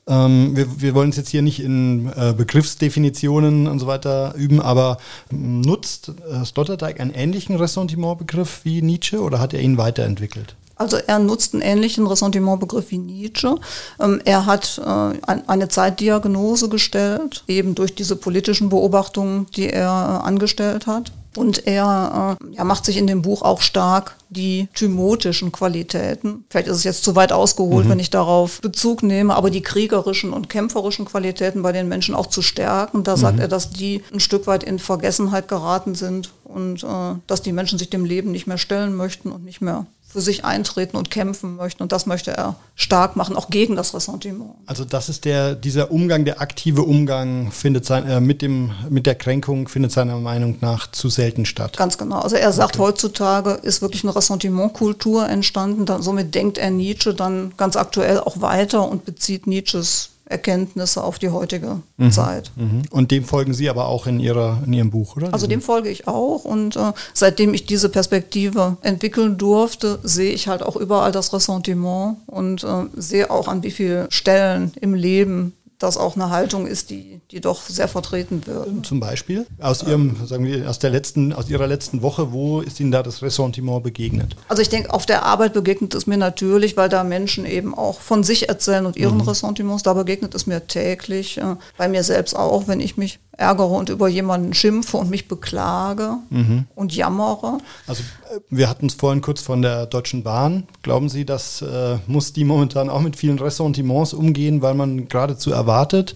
ähm, 0.06 0.56
wir, 0.56 0.80
wir 0.80 0.94
wollen 0.94 1.10
es 1.10 1.16
jetzt 1.16 1.28
hier 1.28 1.42
nicht 1.42 1.60
in 1.62 2.10
äh, 2.16 2.32
Begriffsdefinitionen 2.36 3.68
und 3.68 3.78
so 3.78 3.86
weiter 3.86 4.34
üben, 4.36 4.60
aber 4.60 4.98
ähm, 5.30 5.60
nutzt 5.60 6.12
äh, 6.30 6.44
Sloterdijk 6.44 7.00
einen 7.00 7.14
ähnlichen 7.14 7.56
Ressentimentbegriff 7.56 8.60
wie 8.64 8.82
Nietzsche 8.82 9.20
oder 9.20 9.38
hat 9.38 9.54
er 9.54 9.60
ihn 9.60 9.78
weiterentwickelt? 9.78 10.56
Also 10.74 10.96
er 10.96 11.20
nutzt 11.20 11.54
einen 11.54 11.62
ähnlichen 11.62 12.06
Ressentimentbegriff 12.06 12.90
wie 12.90 12.98
Nietzsche. 12.98 13.56
Ähm, 14.00 14.20
er 14.24 14.46
hat 14.46 14.80
äh, 14.84 15.36
eine 15.46 15.68
Zeitdiagnose 15.68 16.68
gestellt, 16.68 17.44
eben 17.46 17.76
durch 17.76 17.94
diese 17.94 18.16
politischen 18.16 18.70
Beobachtungen, 18.70 19.46
die 19.54 19.70
er 19.70 19.84
äh, 20.22 20.26
angestellt 20.26 20.88
hat. 20.88 21.12
Und 21.34 21.66
er 21.66 22.38
äh, 22.40 22.54
ja, 22.56 22.64
macht 22.64 22.84
sich 22.84 22.96
in 22.96 23.06
dem 23.06 23.22
Buch 23.22 23.42
auch 23.42 23.60
stark 23.60 24.16
die 24.28 24.68
thymotischen 24.74 25.52
Qualitäten. 25.52 26.44
Vielleicht 26.50 26.68
ist 26.68 26.76
es 26.78 26.84
jetzt 26.84 27.04
zu 27.04 27.16
weit 27.16 27.32
ausgeholt, 27.32 27.86
mhm. 27.86 27.90
wenn 27.90 27.98
ich 27.98 28.10
darauf 28.10 28.60
Bezug 28.60 29.02
nehme, 29.02 29.34
aber 29.34 29.50
die 29.50 29.62
kriegerischen 29.62 30.32
und 30.32 30.48
kämpferischen 30.48 31.04
Qualitäten 31.04 31.62
bei 31.62 31.72
den 31.72 31.88
Menschen 31.88 32.14
auch 32.14 32.26
zu 32.26 32.42
stärken. 32.42 33.02
Da 33.02 33.16
mhm. 33.16 33.20
sagt 33.20 33.40
er, 33.40 33.48
dass 33.48 33.70
die 33.70 34.02
ein 34.12 34.20
Stück 34.20 34.46
weit 34.46 34.62
in 34.62 34.78
Vergessenheit 34.78 35.48
geraten 35.48 35.94
sind 35.94 36.30
und 36.44 36.82
äh, 36.84 37.14
dass 37.26 37.42
die 37.42 37.52
Menschen 37.52 37.78
sich 37.78 37.90
dem 37.90 38.04
Leben 38.04 38.30
nicht 38.30 38.46
mehr 38.46 38.58
stellen 38.58 38.94
möchten 38.94 39.32
und 39.32 39.44
nicht 39.44 39.60
mehr 39.60 39.86
für 40.12 40.20
sich 40.20 40.44
eintreten 40.44 40.96
und 40.96 41.10
kämpfen 41.10 41.56
möchten. 41.56 41.82
Und 41.82 41.90
das 41.90 42.04
möchte 42.04 42.32
er 42.32 42.56
stark 42.74 43.16
machen, 43.16 43.34
auch 43.34 43.48
gegen 43.48 43.76
das 43.76 43.94
Ressentiment. 43.94 44.50
Also 44.66 44.84
das 44.84 45.08
ist 45.08 45.24
der, 45.24 45.54
dieser 45.54 45.90
Umgang, 45.90 46.26
der 46.26 46.40
aktive 46.40 46.82
Umgang 46.82 47.50
findet 47.50 47.86
sein, 47.86 48.06
äh, 48.06 48.20
mit, 48.20 48.42
dem, 48.42 48.72
mit 48.90 49.06
der 49.06 49.14
Kränkung 49.14 49.68
findet 49.68 49.92
seiner 49.92 50.18
Meinung 50.18 50.58
nach 50.60 50.90
zu 50.90 51.08
selten 51.08 51.46
statt. 51.46 51.76
Ganz 51.78 51.96
genau. 51.96 52.20
Also 52.20 52.36
er 52.36 52.52
sagt, 52.52 52.76
okay. 52.76 52.88
heutzutage 52.88 53.52
ist 53.52 53.80
wirklich 53.80 54.04
eine 54.04 54.14
Ressentimentkultur 54.14 55.26
entstanden. 55.28 55.86
Da, 55.86 56.02
somit 56.02 56.34
denkt 56.34 56.58
er 56.58 56.70
Nietzsche 56.70 57.14
dann 57.14 57.54
ganz 57.56 57.76
aktuell 57.76 58.20
auch 58.20 58.40
weiter 58.42 58.88
und 58.88 59.06
bezieht 59.06 59.46
Nietzsches 59.46 60.11
Erkenntnisse 60.32 61.04
auf 61.04 61.18
die 61.18 61.28
heutige 61.28 61.80
mhm. 61.96 62.10
Zeit. 62.10 62.50
Mhm. 62.56 62.82
Und 62.90 63.10
dem 63.10 63.24
folgen 63.24 63.54
Sie 63.54 63.68
aber 63.68 63.86
auch 63.86 64.06
in, 64.06 64.18
ihrer, 64.18 64.62
in 64.66 64.72
Ihrem 64.72 64.90
Buch, 64.90 65.16
oder? 65.16 65.32
Also 65.32 65.46
dem 65.46 65.60
folge 65.60 65.88
ich 65.88 66.08
auch 66.08 66.44
und 66.44 66.74
äh, 66.76 66.92
seitdem 67.14 67.54
ich 67.54 67.66
diese 67.66 67.88
Perspektive 67.88 68.76
entwickeln 68.82 69.38
durfte, 69.38 70.00
sehe 70.02 70.32
ich 70.32 70.48
halt 70.48 70.62
auch 70.62 70.76
überall 70.76 71.12
das 71.12 71.32
Ressentiment 71.32 72.16
und 72.26 72.64
äh, 72.64 72.84
sehe 72.96 73.30
auch 73.30 73.46
an 73.46 73.62
wie 73.62 73.70
vielen 73.70 74.10
Stellen 74.10 74.72
im 74.80 74.94
Leben 74.94 75.52
das 75.82 75.96
auch 75.96 76.16
eine 76.16 76.30
Haltung 76.30 76.66
ist, 76.66 76.90
die, 76.90 77.20
die 77.30 77.40
doch 77.40 77.62
sehr 77.62 77.88
vertreten 77.88 78.46
wird. 78.46 78.86
Zum 78.86 79.00
Beispiel 79.00 79.46
aus 79.60 79.82
Ihrem, 79.82 80.16
sagen 80.26 80.44
wir, 80.44 80.68
aus 80.68 80.78
der 80.78 80.90
letzten, 80.90 81.32
aus 81.32 81.48
Ihrer 81.48 81.66
letzten 81.66 82.02
Woche, 82.02 82.32
wo 82.32 82.60
ist 82.60 82.80
Ihnen 82.80 82.92
da 82.92 83.02
das 83.02 83.22
Ressentiment 83.22 83.82
begegnet? 83.82 84.36
Also 84.48 84.62
ich 84.62 84.68
denke, 84.68 84.92
auf 84.92 85.06
der 85.06 85.24
Arbeit 85.24 85.52
begegnet 85.52 85.94
es 85.94 86.06
mir 86.06 86.16
natürlich, 86.16 86.76
weil 86.76 86.88
da 86.88 87.04
Menschen 87.04 87.46
eben 87.46 87.74
auch 87.74 88.00
von 88.00 88.22
sich 88.22 88.48
erzählen 88.48 88.86
und 88.86 88.96
ihren 88.96 89.16
mhm. 89.16 89.22
Ressentiments, 89.22 89.82
da 89.82 89.94
begegnet 89.94 90.34
es 90.34 90.46
mir 90.46 90.66
täglich, 90.66 91.38
äh, 91.38 91.56
bei 91.76 91.88
mir 91.88 92.04
selbst 92.04 92.36
auch, 92.36 92.68
wenn 92.68 92.80
ich 92.80 92.96
mich 92.96 93.18
ärgere 93.36 93.66
und 93.66 93.88
über 93.88 94.08
jemanden 94.08 94.52
schimpfe 94.54 94.98
und 94.98 95.10
mich 95.10 95.26
beklage 95.26 96.18
mhm. 96.30 96.66
und 96.74 96.94
jammere. 96.94 97.58
Also 97.86 98.02
äh, 98.34 98.40
wir 98.50 98.68
hatten 98.68 98.86
es 98.86 98.94
vorhin 98.94 99.22
kurz 99.22 99.40
von 99.40 99.62
der 99.62 99.86
Deutschen 99.86 100.22
Bahn. 100.22 100.68
Glauben 100.82 101.08
Sie, 101.08 101.24
das 101.24 101.62
äh, 101.62 101.98
muss 102.06 102.32
die 102.32 102.44
momentan 102.44 102.90
auch 102.90 103.00
mit 103.00 103.16
vielen 103.16 103.38
Ressentiments 103.38 104.12
umgehen, 104.12 104.60
weil 104.62 104.74
man 104.74 105.08
geradezu 105.08 105.50
erwartet, 105.50 106.14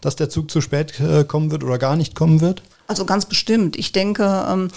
dass 0.00 0.16
der 0.16 0.28
Zug 0.28 0.50
zu 0.50 0.60
spät 0.60 1.00
äh, 1.00 1.24
kommen 1.24 1.50
wird 1.50 1.64
oder 1.64 1.78
gar 1.78 1.96
nicht 1.96 2.14
kommen 2.14 2.40
wird? 2.40 2.62
Also 2.86 3.04
ganz 3.04 3.26
bestimmt. 3.26 3.76
Ich 3.76 3.92
denke, 3.92 4.46
ähm, 4.48 4.68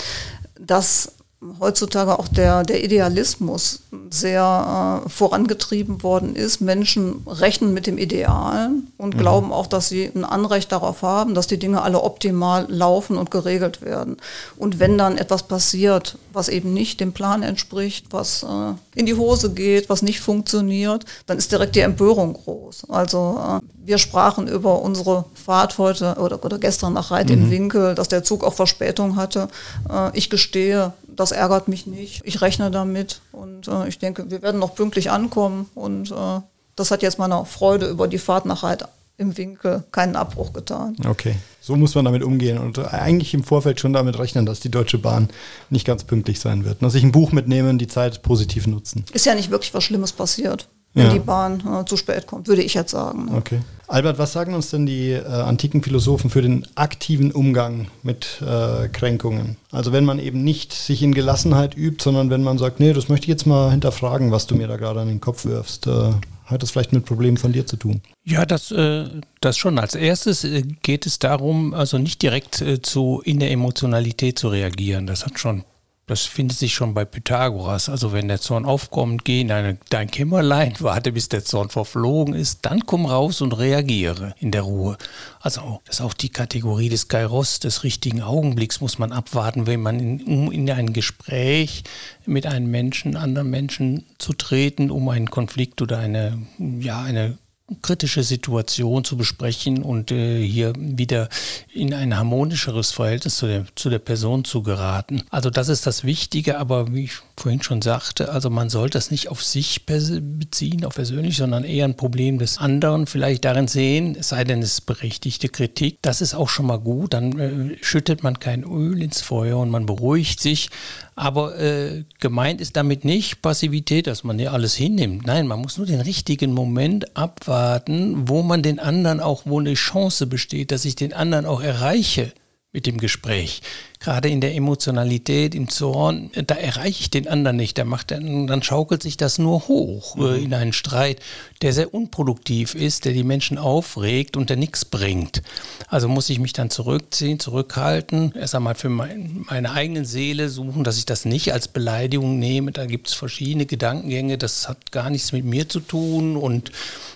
dass 0.59 1.13
heutzutage 1.59 2.19
auch 2.19 2.27
der, 2.27 2.63
der 2.63 2.83
Idealismus 2.83 3.79
sehr 4.11 5.03
äh, 5.05 5.09
vorangetrieben 5.09 6.03
worden 6.03 6.35
ist. 6.35 6.61
Menschen 6.61 7.23
rechnen 7.25 7.73
mit 7.73 7.87
dem 7.87 7.97
Idealen 7.97 8.91
und 8.97 9.15
mhm. 9.15 9.19
glauben 9.19 9.51
auch, 9.51 9.67
dass 9.67 9.89
sie 9.89 10.11
ein 10.13 10.23
Anrecht 10.23 10.71
darauf 10.71 11.01
haben, 11.01 11.33
dass 11.33 11.47
die 11.47 11.57
Dinge 11.57 11.81
alle 11.81 12.01
optimal 12.03 12.67
laufen 12.69 13.17
und 13.17 13.31
geregelt 13.31 13.81
werden. 13.81 14.17
Und 14.57 14.79
wenn 14.79 14.97
dann 14.97 15.17
etwas 15.17 15.43
passiert, 15.43 16.17
was 16.31 16.47
eben 16.47 16.73
nicht 16.73 16.99
dem 16.99 17.13
Plan 17.13 17.41
entspricht, 17.41 18.07
was 18.11 18.43
äh, 18.43 18.73
in 18.99 19.07
die 19.07 19.15
Hose 19.15 19.51
geht, 19.51 19.89
was 19.89 20.03
nicht 20.03 20.19
funktioniert, 20.19 21.05
dann 21.25 21.39
ist 21.39 21.51
direkt 21.51 21.75
die 21.75 21.79
Empörung 21.79 22.33
groß. 22.33 22.89
Also 22.89 23.39
äh, 23.39 23.65
wir 23.83 23.97
sprachen 23.97 24.47
über 24.47 24.81
unsere 24.81 25.25
Fahrt 25.33 25.77
heute 25.77 26.15
oder, 26.19 26.43
oder 26.45 26.59
gestern 26.59 26.93
nach 26.93 27.09
Reit 27.09 27.29
mhm. 27.29 27.33
im 27.33 27.51
Winkel, 27.51 27.95
dass 27.95 28.09
der 28.09 28.23
Zug 28.23 28.43
auch 28.43 28.53
Verspätung 28.53 29.15
hatte. 29.15 29.47
Äh, 29.89 30.11
ich 30.13 30.29
gestehe, 30.29 30.93
das 31.15 31.31
ärgert 31.31 31.67
mich 31.67 31.87
nicht. 31.87 32.21
Ich 32.25 32.41
rechne 32.41 32.71
damit 32.71 33.21
und 33.31 33.67
äh, 33.67 33.87
ich 33.87 33.99
denke, 33.99 34.29
wir 34.29 34.41
werden 34.41 34.59
noch 34.59 34.75
pünktlich 34.75 35.11
ankommen 35.11 35.69
und 35.75 36.11
äh, 36.11 36.39
das 36.75 36.91
hat 36.91 37.01
jetzt 37.01 37.19
meiner 37.19 37.45
Freude 37.45 37.87
über 37.87 38.07
die 38.07 38.17
Fahrt 38.17 38.45
nach 38.45 38.63
Reit 38.63 38.85
im 39.17 39.37
Winkel 39.37 39.83
keinen 39.91 40.15
Abbruch 40.15 40.51
getan. 40.51 40.95
Okay, 41.07 41.35
so 41.59 41.75
muss 41.75 41.93
man 41.93 42.05
damit 42.05 42.23
umgehen 42.23 42.57
und 42.57 42.79
eigentlich 42.79 43.33
im 43.35 43.43
Vorfeld 43.43 43.79
schon 43.79 43.93
damit 43.93 44.17
rechnen, 44.17 44.47
dass 44.47 44.61
die 44.61 44.71
Deutsche 44.71 44.97
Bahn 44.97 45.29
nicht 45.69 45.85
ganz 45.85 46.03
pünktlich 46.03 46.39
sein 46.39 46.65
wird. 46.65 46.81
Dass 46.81 46.93
sich 46.93 47.03
ein 47.03 47.11
Buch 47.11 47.31
mitnehmen, 47.31 47.77
die 47.77 47.87
Zeit 47.87 48.23
positiv 48.23 48.65
nutzen. 48.65 49.05
Ist 49.13 49.27
ja 49.27 49.35
nicht 49.35 49.51
wirklich 49.51 49.73
was 49.73 49.83
Schlimmes 49.83 50.11
passiert 50.11 50.67
wenn 50.93 51.05
ja. 51.05 51.13
die 51.13 51.19
Bahn 51.19 51.63
äh, 51.65 51.85
zu 51.85 51.95
spät 51.95 52.27
kommt, 52.27 52.47
würde 52.47 52.61
ich 52.61 52.73
jetzt 52.73 52.91
sagen. 52.91 53.25
Ne? 53.25 53.37
Okay. 53.37 53.59
Albert, 53.87 54.17
was 54.17 54.31
sagen 54.31 54.53
uns 54.53 54.69
denn 54.69 54.85
die 54.85 55.11
äh, 55.11 55.25
antiken 55.25 55.83
Philosophen 55.83 56.29
für 56.29 56.41
den 56.41 56.65
aktiven 56.75 57.31
Umgang 57.31 57.87
mit 58.03 58.41
äh, 58.41 58.87
Kränkungen? 58.87 59.57
Also 59.71 59.91
wenn 59.91 60.05
man 60.05 60.19
eben 60.19 60.43
nicht 60.43 60.73
sich 60.73 61.03
in 61.03 61.13
Gelassenheit 61.13 61.75
übt, 61.75 62.03
sondern 62.03 62.29
wenn 62.29 62.43
man 62.43 62.57
sagt, 62.57 62.79
nee, 62.79 62.93
das 62.93 63.09
möchte 63.09 63.25
ich 63.25 63.29
jetzt 63.29 63.45
mal 63.45 63.71
hinterfragen, 63.71 64.31
was 64.31 64.47
du 64.47 64.55
mir 64.55 64.67
da 64.67 64.77
gerade 64.77 65.01
an 65.01 65.07
den 65.07 65.21
Kopf 65.21 65.45
wirfst. 65.45 65.87
Äh, 65.87 66.11
hat 66.45 66.63
das 66.63 66.71
vielleicht 66.71 66.91
mit 66.91 67.05
Problemen 67.05 67.37
von 67.37 67.53
dir 67.53 67.65
zu 67.65 67.77
tun? 67.77 68.01
Ja, 68.25 68.45
das, 68.45 68.71
äh, 68.71 69.05
das 69.39 69.57
schon. 69.57 69.79
Als 69.79 69.95
erstes 69.95 70.43
äh, 70.43 70.63
geht 70.83 71.05
es 71.05 71.19
darum, 71.19 71.73
also 71.73 71.97
nicht 71.97 72.21
direkt 72.21 72.63
zu, 72.81 73.21
in 73.23 73.39
der 73.39 73.51
Emotionalität 73.51 74.39
zu 74.39 74.49
reagieren. 74.49 75.07
Das 75.07 75.25
hat 75.25 75.39
schon 75.39 75.63
das 76.11 76.25
findet 76.25 76.57
sich 76.57 76.73
schon 76.73 76.93
bei 76.93 77.05
Pythagoras. 77.05 77.89
Also 77.89 78.11
wenn 78.11 78.27
der 78.27 78.41
Zorn 78.41 78.65
aufkommt, 78.65 79.25
geh 79.25 79.41
in 79.41 79.47
deine, 79.47 79.77
dein 79.89 80.11
Kämmerlein, 80.11 80.75
warte 80.79 81.11
bis 81.11 81.29
der 81.29 81.43
Zorn 81.43 81.69
verflogen 81.69 82.33
ist, 82.33 82.59
dann 82.63 82.85
komm 82.85 83.05
raus 83.05 83.41
und 83.41 83.57
reagiere 83.57 84.35
in 84.39 84.51
der 84.51 84.63
Ruhe. 84.63 84.97
Also 85.39 85.81
das 85.85 85.95
ist 85.95 86.01
auch 86.01 86.13
die 86.13 86.29
Kategorie 86.29 86.89
des 86.89 87.07
Kairos, 87.07 87.59
des 87.59 87.83
richtigen 87.83 88.21
Augenblicks 88.21 88.81
muss 88.81 88.99
man 88.99 89.11
abwarten, 89.11 89.67
wenn 89.67 89.81
man 89.81 89.99
in, 89.99 90.23
um 90.23 90.51
in 90.51 90.69
ein 90.69 90.93
Gespräch 90.93 91.83
mit 92.25 92.45
einem 92.45 92.69
Menschen, 92.69 93.15
anderen 93.15 93.49
Menschen 93.49 94.05
zu 94.17 94.33
treten, 94.33 94.91
um 94.91 95.07
einen 95.09 95.29
Konflikt 95.29 95.81
oder 95.81 95.97
eine, 95.97 96.45
ja, 96.59 97.01
eine 97.01 97.37
kritische 97.81 98.23
Situation 98.23 99.03
zu 99.03 99.17
besprechen 99.17 99.83
und 99.83 100.11
äh, 100.11 100.45
hier 100.45 100.73
wieder 100.77 101.29
in 101.73 101.93
ein 101.93 102.17
harmonischeres 102.17 102.91
Verhältnis 102.91 103.37
zu 103.37 103.47
der, 103.47 103.65
zu 103.75 103.89
der 103.89 103.99
Person 103.99 104.43
zu 104.43 104.63
geraten. 104.63 105.23
Also 105.29 105.49
das 105.49 105.69
ist 105.69 105.87
das 105.87 106.03
Wichtige, 106.03 106.57
aber 106.57 106.93
wie 106.93 107.05
ich 107.05 107.19
vorhin 107.41 107.61
schon 107.61 107.81
sagte, 107.81 108.31
also 108.31 108.49
man 108.49 108.69
sollte 108.69 108.97
das 108.97 109.11
nicht 109.11 109.29
auf 109.29 109.43
sich 109.43 109.85
beziehen, 109.85 110.85
auf 110.85 110.95
persönlich, 110.95 111.37
sondern 111.37 111.63
eher 111.63 111.85
ein 111.85 111.97
Problem 111.97 112.37
des 112.37 112.59
anderen 112.59 113.07
vielleicht 113.07 113.45
darin 113.45 113.67
sehen, 113.67 114.15
es 114.19 114.29
sei 114.29 114.43
denn, 114.43 114.61
es 114.61 114.73
ist 114.73 114.81
berechtigte 114.81 115.49
Kritik. 115.49 115.97
Das 116.01 116.21
ist 116.21 116.33
auch 116.33 116.49
schon 116.49 116.67
mal 116.67 116.79
gut, 116.79 117.13
dann 117.13 117.39
äh, 117.39 117.77
schüttet 117.81 118.23
man 118.23 118.39
kein 118.39 118.63
Öl 118.63 119.01
ins 119.01 119.21
Feuer 119.21 119.57
und 119.57 119.69
man 119.69 119.85
beruhigt 119.85 120.39
sich. 120.39 120.69
Aber 121.15 121.57
äh, 121.59 122.03
gemeint 122.19 122.61
ist 122.61 122.75
damit 122.77 123.05
nicht 123.05 123.41
Passivität, 123.41 124.07
dass 124.07 124.23
man 124.23 124.39
ja 124.39 124.51
alles 124.51 124.75
hinnimmt. 124.75 125.25
Nein, 125.25 125.47
man 125.47 125.59
muss 125.59 125.77
nur 125.77 125.87
den 125.87 126.01
richtigen 126.01 126.53
Moment 126.53 127.17
abwarten, 127.17 128.27
wo 128.27 128.43
man 128.43 128.61
den 128.61 128.79
anderen 128.79 129.19
auch, 129.19 129.43
wo 129.45 129.59
eine 129.59 129.73
Chance 129.73 130.27
besteht, 130.27 130.71
dass 130.71 130.85
ich 130.85 130.95
den 130.95 131.13
anderen 131.13 131.45
auch 131.45 131.61
erreiche 131.61 132.31
mit 132.71 132.85
dem 132.85 132.97
Gespräch. 132.97 133.61
Gerade 134.01 134.29
in 134.29 134.41
der 134.41 134.55
Emotionalität, 134.55 135.53
im 135.53 135.69
Zorn, 135.69 136.31
da 136.47 136.55
erreiche 136.55 137.01
ich 137.01 137.11
den 137.11 137.27
anderen 137.27 137.57
nicht. 137.57 137.77
Da 137.77 137.85
macht 137.85 138.09
dann, 138.09 138.47
dann 138.47 138.63
schaukelt 138.63 139.03
sich 139.03 139.15
das 139.15 139.37
nur 139.37 139.67
hoch 139.67 140.15
äh, 140.17 140.39
mhm. 140.39 140.45
in 140.45 140.53
einen 140.55 140.73
Streit, 140.73 141.19
der 141.61 141.71
sehr 141.71 141.93
unproduktiv 141.93 142.73
ist, 142.73 143.05
der 143.05 143.13
die 143.13 143.23
Menschen 143.23 143.59
aufregt 143.59 144.37
und 144.37 144.49
der 144.49 144.57
nichts 144.57 144.85
bringt. 144.85 145.43
Also 145.87 146.07
muss 146.07 146.31
ich 146.31 146.39
mich 146.39 146.51
dann 146.51 146.71
zurückziehen, 146.71 147.39
zurückhalten, 147.39 148.33
erst 148.35 148.55
einmal 148.55 148.73
für 148.73 148.89
mein, 148.89 149.45
meine 149.47 149.71
eigene 149.71 150.03
Seele 150.03 150.49
suchen, 150.49 150.83
dass 150.83 150.97
ich 150.97 151.05
das 151.05 151.25
nicht 151.25 151.53
als 151.53 151.67
Beleidigung 151.67 152.39
nehme. 152.39 152.71
Da 152.71 152.87
gibt 152.87 153.07
es 153.07 153.13
verschiedene 153.13 153.67
Gedankengänge, 153.67 154.39
das 154.39 154.67
hat 154.67 154.91
gar 154.91 155.11
nichts 155.11 155.31
mit 155.31 155.45
mir 155.45 155.69
zu 155.69 155.79
tun 155.79 156.37
und 156.37 156.71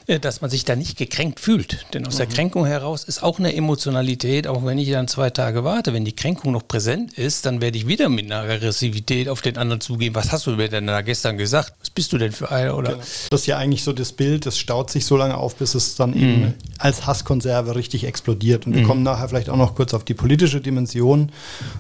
äh, 0.06 0.20
dass 0.20 0.42
man 0.42 0.52
sich 0.52 0.66
da 0.66 0.76
nicht 0.76 0.98
gekränkt 0.98 1.40
fühlt. 1.40 1.88
Denn 1.94 2.06
aus 2.06 2.14
mhm. 2.14 2.18
der 2.20 2.28
Kränkung 2.28 2.66
heraus 2.68 3.04
ist 3.04 3.24
auch 3.24 3.40
eine 3.40 3.56
Emotionalität, 3.56 4.46
auch 4.46 4.64
wenn 4.66 4.78
ich 4.78 4.92
dann 4.92 5.08
zwei 5.08 5.32
Tage 5.32 5.64
warte, 5.64 5.94
wenn 5.94 6.06
die 6.06 6.16
Kränkung 6.16 6.52
noch 6.52 6.68
präsent 6.76 7.14
ist, 7.14 7.46
dann 7.46 7.62
werde 7.62 7.78
ich 7.78 7.88
wieder 7.88 8.10
mit 8.10 8.26
einer 8.26 8.42
Aggressivität 8.42 9.30
auf 9.30 9.42
den 9.42 9.56
anderen 9.56 9.80
zugehen. 9.80 10.14
Was 10.14 10.34
hast 10.34 10.46
du 10.46 10.52
mir 10.52 10.68
denn 10.68 10.88
da 10.88 11.00
gestern 11.04 11.38
gesagt? 11.38 11.72
Was 11.80 11.90
bist 11.90 12.12
du 12.12 12.18
denn 12.18 12.34
für 12.34 12.52
einer? 12.52 12.76
Oder? 12.76 12.92
Genau. 12.92 13.04
Das 13.30 13.40
ist 13.40 13.48
ja 13.48 13.58
eigentlich 13.58 13.82
so 13.82 13.94
das 13.94 14.12
Bild, 14.12 14.46
das 14.46 14.58
staut 14.58 14.92
sich 14.92 15.06
so 15.06 15.16
lange 15.16 15.38
auf, 15.38 15.56
bis 15.56 15.74
es 15.74 15.96
dann 15.96 16.10
mhm. 16.10 16.18
eben 16.18 16.54
als 16.78 17.08
Hasskonserve 17.08 17.76
richtig 17.76 18.04
explodiert. 18.04 18.68
Und 18.68 18.74
wir 18.74 18.82
mhm. 18.82 18.88
kommen 18.88 19.04
nachher 19.04 19.30
vielleicht 19.30 19.50
auch 19.50 19.56
noch 19.56 19.76
kurz 19.76 19.94
auf 19.94 20.04
die 20.04 20.16
politische 20.16 20.60
Dimension, 20.60 21.32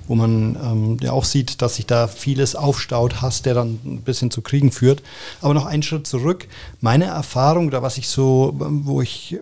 wo 0.07 0.15
man 0.15 0.55
ähm, 0.63 0.97
ja 1.01 1.11
auch 1.11 1.25
sieht, 1.25 1.61
dass 1.61 1.75
sich 1.75 1.85
da 1.85 2.07
vieles 2.07 2.55
aufstaut, 2.55 3.21
Hass, 3.21 3.41
der 3.41 3.53
dann 3.53 3.79
ein 3.83 4.01
bisschen 4.01 4.31
zu 4.31 4.41
Kriegen 4.41 4.71
führt. 4.71 5.03
Aber 5.41 5.53
noch 5.53 5.65
einen 5.65 5.83
Schritt 5.83 6.07
zurück. 6.07 6.47
Meine 6.79 7.07
Erfahrung, 7.07 7.67
oder 7.67 7.81
was 7.81 7.97
ich 7.97 8.07
so, 8.07 8.55
wo 8.57 9.01
ich 9.01 9.39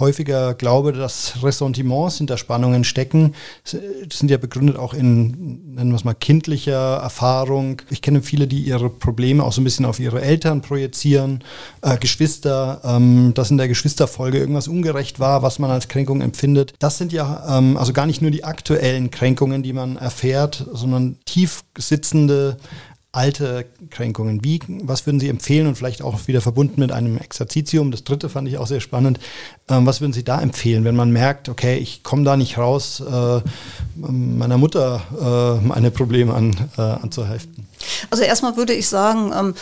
häufiger 0.00 0.54
glaube, 0.54 0.94
dass 0.94 1.42
Ressentiments 1.42 2.16
hinter 2.16 2.38
Spannungen 2.38 2.84
stecken, 2.84 3.34
sind 3.64 4.30
ja 4.30 4.38
begründet 4.38 4.78
auch 4.78 4.93
in, 4.96 5.74
nennen 5.74 5.90
wir 5.90 5.96
es 5.96 6.04
mal, 6.04 6.14
kindlicher 6.14 6.96
Erfahrung. 6.96 7.82
Ich 7.90 8.02
kenne 8.02 8.22
viele, 8.22 8.46
die 8.46 8.60
ihre 8.60 8.90
Probleme 8.90 9.42
auch 9.42 9.52
so 9.52 9.60
ein 9.60 9.64
bisschen 9.64 9.84
auf 9.84 10.00
ihre 10.00 10.22
Eltern 10.22 10.62
projizieren, 10.62 11.42
äh, 11.82 11.96
Geschwister, 11.98 12.80
ähm, 12.84 13.32
dass 13.34 13.50
in 13.50 13.58
der 13.58 13.68
Geschwisterfolge 13.68 14.38
irgendwas 14.38 14.68
ungerecht 14.68 15.20
war, 15.20 15.42
was 15.42 15.58
man 15.58 15.70
als 15.70 15.88
Kränkung 15.88 16.20
empfindet. 16.20 16.74
Das 16.78 16.98
sind 16.98 17.12
ja 17.12 17.58
ähm, 17.58 17.76
also 17.76 17.92
gar 17.92 18.06
nicht 18.06 18.22
nur 18.22 18.30
die 18.30 18.44
aktuellen 18.44 19.10
Kränkungen, 19.10 19.62
die 19.62 19.72
man 19.72 19.96
erfährt, 19.96 20.66
sondern 20.72 21.16
tief 21.24 21.64
sitzende 21.76 22.56
alte 23.14 23.66
Kränkungen. 23.90 24.42
Wie, 24.42 24.60
was 24.82 25.06
würden 25.06 25.20
Sie 25.20 25.28
empfehlen 25.28 25.66
und 25.66 25.76
vielleicht 25.76 26.02
auch 26.02 26.26
wieder 26.26 26.40
verbunden 26.40 26.80
mit 26.80 26.92
einem 26.92 27.18
Exerzitium? 27.18 27.90
Das 27.90 28.04
dritte 28.04 28.28
fand 28.28 28.48
ich 28.48 28.58
auch 28.58 28.66
sehr 28.66 28.80
spannend. 28.80 29.20
Ähm, 29.68 29.86
was 29.86 30.00
würden 30.00 30.12
Sie 30.12 30.24
da 30.24 30.40
empfehlen, 30.40 30.84
wenn 30.84 30.96
man 30.96 31.10
merkt, 31.10 31.48
okay, 31.48 31.76
ich 31.76 32.02
komme 32.02 32.24
da 32.24 32.36
nicht 32.36 32.58
raus, 32.58 33.00
äh, 33.00 33.40
meiner 33.96 34.58
Mutter 34.58 35.60
äh, 35.60 35.66
meine 35.66 35.90
Probleme 35.90 36.34
an, 36.34 36.56
äh, 36.76 36.80
anzuheften? 36.80 37.66
Also 38.10 38.24
erstmal 38.24 38.56
würde 38.56 38.72
ich 38.72 38.88
sagen, 38.88 39.32
ähm, 39.38 39.54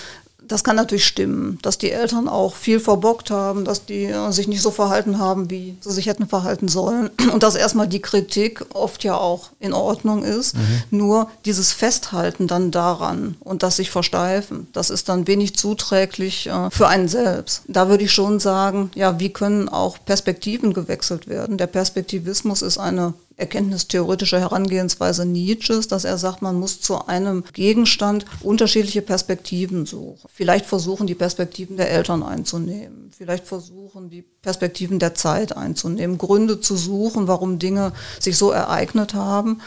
das 0.53 0.65
kann 0.65 0.77
natürlich 0.77 1.07
stimmen, 1.07 1.59
dass 1.63 1.79
die 1.79 1.91
Eltern 1.91 2.29
auch 2.29 2.55
viel 2.55 2.79
verbockt 2.79 3.31
haben, 3.31 3.65
dass 3.65 3.87
die 3.87 4.05
äh, 4.05 4.31
sich 4.33 4.49
nicht 4.49 4.61
so 4.61 4.71
verhalten 4.71 5.19
haben, 5.19 5.51
wie 5.51 5.77
sie 5.81 5.91
sich 5.91 6.07
hätten 6.07 6.29
verhalten 6.29 6.69
sollen. 6.69 7.11
Und 7.33 7.43
dass 7.43 7.55
erstmal 7.55 7.89
die 7.89 8.03
Kritik 8.03 8.65
oft 8.75 9.03
ja 9.03 9.17
auch 9.17 9.51
in 9.61 9.73
Ordnung 9.73 10.23
ist. 10.25 10.55
Mhm. 10.55 10.83
Nur 10.91 11.31
dieses 11.47 11.73
Festhalten 11.73 12.47
dann 12.47 12.71
daran 12.71 13.37
und 13.41 13.63
das 13.63 13.77
sich 13.77 13.91
versteifen, 13.91 14.67
das 14.73 14.91
ist 14.91 15.09
dann 15.09 15.27
wenig 15.27 15.57
zuträglich 15.57 16.49
äh, 16.49 16.71
für 16.71 16.89
einen 16.89 17.09
selbst. 17.09 17.63
Da 17.67 17.89
würde 17.89 18.05
ich 18.05 18.13
schon 18.13 18.39
sagen, 18.39 18.91
ja, 18.95 19.19
wie 19.19 19.33
können 19.33 19.69
auch 19.69 19.97
Perspektiven 20.05 20.75
gewechselt 20.75 21.29
werden? 21.29 21.57
Der 21.57 21.67
Perspektivismus 21.67 22.61
ist 22.63 22.79
eine 22.79 23.15
erkenntnistheoretische 23.37 24.41
Herangehensweise 24.41 25.27
Nietzsches, 25.27 25.89
dass 25.89 26.05
er 26.05 26.19
sagt, 26.19 26.43
man 26.43 26.59
muss 26.59 26.81
zu 26.81 27.07
einem 27.07 27.45
Gegenstand 27.53 28.25
unterschiedliche 28.41 29.03
Perspektiven 29.03 29.87
suchen. 29.87 30.29
Vielleicht 30.33 30.67
versuchen, 30.67 31.07
die 31.07 31.15
Perspektiven 31.15 31.77
der 31.77 31.91
Eltern 31.91 32.23
einzunehmen. 32.23 33.11
Vielleicht 33.17 33.47
versuchen, 33.47 34.11
die 34.11 34.23
Perspektiven 34.23 34.99
der 34.99 35.15
Zeit 35.15 35.57
einzunehmen. 35.57 36.19
Gründe 36.19 36.61
zu 36.61 36.77
suchen, 36.77 37.29
warum 37.29 37.59
Dinge 37.59 37.93
sich 38.19 38.37
so 38.37 38.51
ereignet 38.51 39.15
haben. 39.15 39.61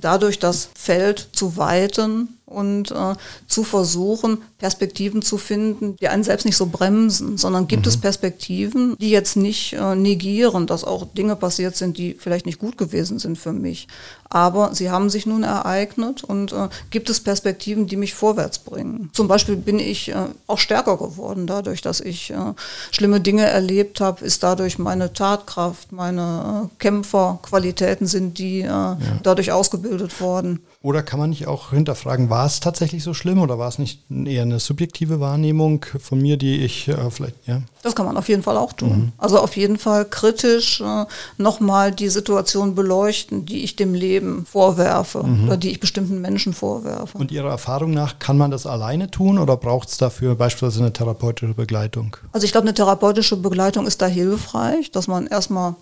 Dadurch 0.00 0.38
das 0.38 0.70
Feld 0.74 1.28
zu 1.32 1.56
weiten 1.56 2.38
und 2.52 2.90
äh, 2.90 3.14
zu 3.46 3.64
versuchen, 3.64 4.38
Perspektiven 4.58 5.22
zu 5.22 5.38
finden, 5.38 5.96
die 5.96 6.08
einen 6.08 6.24
selbst 6.24 6.44
nicht 6.44 6.56
so 6.56 6.66
bremsen, 6.66 7.38
sondern 7.38 7.66
gibt 7.66 7.86
mhm. 7.86 7.88
es 7.88 7.96
Perspektiven, 7.96 8.96
die 8.98 9.10
jetzt 9.10 9.36
nicht 9.36 9.72
äh, 9.72 9.94
negieren, 9.94 10.66
dass 10.66 10.84
auch 10.84 11.06
Dinge 11.06 11.36
passiert 11.36 11.76
sind, 11.76 11.98
die 11.98 12.14
vielleicht 12.14 12.46
nicht 12.46 12.58
gut 12.58 12.78
gewesen 12.78 13.18
sind 13.18 13.38
für 13.38 13.52
mich. 13.52 13.88
Aber 14.28 14.74
sie 14.74 14.90
haben 14.90 15.10
sich 15.10 15.26
nun 15.26 15.42
ereignet 15.42 16.24
und 16.24 16.52
äh, 16.52 16.68
gibt 16.90 17.10
es 17.10 17.20
Perspektiven, 17.20 17.86
die 17.86 17.96
mich 17.96 18.14
vorwärts 18.14 18.58
bringen. 18.58 19.10
Zum 19.12 19.28
Beispiel 19.28 19.56
bin 19.56 19.78
ich 19.78 20.08
äh, 20.08 20.26
auch 20.46 20.58
stärker 20.58 20.96
geworden 20.96 21.46
dadurch, 21.46 21.82
dass 21.82 22.00
ich 22.00 22.30
äh, 22.30 22.54
schlimme 22.90 23.20
Dinge 23.20 23.44
erlebt 23.44 24.00
habe, 24.00 24.24
ist 24.24 24.42
dadurch 24.42 24.78
meine 24.78 25.12
Tatkraft, 25.12 25.92
meine 25.92 26.64
äh, 26.64 26.68
Kämpferqualitäten 26.78 28.06
sind 28.06 28.38
die 28.38 28.60
ja. 28.60 28.96
dadurch 29.22 29.52
ausgebildet 29.52 30.20
worden. 30.20 30.60
Oder 30.82 31.04
kann 31.04 31.20
man 31.20 31.30
nicht 31.30 31.46
auch 31.46 31.70
hinterfragen, 31.70 32.28
war 32.28 32.44
es 32.44 32.58
tatsächlich 32.58 33.04
so 33.04 33.14
schlimm 33.14 33.40
oder 33.40 33.56
war 33.56 33.68
es 33.68 33.78
nicht 33.78 34.00
eher 34.10 34.42
eine 34.42 34.58
subjektive 34.58 35.20
Wahrnehmung 35.20 35.86
von 36.00 36.20
mir, 36.20 36.36
die 36.36 36.64
ich 36.64 36.88
äh, 36.88 37.10
vielleicht, 37.10 37.36
ja? 37.46 37.62
Das 37.82 37.94
kann 37.94 38.04
man 38.04 38.16
auf 38.16 38.28
jeden 38.28 38.42
Fall 38.42 38.56
auch 38.56 38.72
tun. 38.72 38.88
Mhm. 38.88 39.12
Also 39.16 39.38
auf 39.38 39.56
jeden 39.56 39.78
Fall 39.78 40.04
kritisch 40.04 40.80
äh, 40.80 41.04
nochmal 41.38 41.92
die 41.92 42.08
Situation 42.08 42.74
beleuchten, 42.74 43.46
die 43.46 43.62
ich 43.62 43.76
dem 43.76 43.94
Leben 43.94 44.44
vorwerfe 44.44 45.22
mhm. 45.22 45.46
oder 45.46 45.56
die 45.56 45.70
ich 45.70 45.78
bestimmten 45.78 46.20
Menschen 46.20 46.52
vorwerfe. 46.52 47.16
Und 47.16 47.30
Ihrer 47.30 47.50
Erfahrung 47.50 47.92
nach, 47.92 48.18
kann 48.18 48.36
man 48.36 48.50
das 48.50 48.66
alleine 48.66 49.08
tun 49.08 49.38
oder 49.38 49.56
braucht 49.56 49.88
es 49.88 49.98
dafür 49.98 50.34
beispielsweise 50.34 50.80
eine 50.80 50.92
therapeutische 50.92 51.54
Begleitung? 51.54 52.16
Also 52.32 52.44
ich 52.44 52.50
glaube, 52.50 52.66
eine 52.66 52.74
therapeutische 52.74 53.36
Begleitung 53.36 53.86
ist 53.86 54.02
da 54.02 54.06
hilfreich, 54.06 54.90
dass 54.90 55.06
man 55.06 55.28
erstmal 55.28 55.76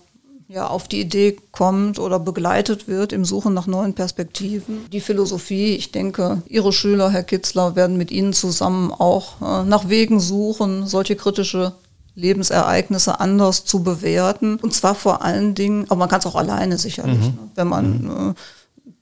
ja, 0.51 0.67
auf 0.67 0.89
die 0.89 0.99
Idee 0.99 1.37
kommt 1.51 1.97
oder 1.97 2.19
begleitet 2.19 2.89
wird 2.89 3.13
im 3.13 3.23
Suchen 3.23 3.53
nach 3.53 3.67
neuen 3.67 3.93
Perspektiven. 3.93 4.85
Die 4.91 4.99
Philosophie, 4.99 5.75
ich 5.75 5.91
denke, 5.91 6.41
Ihre 6.45 6.73
Schüler, 6.73 7.09
Herr 7.09 7.23
Kitzler, 7.23 7.75
werden 7.77 7.95
mit 7.95 8.11
Ihnen 8.11 8.33
zusammen 8.33 8.91
auch 8.91 9.41
äh, 9.41 9.63
nach 9.63 9.87
Wegen 9.87 10.19
suchen, 10.19 10.87
solche 10.87 11.15
kritische 11.15 11.71
Lebensereignisse 12.15 13.21
anders 13.21 13.63
zu 13.63 13.81
bewerten. 13.81 14.57
Und 14.57 14.73
zwar 14.73 14.93
vor 14.93 15.21
allen 15.21 15.55
Dingen, 15.55 15.85
aber 15.85 15.95
man 15.95 16.09
kann 16.09 16.19
es 16.19 16.25
auch 16.25 16.35
alleine 16.35 16.77
sicherlich, 16.77 17.19
mhm. 17.19 17.25
ne, 17.25 17.49
wenn 17.55 17.67
man 17.67 18.01
mhm. 18.01 18.29
äh, 18.31 18.33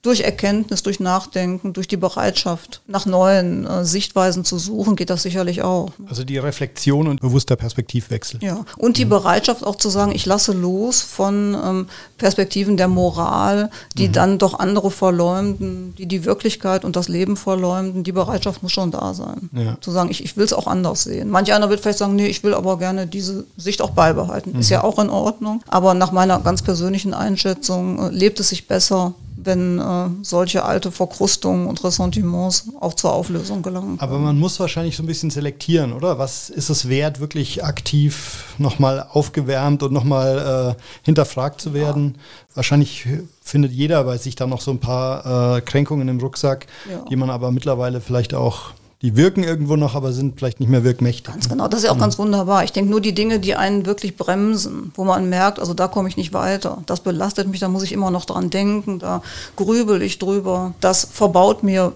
durch 0.01 0.21
Erkenntnis, 0.21 0.81
durch 0.81 1.01
Nachdenken, 1.01 1.73
durch 1.73 1.87
die 1.87 1.97
Bereitschaft, 1.97 2.81
nach 2.87 3.05
neuen 3.05 3.65
äh, 3.65 3.83
Sichtweisen 3.83 4.45
zu 4.45 4.57
suchen, 4.57 4.95
geht 4.95 5.09
das 5.09 5.23
sicherlich 5.23 5.61
auch. 5.61 5.91
Also 6.07 6.23
die 6.23 6.37
Reflexion 6.37 7.07
und 7.07 7.19
bewusster 7.19 7.57
Perspektivwechsel. 7.57 8.39
Ja, 8.41 8.63
und 8.77 8.97
die 8.97 9.03
mhm. 9.03 9.09
Bereitschaft 9.09 9.65
auch 9.65 9.75
zu 9.75 9.89
sagen, 9.89 10.13
ich 10.13 10.25
lasse 10.25 10.53
los 10.53 11.01
von 11.01 11.53
ähm, 11.61 11.87
Perspektiven 12.17 12.77
der 12.77 12.87
Moral, 12.87 13.69
die 13.97 14.07
mhm. 14.07 14.13
dann 14.13 14.37
doch 14.37 14.57
andere 14.57 14.89
verleumden, 14.89 15.93
die 15.97 16.05
die 16.05 16.23
Wirklichkeit 16.23 16.85
und 16.85 16.95
das 16.95 17.09
Leben 17.09 17.35
verleumden. 17.35 18.05
Die 18.05 18.13
Bereitschaft 18.13 18.63
muss 18.63 18.71
schon 18.71 18.91
da 18.91 19.13
sein. 19.13 19.49
Ja. 19.51 19.77
Zu 19.81 19.91
sagen, 19.91 20.09
ich, 20.11 20.23
ich 20.23 20.37
will 20.37 20.45
es 20.45 20.53
auch 20.53 20.67
anders 20.67 21.03
sehen. 21.03 21.29
Manch 21.29 21.51
einer 21.51 21.69
wird 21.69 21.81
vielleicht 21.81 21.99
sagen, 21.99 22.15
nee, 22.15 22.27
ich 22.27 22.41
will 22.43 22.53
aber 22.53 22.77
gerne 22.77 23.05
diese 23.05 23.45
Sicht 23.57 23.81
auch 23.81 23.91
beibehalten. 23.91 24.53
Mhm. 24.53 24.59
Ist 24.61 24.69
ja 24.69 24.81
auch 24.81 24.97
in 24.97 25.09
Ordnung. 25.09 25.61
Aber 25.67 25.93
nach 25.93 26.13
meiner 26.13 26.39
ganz 26.39 26.61
persönlichen 26.61 27.13
Einschätzung 27.13 27.99
äh, 27.99 28.09
lebt 28.11 28.39
es 28.39 28.47
sich 28.47 28.65
besser, 28.65 29.13
wenn 29.43 29.79
äh, 29.79 30.09
solche 30.21 30.63
alte 30.63 30.91
Verkrustungen 30.91 31.67
und 31.67 31.83
Ressentiments 31.83 32.65
auch 32.79 32.93
zur 32.93 33.13
Auflösung 33.13 33.61
gelangen. 33.61 33.97
Aber 33.99 34.19
man 34.19 34.37
muss 34.37 34.59
wahrscheinlich 34.59 34.95
so 34.95 35.03
ein 35.03 35.07
bisschen 35.07 35.29
selektieren, 35.29 35.93
oder? 35.93 36.19
Was 36.19 36.49
ist 36.49 36.69
es 36.69 36.89
wert, 36.89 37.19
wirklich 37.19 37.63
aktiv 37.63 38.45
nochmal 38.57 39.05
aufgewärmt 39.11 39.83
und 39.83 39.93
nochmal 39.93 40.75
äh, 40.77 40.81
hinterfragt 41.03 41.61
zu 41.61 41.73
werden? 41.73 42.15
Ja. 42.15 42.55
Wahrscheinlich 42.55 43.07
findet 43.41 43.71
jeder 43.71 44.03
bei 44.03 44.17
sich 44.17 44.35
da 44.35 44.47
noch 44.47 44.61
so 44.61 44.71
ein 44.71 44.79
paar 44.79 45.57
äh, 45.57 45.61
Kränkungen 45.61 46.07
im 46.07 46.19
Rucksack, 46.19 46.67
ja. 46.89 47.05
die 47.09 47.15
man 47.15 47.29
aber 47.29 47.51
mittlerweile 47.51 48.01
vielleicht 48.01 48.33
auch 48.33 48.71
die 49.01 49.15
wirken 49.15 49.43
irgendwo 49.43 49.77
noch, 49.77 49.95
aber 49.95 50.11
sind 50.11 50.37
vielleicht 50.37 50.59
nicht 50.59 50.69
mehr 50.69 50.83
wirkmächtig. 50.83 51.33
Ganz 51.33 51.47
genau, 51.47 51.67
das 51.67 51.79
ist 51.79 51.85
ja 51.85 51.91
auch 51.91 51.95
mhm. 51.95 52.01
ganz 52.01 52.19
wunderbar. 52.19 52.63
Ich 52.63 52.73
denke 52.73 52.91
nur 52.91 53.01
die 53.01 53.13
Dinge, 53.13 53.39
die 53.39 53.55
einen 53.55 53.85
wirklich 53.85 54.17
bremsen, 54.17 54.91
wo 54.95 55.05
man 55.05 55.29
merkt, 55.29 55.59
also 55.59 55.73
da 55.73 55.87
komme 55.87 56.09
ich 56.09 56.17
nicht 56.17 56.33
weiter, 56.33 56.79
das 56.85 56.99
belastet 56.99 57.47
mich, 57.47 57.59
da 57.59 57.69
muss 57.69 57.83
ich 57.83 57.93
immer 57.93 58.11
noch 58.11 58.25
dran 58.25 58.49
denken, 58.49 58.99
da 58.99 59.21
grübel 59.55 60.01
ich 60.01 60.19
drüber, 60.19 60.73
das 60.81 61.05
verbaut 61.05 61.63
mir 61.63 61.93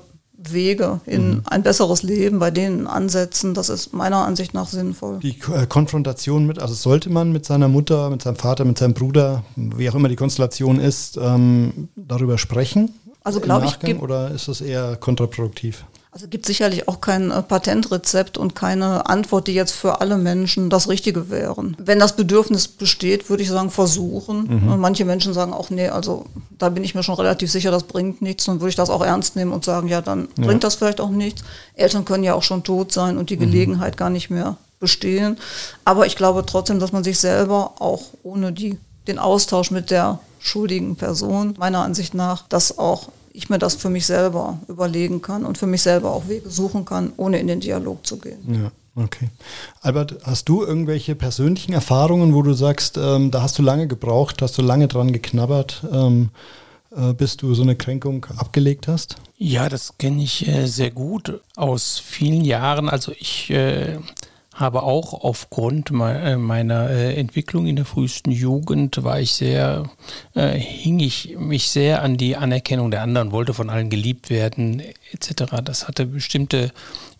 Wege 0.51 0.99
in 1.05 1.29
mhm. 1.29 1.41
ein 1.45 1.63
besseres 1.63 2.03
Leben 2.03 2.39
bei 2.39 2.51
denen 2.51 2.87
ansetzen, 2.87 3.53
das 3.53 3.69
ist 3.69 3.93
meiner 3.93 4.25
Ansicht 4.25 4.53
nach 4.53 4.67
sinnvoll. 4.67 5.19
Die 5.19 5.37
äh, 5.53 5.67
Konfrontation 5.67 6.45
mit, 6.45 6.59
also 6.59 6.73
sollte 6.73 7.09
man 7.09 7.31
mit 7.31 7.45
seiner 7.45 7.67
Mutter, 7.67 8.09
mit 8.09 8.21
seinem 8.21 8.35
Vater, 8.35 8.65
mit 8.65 8.77
seinem 8.77 8.93
Bruder, 8.93 9.43
wie 9.55 9.89
auch 9.89 9.95
immer 9.95 10.09
die 10.09 10.15
Konstellation 10.15 10.79
ist, 10.79 11.17
ähm, 11.17 11.89
darüber 11.95 12.37
sprechen? 12.37 12.93
Also 13.23 13.39
glaube 13.39 13.67
ich. 13.67 14.01
Oder 14.01 14.31
ist 14.31 14.49
das 14.49 14.59
eher 14.59 14.97
kontraproduktiv? 14.97 15.85
Also 16.13 16.27
gibt 16.27 16.45
sicherlich 16.45 16.87
auch 16.87 17.01
kein 17.01 17.31
äh, 17.31 17.41
Patentrezept 17.41 18.37
und 18.37 18.53
keine 18.53 19.09
Antwort, 19.09 19.47
die 19.47 19.55
jetzt 19.55 19.71
für 19.71 19.99
alle 19.99 20.19
Menschen 20.19 20.69
das 20.69 20.87
Richtige 20.87 21.31
wären. 21.31 21.75
Wenn 21.79 21.97
das 21.97 22.15
Bedürfnis 22.15 22.67
besteht, 22.67 23.31
würde 23.31 23.41
ich 23.41 23.49
sagen, 23.49 23.71
versuchen. 23.71 24.61
Mhm. 24.63 24.79
Manche 24.79 25.05
Menschen 25.05 25.33
sagen 25.33 25.53
auch, 25.53 25.71
nee, 25.71 25.89
also 25.89 26.27
da 26.59 26.69
bin 26.69 26.83
ich 26.83 26.93
mir 26.93 27.01
schon 27.01 27.15
relativ 27.15 27.51
sicher, 27.51 27.71
das 27.71 27.85
bringt 27.85 28.21
nichts. 28.21 28.45
Dann 28.45 28.59
würde 28.59 28.69
ich 28.69 28.75
das 28.75 28.91
auch 28.91 29.03
ernst 29.03 29.35
nehmen 29.35 29.51
und 29.51 29.65
sagen, 29.65 29.87
ja, 29.87 30.01
dann 30.01 30.27
ja. 30.37 30.45
bringt 30.45 30.63
das 30.63 30.75
vielleicht 30.75 31.01
auch 31.01 31.09
nichts. 31.09 31.43
Eltern 31.73 32.05
können 32.05 32.23
ja 32.23 32.35
auch 32.35 32.43
schon 32.43 32.63
tot 32.63 32.91
sein 32.91 33.17
und 33.17 33.31
die 33.31 33.37
mhm. 33.37 33.41
Gelegenheit 33.41 33.97
gar 33.97 34.11
nicht 34.11 34.29
mehr 34.29 34.57
bestehen. 34.79 35.39
Aber 35.83 36.05
ich 36.05 36.15
glaube 36.15 36.45
trotzdem, 36.45 36.79
dass 36.79 36.91
man 36.91 37.03
sich 37.03 37.17
selber 37.17 37.73
auch 37.79 38.03
ohne 38.21 38.53
die, 38.53 38.77
den 39.07 39.17
Austausch 39.17 39.71
mit 39.71 39.89
der 39.89 40.19
schuldigen 40.37 40.95
Person, 40.95 41.55
meiner 41.57 41.79
Ansicht 41.79 42.13
nach, 42.13 42.43
das 42.49 42.77
auch 42.77 43.09
ich 43.33 43.49
mir 43.49 43.59
das 43.59 43.75
für 43.75 43.89
mich 43.89 44.05
selber 44.05 44.59
überlegen 44.67 45.21
kann 45.21 45.45
und 45.45 45.57
für 45.57 45.67
mich 45.67 45.81
selber 45.81 46.11
auch 46.11 46.27
Wege 46.27 46.49
suchen 46.49 46.85
kann, 46.85 47.11
ohne 47.17 47.39
in 47.39 47.47
den 47.47 47.59
Dialog 47.59 48.05
zu 48.05 48.17
gehen. 48.17 48.61
Ja. 48.63 48.71
Okay. 48.95 49.29
Albert, 49.81 50.17
hast 50.23 50.47
du 50.49 50.63
irgendwelche 50.63 51.15
persönlichen 51.15 51.73
Erfahrungen, 51.73 52.35
wo 52.35 52.43
du 52.43 52.53
sagst, 52.53 52.97
ähm, 52.97 53.31
da 53.31 53.41
hast 53.41 53.57
du 53.57 53.63
lange 53.63 53.87
gebraucht, 53.87 54.43
hast 54.43 54.55
du 54.59 54.61
lange 54.61 54.87
dran 54.87 55.11
geknabbert, 55.11 55.83
ähm, 55.91 56.29
äh, 56.95 57.13
bis 57.13 57.35
du 57.35 57.55
so 57.55 57.63
eine 57.63 57.75
Kränkung 57.75 58.27
abgelegt 58.37 58.87
hast? 58.87 59.15
Ja, 59.35 59.67
das 59.67 59.97
kenne 59.97 60.21
ich 60.21 60.47
äh, 60.47 60.67
sehr 60.67 60.91
gut 60.91 61.41
aus 61.55 61.97
vielen 61.97 62.45
Jahren. 62.45 62.87
Also 62.87 63.11
ich 63.17 63.49
äh, 63.49 63.97
habe 64.53 64.83
auch 64.83 65.13
aufgrund 65.23 65.89
äh, 65.91 66.37
meiner 66.37 66.89
äh, 66.89 67.15
Entwicklung 67.15 67.65
in 67.65 67.75
der 67.75 67.85
frühesten 67.85 68.31
Jugend 68.31 69.03
war 69.03 69.19
ich 69.19 69.33
sehr, 69.33 69.89
äh, 70.35 70.51
hing 70.51 70.99
ich 70.99 71.35
mich 71.37 71.69
sehr 71.69 72.03
an 72.03 72.17
die 72.17 72.35
Anerkennung 72.35 72.91
der 72.91 73.01
anderen, 73.01 73.31
wollte 73.31 73.53
von 73.53 73.69
allen 73.69 73.89
geliebt 73.89 74.29
werden, 74.29 74.81
etc. 75.11 75.61
Das 75.63 75.87
hatte 75.87 76.05
bestimmte 76.05 76.71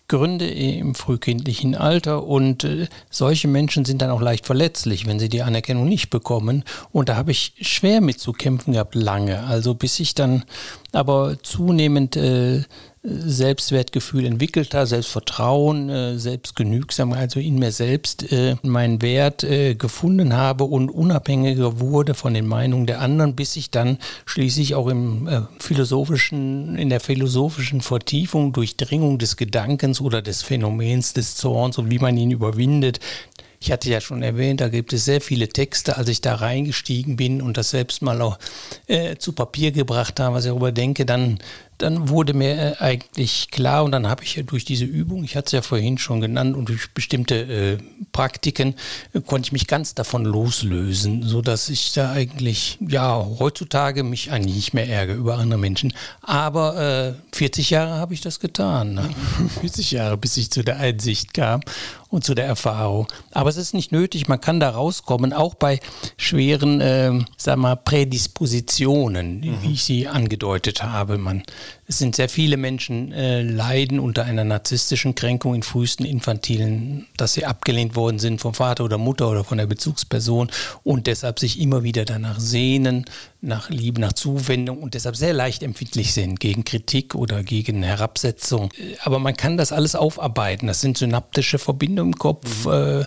Gründe 0.08 0.48
im 0.48 0.96
frühkindlichen 0.96 1.76
Alter 1.76 2.28
und 2.28 2.66
äh, 2.66 2.88
solche 3.10 3.48
Menschen 3.48 3.86
sind 3.86 4.02
dann 4.02 4.12
auch 4.12 4.22
leicht 4.22 4.46
verletzlich, 4.46 5.08
wenn 5.08 5.18
sie 5.18 5.30
die 5.30 5.42
Anerkennung 5.42 5.88
nicht 5.88 6.10
bekommen. 6.10 6.64
Und 6.92 7.10
da 7.10 7.16
habe 7.16 7.32
ich 7.32 7.54
schwer 7.62 8.02
mit 8.02 8.20
zu 8.20 8.34
kämpfen 8.34 8.74
gehabt, 8.74 8.96
lange. 8.96 9.44
Also 9.46 9.74
bis 9.74 10.00
ich 10.00 10.14
dann 10.14 10.44
aber 10.92 11.38
zunehmend 11.42 12.16
äh, 12.18 12.64
Selbstwertgefühl 13.06 14.26
entwickelt 14.26 14.74
habe, 14.74 14.88
Selbstvertrauen, 14.88 15.90
äh, 15.90 16.18
Selbstgenügsamkeit, 16.18 17.24
also 17.24 17.42
in 17.42 17.60
mir 17.60 17.74
selbst 17.74 18.32
äh, 18.32 18.56
meinen 18.64 19.02
Wert 19.02 19.44
äh, 19.44 19.76
gefunden 19.76 20.34
habe 20.34 20.64
und 20.64 20.90
unabhängiger 20.90 21.82
wurde 21.82 22.14
von 22.14 22.34
den 22.34 22.48
Meinungen 22.48 22.86
der 22.86 23.02
anderen, 23.02 23.36
bis 23.36 23.58
ich 23.58 23.72
dann 23.72 23.98
schließlich 24.26 24.76
auch 24.76 24.88
im 24.88 25.48
philosophischen, 25.60 26.78
in 26.78 26.90
der 26.90 27.02
philosophischen 27.02 27.82
Vertiefung, 27.82 28.54
Durchdringung 28.54 29.20
des 29.20 29.36
Gedankens 29.36 30.00
oder 30.00 30.22
des 30.22 30.42
Phänomens 30.42 31.12
des 31.12 31.36
Zorns 31.36 31.78
und 31.78 31.92
wie 31.92 32.00
man 32.00 32.16
ihn 32.16 32.32
überwindet, 32.32 33.00
ich 33.64 33.72
hatte 33.72 33.90
ja 33.90 34.02
schon 34.02 34.24
erwähnt, 34.24 34.60
da 34.60 34.68
gibt 34.68 34.92
es 34.92 35.06
sehr 35.06 35.22
viele 35.22 35.48
Texte, 35.48 35.96
als 35.96 36.10
ich 36.10 36.20
da 36.20 36.36
reingestiegen 36.36 37.16
bin 37.16 37.42
und 37.42 37.56
das 37.56 37.70
selbst 37.70 38.02
mal 38.02 38.22
auch 38.22 38.38
äh, 38.88 39.16
zu 39.16 39.32
Papier 39.32 39.72
gebracht 39.72 40.20
habe, 40.20 40.36
was 40.36 40.44
ich 40.44 40.50
darüber 40.50 40.74
denke, 40.74 41.06
dann 41.06 41.40
dann 41.78 42.10
wurde 42.10 42.34
mir 42.34 42.58
äh, 42.58 42.76
eigentlich 42.80 43.50
klar 43.52 43.84
und 43.84 43.92
dann 43.92 44.08
habe 44.08 44.24
ich 44.24 44.36
ja 44.36 44.44
durch 44.44 44.66
diese 44.66 44.86
Übung, 44.86 45.24
ich 45.24 45.36
hatte 45.36 45.48
es 45.48 45.52
ja 45.52 45.62
vorhin 45.62 45.98
schon 45.98 46.22
genannt, 46.22 46.56
und 46.56 46.70
durch 46.70 46.92
bestimmte 46.94 47.36
äh, 47.36 47.78
Praktiken 48.12 48.76
äh, 49.14 49.22
konnte 49.22 49.48
ich 49.48 49.52
mich 49.52 49.68
ganz 49.68 49.96
davon 49.96 50.26
loslösen, 50.26 51.24
sodass 51.24 51.70
ich 51.70 51.94
da 51.94 52.12
eigentlich, 52.12 52.78
ja, 52.80 53.26
heutzutage 53.40 54.04
mich 54.04 54.32
eigentlich 54.32 54.56
nicht 54.56 54.74
mehr 54.74 54.88
ärgere 54.88 55.16
über 55.16 55.38
andere 55.38 55.60
Menschen. 55.60 55.94
Aber 56.22 57.16
äh, 57.32 57.36
40 57.36 57.70
Jahre 57.72 57.96
habe 57.96 58.14
ich 58.14 58.22
das 58.22 58.40
getan. 58.40 58.94
Ne? 58.94 59.10
40 59.62 59.92
Jahre, 59.92 60.18
bis 60.18 60.38
ich 60.38 60.52
zu 60.52 60.64
der 60.64 60.78
Einsicht 60.78 61.34
kam 61.34 61.62
und 62.14 62.24
zu 62.24 62.36
der 62.36 62.46
Erfahrung. 62.46 63.08
Aber 63.32 63.50
es 63.50 63.58
ist 63.58 63.74
nicht 63.74 63.92
nötig, 63.92 64.28
man 64.28 64.40
kann 64.40 64.60
da 64.60 64.70
rauskommen, 64.70 65.34
auch 65.34 65.56
bei 65.56 65.80
schweren, 66.16 66.80
äh, 66.80 67.12
sag 67.38 67.58
mal, 67.58 67.76
Prädispositionen, 67.76 69.40
mhm. 69.40 69.58
wie 69.64 69.74
ich 69.74 69.84
sie 69.84 70.08
angedeutet 70.08 70.84
habe. 70.84 71.18
Man, 71.18 71.42
es 71.88 71.98
sind 71.98 72.16
sehr 72.16 72.30
viele 72.30 72.58
Menschen 72.58 73.12
äh, 73.12 73.42
leiden 73.42 74.00
unter 74.00 74.26
einer 74.26 74.44
narzisstischen 74.44 75.16
Kränkung 75.16 75.56
in 75.56 75.64
frühesten 75.64 76.06
infantilen, 76.06 77.08
dass 77.18 77.34
sie 77.34 77.46
abgelehnt 77.46 77.96
worden 77.96 78.20
sind 78.20 78.40
vom 78.40 78.54
Vater 78.54 78.86
oder 78.86 78.98
Mutter 78.98 79.30
oder 79.30 79.44
von 79.44 79.58
der 79.58 79.68
Bezugsperson 79.68 80.50
und 80.84 81.08
deshalb 81.08 81.40
sich 81.40 81.60
immer 81.60 81.84
wieder 81.84 82.06
danach 82.06 82.40
sehnen, 82.40 83.06
nach 83.42 83.70
Liebe, 83.70 84.00
nach 84.00 84.14
Zuwendung 84.14 84.82
und 84.82 84.94
deshalb 84.94 85.18
sehr 85.18 85.34
leicht 85.34 85.64
empfindlich 85.64 86.14
sind 86.14 86.40
gegen 86.40 86.64
Kritik 86.64 87.14
oder 87.16 87.44
gegen 87.44 87.84
Herabsetzung. 87.84 88.70
Aber 89.04 89.20
man 89.20 89.36
kann 89.36 89.58
das 89.58 89.74
alles 89.74 89.96
aufarbeiten. 89.96 90.68
Das 90.68 90.80
sind 90.80 90.98
synaptische 90.98 91.60
Verbindungen 91.60 92.14
im 92.14 92.20
Kopf. 92.20 92.66
Mhm. 92.66 92.72
Äh, 92.72 93.06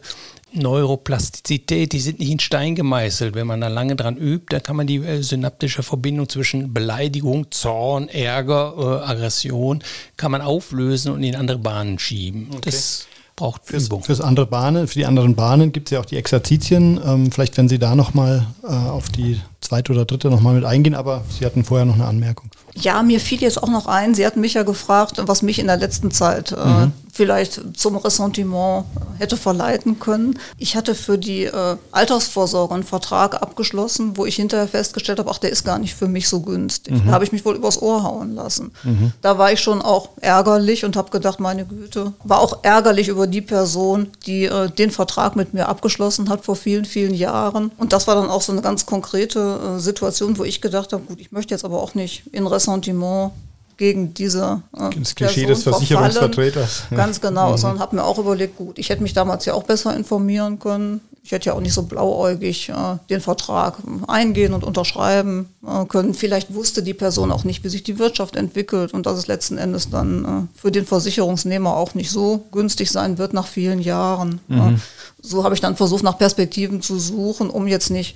Neuroplastizität, 0.57 1.93
die 1.93 2.01
sind 2.01 2.19
nicht 2.19 2.31
in 2.31 2.39
Stein 2.39 2.75
gemeißelt. 2.75 3.35
Wenn 3.35 3.47
man 3.47 3.61
da 3.61 3.69
lange 3.69 3.97
dran 3.97 4.17
übt, 4.17 4.47
dann 4.51 4.63
kann 4.63 4.77
man 4.77 4.87
die 4.87 4.97
äh, 4.97 5.23
synaptische 5.23 5.83
Verbindung 5.83 6.29
zwischen 6.29 6.73
Beleidigung, 6.73 7.51
Zorn, 7.51 8.09
Ärger, 8.09 8.75
äh, 8.77 9.11
Aggression, 9.11 9.83
kann 10.17 10.33
man 10.33 10.41
auflösen 10.41 11.13
und 11.13 11.23
in 11.23 11.37
andere 11.37 11.59
Bahnen 11.59 11.99
schieben. 11.99 12.49
Okay. 12.51 12.61
Das 12.65 13.07
braucht 13.37 13.67
fürs, 13.67 13.87
Übung. 13.87 14.03
Fürs 14.03 14.21
andere 14.21 14.47
Bahnen, 14.47 14.89
für 14.89 14.99
die 14.99 15.07
anderen 15.07 15.37
Bahnen 15.37 15.71
gibt 15.71 15.89
es 15.89 15.93
ja 15.93 16.01
auch 16.01 16.07
die 16.07 16.17
Exerzitien. 16.17 16.99
Ähm, 17.05 17.31
vielleicht, 17.31 17.57
wenn 17.59 17.69
Sie 17.69 17.79
da 17.79 17.95
nochmal 17.95 18.47
äh, 18.65 18.67
auf 18.67 19.11
die 19.11 19.41
zweite 19.61 19.93
oder 19.93 20.07
dritte 20.07 20.31
nochmal 20.31 20.55
mit 20.55 20.65
eingehen, 20.65 20.95
aber 20.95 21.23
Sie 21.29 21.45
hatten 21.45 21.63
vorher 21.63 21.85
noch 21.85 21.95
eine 21.95 22.07
Anmerkung. 22.07 22.51
Ja, 22.75 23.03
mir 23.03 23.21
fiel 23.21 23.41
jetzt 23.41 23.63
auch 23.63 23.69
noch 23.69 23.87
ein, 23.87 24.15
Sie 24.15 24.27
hatten 24.27 24.41
mich 24.41 24.55
ja 24.55 24.63
gefragt, 24.63 25.23
was 25.27 25.43
mich 25.43 25.59
in 25.59 25.67
der 25.67 25.77
letzten 25.77 26.11
Zeit 26.11 26.53
äh, 26.53 26.67
mhm. 26.67 26.93
Vielleicht 27.17 27.61
zum 27.77 27.97
Ressentiment 27.97 28.85
hätte 29.19 29.37
verleiten 29.37 29.99
können. 29.99 30.39
Ich 30.59 30.77
hatte 30.77 30.95
für 30.95 31.19
die 31.19 31.45
äh, 31.45 31.77
Altersvorsorge 31.91 32.75
einen 32.75 32.85
Vertrag 32.85 33.41
abgeschlossen, 33.43 34.17
wo 34.17 34.27
ich 34.27 34.37
hinterher 34.37 34.69
festgestellt 34.69 35.19
habe, 35.19 35.31
ach, 35.31 35.39
der 35.39 35.51
ist 35.51 35.65
gar 35.65 35.79
nicht 35.79 35.95
für 35.95 36.09
mich 36.09 36.29
so 36.29 36.41
günstig. 36.41 36.95
Mhm. 36.95 37.07
Da 37.07 37.13
habe 37.13 37.25
ich 37.25 37.33
mich 37.33 37.45
wohl 37.45 37.57
übers 37.57 37.81
Ohr 37.81 38.03
hauen 38.03 38.35
lassen. 38.35 38.73
Mhm. 38.85 39.13
Da 39.23 39.39
war 39.39 39.53
ich 39.53 39.61
schon 39.61 39.83
auch 39.83 40.11
ärgerlich 40.21 40.85
und 40.85 40.97
habe 40.97 41.11
gedacht, 41.11 41.41
meine 41.41 41.65
Güte, 41.65 42.13
war 42.23 42.41
auch 42.41 42.59
ärgerlich 42.63 43.09
über 43.09 43.27
die 43.27 43.41
Person, 43.41 44.09
die 44.27 44.45
äh, 44.45 44.71
den 44.71 44.91
Vertrag 44.91 45.37
mit 45.37 45.55
mir 45.55 45.69
abgeschlossen 45.69 46.29
hat 46.29 46.45
vor 46.45 46.57
vielen, 46.57 46.85
vielen 46.85 47.15
Jahren. 47.15 47.73
Und 47.79 47.93
das 47.93 48.07
war 48.07 48.15
dann 48.15 48.29
auch 48.29 48.43
so 48.43 48.53
eine 48.53 48.63
ganz 48.63 48.87
konkrete 48.87 49.77
äh, 49.77 49.81
Situation, 49.81 50.39
wo 50.39 50.45
ich 50.45 50.61
gedacht 50.61 50.93
habe, 50.93 51.03
gut, 51.05 51.21
ich 51.21 51.33
möchte 51.33 51.55
jetzt 51.55 51.65
aber 51.65 51.83
auch 51.83 51.95
nicht 51.95 52.25
in 52.33 52.47
Ressentiment 52.47 52.67
Ressentiment 52.67 53.33
gegen 53.77 54.15
diese 54.15 54.63
äh, 54.77 54.91
Das 54.99 55.15
Klischee 55.15 55.47
Person 55.47 55.47
des 55.47 55.63
Versicherungsvertreters. 55.63 56.85
Ganz 56.91 57.21
genau, 57.21 57.53
mhm. 57.53 57.57
sondern 57.59 57.81
habe 57.81 57.97
mir 57.97 58.05
auch 58.05 58.19
überlegt, 58.19 58.57
gut, 58.57 58.79
ich 58.79 58.89
hätte 58.89 59.03
mich 59.03 59.13
damals 59.13 59.45
ja 59.45 59.55
auch 59.55 59.65
besser 59.65 59.97
informieren 59.97 60.59
können. 60.59 61.01
Ich 61.27 61.33
hätte 61.33 61.47
ja 61.47 61.55
auch 61.55 61.61
nicht 61.61 61.75
so 61.75 61.83
blauäugig 61.83 62.69
äh, 62.69 62.99
den 63.11 63.21
Vertrag 63.21 63.79
eingehen 64.07 64.55
und 64.55 64.63
unterschreiben 64.63 65.49
äh, 65.67 65.85
können. 65.87 66.15
Vielleicht 66.15 66.55
wusste 66.55 66.85
die 66.85 66.95
Person 66.95 67.33
auch 67.33 67.43
nicht, 67.43 67.65
wie 67.65 67.69
sich 67.69 67.83
die 67.83 67.99
Wirtschaft 67.99 68.37
entwickelt 68.37 68.95
und 68.95 69.07
dass 69.07 69.19
es 69.19 69.27
letzten 69.27 69.59
Endes 69.59 69.91
dann 69.91 70.25
äh, 70.25 70.57
für 70.57 70.71
den 70.71 70.87
Versicherungsnehmer 70.87 71.77
auch 71.77 71.95
nicht 71.95 72.13
so 72.13 72.45
günstig 72.53 72.93
sein 72.93 73.19
wird 73.19 73.33
nach 73.33 73.49
vielen 73.49 73.81
Jahren. 73.81 74.39
Mhm. 74.47 74.81
so 75.21 75.43
habe 75.43 75.57
ich 75.57 75.61
dann 75.61 75.75
versucht, 75.75 76.05
nach 76.05 76.17
Perspektiven 76.17 76.81
zu 76.81 76.97
suchen, 76.97 77.51
um 77.51 77.67
jetzt 77.67 77.91
nicht 77.91 78.15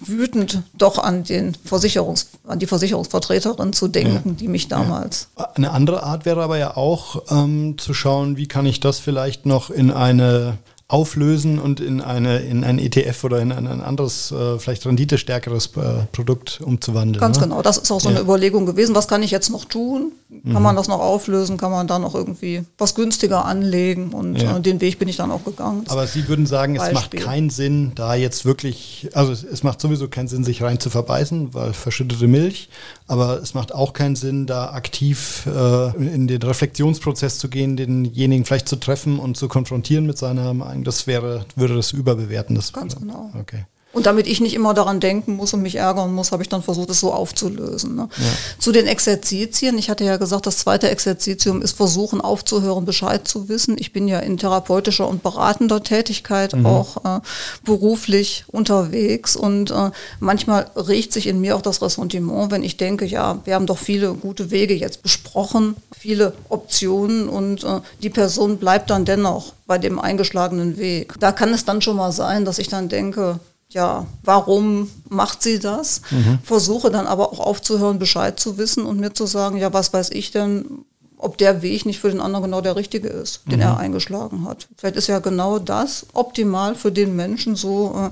wütend 0.00 0.60
doch 0.76 0.98
an 0.98 1.24
den 1.24 1.56
Versicherungs, 1.64 2.28
an 2.46 2.58
die 2.58 2.66
Versicherungsvertreterin 2.66 3.72
zu 3.72 3.88
denken, 3.88 4.28
ja. 4.28 4.34
die 4.34 4.48
mich 4.48 4.68
damals. 4.68 5.28
Eine 5.54 5.70
andere 5.70 6.02
Art 6.02 6.26
wäre 6.26 6.42
aber 6.42 6.58
ja 6.58 6.76
auch 6.76 7.22
ähm, 7.30 7.78
zu 7.78 7.94
schauen, 7.94 8.36
wie 8.36 8.46
kann 8.46 8.66
ich 8.66 8.80
das 8.80 8.98
vielleicht 8.98 9.46
noch 9.46 9.70
in 9.70 9.90
eine 9.90 10.58
auflösen 10.92 11.58
und 11.58 11.80
in 11.80 12.00
eine 12.00 12.40
in 12.40 12.64
ein 12.64 12.78
ETF 12.78 13.24
oder 13.24 13.40
in 13.40 13.50
ein, 13.50 13.66
ein 13.66 13.80
anderes, 13.80 14.30
äh, 14.30 14.58
vielleicht 14.58 14.84
renditestärkeres 14.84 15.70
äh, 15.76 16.04
Produkt 16.12 16.60
umzuwandeln. 16.62 17.18
Ganz 17.20 17.38
ne? 17.38 17.44
genau, 17.44 17.62
das 17.62 17.78
ist 17.78 17.90
auch 17.90 18.00
so 18.00 18.10
ja. 18.10 18.16
eine 18.16 18.24
Überlegung 18.24 18.66
gewesen. 18.66 18.94
Was 18.94 19.08
kann 19.08 19.22
ich 19.22 19.30
jetzt 19.30 19.50
noch 19.50 19.64
tun? 19.64 20.12
Kann 20.42 20.54
mhm. 20.54 20.62
man 20.62 20.76
das 20.76 20.88
noch 20.88 21.00
auflösen? 21.00 21.56
Kann 21.56 21.70
man 21.70 21.86
da 21.86 21.98
noch 21.98 22.14
irgendwie 22.14 22.64
was 22.78 22.94
günstiger 22.94 23.44
anlegen? 23.44 24.12
Und 24.12 24.36
ja. 24.36 24.56
äh, 24.56 24.60
den 24.60 24.80
Weg 24.80 24.98
bin 24.98 25.08
ich 25.08 25.16
dann 25.16 25.30
auch 25.30 25.44
gegangen. 25.44 25.84
Aber 25.88 26.06
Sie 26.06 26.26
würden 26.28 26.46
sagen, 26.46 26.76
Beispiel. 26.76 26.96
es 26.96 27.02
macht 27.02 27.16
keinen 27.16 27.50
Sinn, 27.50 27.92
da 27.94 28.14
jetzt 28.14 28.44
wirklich, 28.44 29.10
also 29.14 29.30
es, 29.32 29.44
es 29.44 29.62
macht 29.62 29.80
sowieso 29.80 30.08
keinen 30.08 30.28
Sinn, 30.28 30.42
sich 30.42 30.62
rein 30.62 30.80
zu 30.80 30.90
verbeißen, 30.90 31.54
weil 31.54 31.72
verschüttete 31.72 32.26
Milch, 32.28 32.70
aber 33.06 33.42
es 33.42 33.54
macht 33.54 33.74
auch 33.74 33.92
keinen 33.92 34.16
Sinn, 34.16 34.46
da 34.46 34.72
aktiv 34.72 35.46
äh, 35.46 35.96
in 35.96 36.26
den 36.26 36.42
Reflexionsprozess 36.42 37.38
zu 37.38 37.48
gehen, 37.48 37.76
denjenigen 37.76 38.44
vielleicht 38.44 38.68
zu 38.68 38.76
treffen 38.76 39.18
und 39.18 39.36
zu 39.36 39.48
konfrontieren 39.48 40.06
mit 40.06 40.18
seiner 40.18 40.54
Meinung. 40.54 40.84
Das 40.84 41.06
wäre, 41.06 41.44
würde 41.56 41.76
das 41.76 41.92
überbewerten. 41.92 42.56
Das 42.56 42.72
Ganz 42.72 42.96
genau. 42.96 43.30
Okay. 43.38 43.64
Und 43.92 44.06
damit 44.06 44.26
ich 44.26 44.40
nicht 44.40 44.54
immer 44.54 44.72
daran 44.72 45.00
denken 45.00 45.36
muss 45.36 45.52
und 45.52 45.62
mich 45.62 45.76
ärgern 45.76 46.14
muss, 46.14 46.32
habe 46.32 46.42
ich 46.42 46.48
dann 46.48 46.62
versucht, 46.62 46.88
es 46.88 47.00
so 47.00 47.12
aufzulösen. 47.12 47.94
Ne? 47.94 48.08
Ja. 48.16 48.24
Zu 48.58 48.72
den 48.72 48.86
Exerzitien, 48.86 49.76
ich 49.76 49.90
hatte 49.90 50.04
ja 50.04 50.16
gesagt, 50.16 50.46
das 50.46 50.58
zweite 50.58 50.88
Exerzitium 50.88 51.60
ist 51.60 51.76
versuchen 51.76 52.20
aufzuhören, 52.20 52.86
Bescheid 52.86 53.28
zu 53.28 53.48
wissen. 53.50 53.76
Ich 53.78 53.92
bin 53.92 54.08
ja 54.08 54.18
in 54.20 54.38
therapeutischer 54.38 55.06
und 55.06 55.22
beratender 55.22 55.82
Tätigkeit 55.82 56.54
mhm. 56.54 56.64
auch 56.64 57.04
äh, 57.04 57.20
beruflich 57.64 58.44
unterwegs 58.48 59.36
und 59.36 59.70
äh, 59.70 59.90
manchmal 60.20 60.70
regt 60.74 61.12
sich 61.12 61.26
in 61.26 61.40
mir 61.40 61.56
auch 61.56 61.62
das 61.62 61.82
Ressentiment, 61.82 62.50
wenn 62.50 62.62
ich 62.62 62.78
denke, 62.78 63.04
ja, 63.04 63.40
wir 63.44 63.54
haben 63.54 63.66
doch 63.66 63.78
viele 63.78 64.14
gute 64.14 64.50
Wege 64.50 64.74
jetzt 64.74 65.02
besprochen, 65.02 65.76
viele 65.96 66.32
Optionen 66.48 67.28
und 67.28 67.64
äh, 67.64 67.80
die 68.02 68.10
Person 68.10 68.56
bleibt 68.56 68.88
dann 68.88 69.04
dennoch 69.04 69.52
bei 69.66 69.78
dem 69.78 69.98
eingeschlagenen 69.98 70.78
Weg. 70.78 71.14
Da 71.20 71.32
kann 71.32 71.52
es 71.52 71.64
dann 71.64 71.82
schon 71.82 71.96
mal 71.96 72.12
sein, 72.12 72.44
dass 72.44 72.58
ich 72.58 72.68
dann 72.68 72.88
denke, 72.88 73.38
ja, 73.72 74.06
warum 74.22 74.90
macht 75.08 75.42
sie 75.42 75.58
das? 75.58 76.02
Mhm. 76.10 76.38
Versuche 76.42 76.90
dann 76.90 77.06
aber 77.06 77.32
auch 77.32 77.40
aufzuhören, 77.40 77.98
Bescheid 77.98 78.38
zu 78.38 78.58
wissen 78.58 78.84
und 78.84 79.00
mir 79.00 79.12
zu 79.12 79.26
sagen, 79.26 79.56
ja, 79.56 79.72
was 79.72 79.92
weiß 79.92 80.10
ich 80.10 80.30
denn, 80.30 80.84
ob 81.18 81.38
der 81.38 81.62
Weg 81.62 81.86
nicht 81.86 82.00
für 82.00 82.10
den 82.10 82.20
anderen 82.20 82.44
genau 82.44 82.60
der 82.60 82.76
richtige 82.76 83.08
ist, 83.08 83.42
den 83.46 83.56
mhm. 83.56 83.62
er 83.62 83.78
eingeschlagen 83.78 84.44
hat. 84.46 84.68
Vielleicht 84.76 84.96
ist 84.96 85.06
ja 85.06 85.20
genau 85.20 85.58
das 85.58 86.06
optimal 86.12 86.74
für 86.74 86.92
den 86.92 87.14
Menschen 87.14 87.54
so. 87.54 87.94
Äh, 87.96 88.10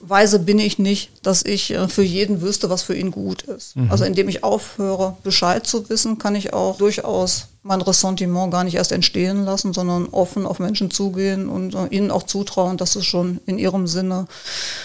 weise 0.00 0.38
bin 0.38 0.58
ich 0.58 0.78
nicht, 0.78 1.10
dass 1.22 1.44
ich 1.44 1.72
äh, 1.72 1.88
für 1.88 2.02
jeden 2.02 2.42
wüsste, 2.42 2.70
was 2.70 2.82
für 2.82 2.94
ihn 2.94 3.10
gut 3.10 3.42
ist. 3.42 3.76
Mhm. 3.76 3.90
Also 3.90 4.04
indem 4.04 4.28
ich 4.28 4.44
aufhöre, 4.44 5.16
Bescheid 5.22 5.66
zu 5.66 5.88
wissen, 5.88 6.18
kann 6.18 6.34
ich 6.34 6.52
auch 6.52 6.78
durchaus 6.78 7.48
mein 7.66 7.82
Ressentiment 7.82 8.52
gar 8.52 8.64
nicht 8.64 8.74
erst 8.74 8.92
entstehen 8.92 9.44
lassen, 9.44 9.72
sondern 9.72 10.06
offen 10.06 10.46
auf 10.46 10.58
Menschen 10.58 10.90
zugehen 10.90 11.48
und 11.48 11.74
äh, 11.74 11.86
ihnen 11.88 12.10
auch 12.10 12.22
zutrauen, 12.22 12.76
dass 12.76 12.96
es 12.96 13.04
schon 13.04 13.40
in 13.46 13.58
ihrem 13.58 13.86
Sinne 13.86 14.26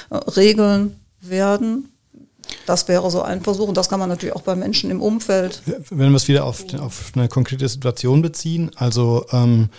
äh, 0.10 0.16
regeln 0.16 1.00
werden. 1.22 1.90
Das 2.66 2.88
wäre 2.88 3.10
so 3.12 3.22
ein 3.22 3.42
Versuch 3.42 3.68
und 3.68 3.78
das 3.78 3.88
kann 3.88 4.00
man 4.00 4.10
natürlich 4.10 4.36
auch 4.36 4.42
bei 4.42 4.56
Menschen 4.56 4.90
im 4.92 5.02
Umfeld. 5.02 5.62
Wenn 5.90 6.10
wir 6.12 6.16
es 6.16 6.28
wieder 6.28 6.46
auf, 6.46 6.66
auf 6.80 7.12
eine 7.16 7.30
konkrete 7.30 7.70
Situation 7.70 8.22
beziehen, 8.22 8.72
also 8.76 9.26
ähm, 9.32 9.70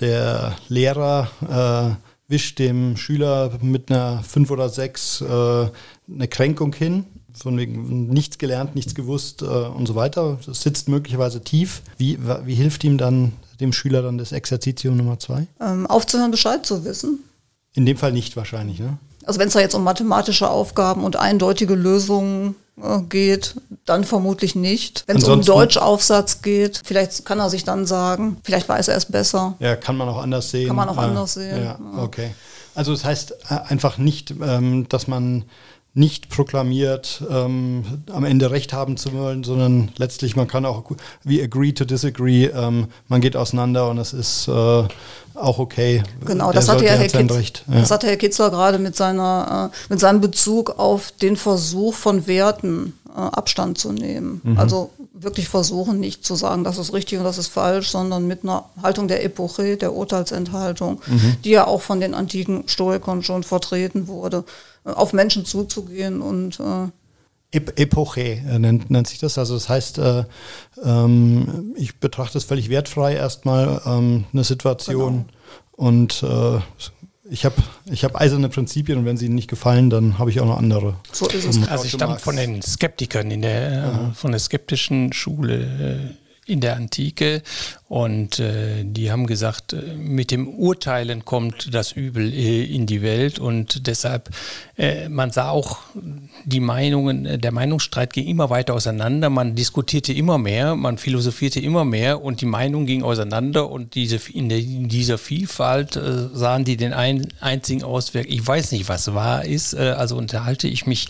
der 0.00 0.56
Lehrer 0.68 1.28
äh, 1.48 2.30
wischt 2.30 2.58
dem 2.58 2.96
Schüler 2.96 3.58
mit 3.60 3.90
einer 3.90 4.22
5 4.22 4.50
oder 4.50 4.68
6 4.68 5.20
äh, 5.20 5.24
eine 5.24 6.28
Kränkung 6.28 6.72
hin, 6.74 7.06
von 7.34 7.56
wegen 7.56 8.08
nichts 8.08 8.38
gelernt, 8.38 8.74
nichts 8.74 8.94
gewusst 8.94 9.42
äh, 9.42 9.46
und 9.46 9.86
so 9.86 9.94
weiter. 9.94 10.38
Das 10.46 10.62
sitzt 10.62 10.88
möglicherweise 10.88 11.42
tief. 11.42 11.82
Wie, 11.96 12.18
wie 12.44 12.54
hilft 12.54 12.84
ihm 12.84 12.98
dann 12.98 13.32
dem 13.60 13.72
Schüler 13.72 14.02
dann 14.02 14.18
das 14.18 14.32
Exerzitium 14.32 14.96
Nummer 14.96 15.18
2? 15.18 15.46
Ähm, 15.60 15.86
aufzuhören, 15.86 16.30
Bescheid 16.30 16.66
zu 16.66 16.84
wissen. 16.84 17.20
In 17.74 17.86
dem 17.86 17.96
Fall 17.96 18.12
nicht 18.12 18.36
wahrscheinlich, 18.36 18.78
ne? 18.80 18.98
Also 19.24 19.38
wenn 19.38 19.48
es 19.48 19.54
da 19.54 19.60
jetzt 19.60 19.74
um 19.74 19.84
mathematische 19.84 20.50
Aufgaben 20.50 21.04
und 21.04 21.16
eindeutige 21.16 21.74
Lösungen 21.74 22.56
äh, 22.80 23.00
geht, 23.02 23.54
dann 23.84 24.04
vermutlich 24.04 24.54
nicht. 24.54 25.04
Wenn 25.06 25.18
es 25.18 25.28
um 25.28 25.42
Deutschaufsatz 25.42 26.42
geht, 26.42 26.80
vielleicht 26.84 27.24
kann 27.24 27.38
er 27.38 27.48
sich 27.48 27.64
dann 27.64 27.86
sagen, 27.86 28.38
vielleicht 28.42 28.68
weiß 28.68 28.88
er 28.88 28.96
es 28.96 29.06
besser. 29.06 29.54
Ja, 29.60 29.76
kann 29.76 29.96
man 29.96 30.08
auch 30.08 30.18
anders 30.18 30.50
sehen. 30.50 30.66
Kann 30.66 30.76
man 30.76 30.88
auch 30.88 30.96
ah, 30.96 31.04
anders 31.04 31.34
sehen. 31.34 31.62
Ja, 31.62 31.78
okay. 31.98 32.34
Also 32.74 32.92
das 32.92 33.04
heißt 33.04 33.32
äh, 33.50 33.54
einfach 33.68 33.98
nicht, 33.98 34.34
ähm, 34.42 34.88
dass 34.88 35.06
man 35.06 35.44
nicht 35.94 36.30
proklamiert, 36.30 37.22
ähm, 37.30 37.84
am 38.10 38.24
Ende 38.24 38.50
Recht 38.50 38.72
haben 38.72 38.96
zu 38.96 39.12
wollen, 39.12 39.44
sondern 39.44 39.90
letztlich 39.98 40.36
man 40.36 40.48
kann 40.48 40.64
auch 40.64 40.84
wie 41.22 41.42
agree 41.42 41.72
to 41.72 41.84
disagree, 41.84 42.46
ähm, 42.46 42.88
man 43.08 43.20
geht 43.20 43.36
auseinander 43.36 43.90
und 43.90 43.98
es 43.98 44.14
ist 44.14 44.48
äh, 44.48 44.52
auch 45.34 45.58
okay. 45.58 46.02
Genau, 46.24 46.50
das 46.50 46.68
hatte, 46.68 46.86
ja 46.86 46.92
Herr 46.92 47.08
Kitz, 47.08 47.62
ja. 47.68 47.80
das 47.80 47.90
hatte 47.90 48.06
Herr 48.06 48.16
Kitzler 48.16 48.50
gerade 48.50 48.78
mit, 48.78 48.96
seiner, 48.96 49.70
äh, 49.70 49.92
mit 49.92 50.00
seinem 50.00 50.22
Bezug 50.22 50.78
auf 50.78 51.12
den 51.12 51.36
Versuch 51.36 51.94
von 51.94 52.26
Werten 52.26 52.94
äh, 53.14 53.20
Abstand 53.20 53.76
zu 53.76 53.92
nehmen. 53.92 54.40
Mhm. 54.44 54.58
Also 54.58 54.90
wirklich 55.12 55.48
versuchen, 55.48 56.00
nicht 56.00 56.24
zu 56.24 56.34
sagen, 56.34 56.64
das 56.64 56.78
ist 56.78 56.92
richtig 56.92 57.18
und 57.18 57.24
das 57.24 57.38
ist 57.38 57.48
falsch, 57.48 57.90
sondern 57.90 58.26
mit 58.26 58.44
einer 58.44 58.64
Haltung 58.82 59.08
der 59.08 59.24
Epoche, 59.24 59.76
der 59.76 59.92
Urteilsenthaltung, 59.92 61.00
mhm. 61.06 61.36
die 61.44 61.50
ja 61.50 61.66
auch 61.66 61.82
von 61.82 62.00
den 62.00 62.14
antiken 62.14 62.64
Stoikern 62.66 63.22
schon 63.22 63.42
vertreten 63.42 64.08
wurde, 64.08 64.44
auf 64.84 65.12
Menschen 65.12 65.44
zuzugehen 65.44 66.20
und 66.20 66.60
äh, 66.60 66.88
Epoche 67.52 68.20
äh, 68.20 68.58
nennt, 68.58 68.90
nennt, 68.90 69.06
sich 69.06 69.18
das. 69.18 69.36
Also 69.36 69.54
das 69.54 69.68
heißt, 69.68 69.98
äh, 69.98 70.24
ähm, 70.82 71.74
ich 71.76 71.98
betrachte 72.00 72.38
es 72.38 72.44
völlig 72.44 72.70
wertfrei 72.70 73.14
erstmal 73.14 73.82
ähm, 73.84 74.24
eine 74.32 74.44
Situation 74.44 75.26
genau. 75.26 75.26
und 75.72 76.22
äh, 76.22 76.60
ich 77.30 77.44
habe 77.44 77.56
ich 77.90 78.04
hab 78.04 78.20
eiserne 78.20 78.48
Prinzipien 78.48 78.98
und 78.98 79.04
wenn 79.04 79.16
sie 79.16 79.26
Ihnen 79.26 79.34
nicht 79.34 79.48
gefallen, 79.48 79.90
dann 79.90 80.18
habe 80.18 80.30
ich 80.30 80.40
auch 80.40 80.46
noch 80.46 80.58
andere. 80.58 80.96
So 81.12 81.26
ist 81.28 81.46
es. 81.46 81.68
Also 81.68 81.84
ich 81.84 81.92
stamme 81.92 82.18
von 82.18 82.36
den 82.36 82.62
Skeptikern 82.62 83.30
in 83.30 83.42
der, 83.42 83.84
äh, 83.84 84.14
von 84.14 84.32
der 84.32 84.40
skeptischen 84.40 85.12
Schule 85.12 86.14
äh, 86.18 86.21
in 86.46 86.60
der 86.60 86.76
Antike. 86.76 87.42
Und 87.88 88.38
äh, 88.38 88.84
die 88.84 89.12
haben 89.12 89.26
gesagt, 89.26 89.74
äh, 89.74 89.94
mit 89.94 90.30
dem 90.30 90.48
Urteilen 90.48 91.24
kommt 91.24 91.74
das 91.74 91.92
Übel 91.92 92.32
äh, 92.32 92.64
in 92.64 92.86
die 92.86 93.02
Welt. 93.02 93.38
Und 93.38 93.86
deshalb, 93.86 94.30
äh, 94.76 95.08
man 95.08 95.30
sah 95.30 95.50
auch 95.50 95.78
die 96.44 96.60
Meinungen, 96.60 97.26
äh, 97.26 97.38
der 97.38 97.52
Meinungsstreit 97.52 98.12
ging 98.12 98.26
immer 98.26 98.50
weiter 98.50 98.74
auseinander, 98.74 99.30
man 99.30 99.54
diskutierte 99.54 100.12
immer 100.12 100.38
mehr, 100.38 100.74
man 100.74 100.98
philosophierte 100.98 101.60
immer 101.60 101.84
mehr 101.84 102.22
und 102.22 102.40
die 102.40 102.46
Meinung 102.46 102.86
ging 102.86 103.02
auseinander. 103.02 103.70
Und 103.70 103.94
diese, 103.94 104.18
in, 104.32 104.48
der, 104.48 104.58
in 104.58 104.88
dieser 104.88 105.18
Vielfalt 105.18 105.96
äh, 105.96 106.28
sahen 106.32 106.64
die 106.64 106.78
den 106.78 106.94
ein, 106.94 107.28
einzigen 107.40 107.84
Ausweg, 107.84 108.26
ich 108.28 108.44
weiß 108.44 108.72
nicht, 108.72 108.88
was 108.88 109.14
wahr 109.14 109.44
ist, 109.44 109.74
also 109.74 110.16
unterhalte 110.16 110.66
ich 110.66 110.86
mich 110.86 111.08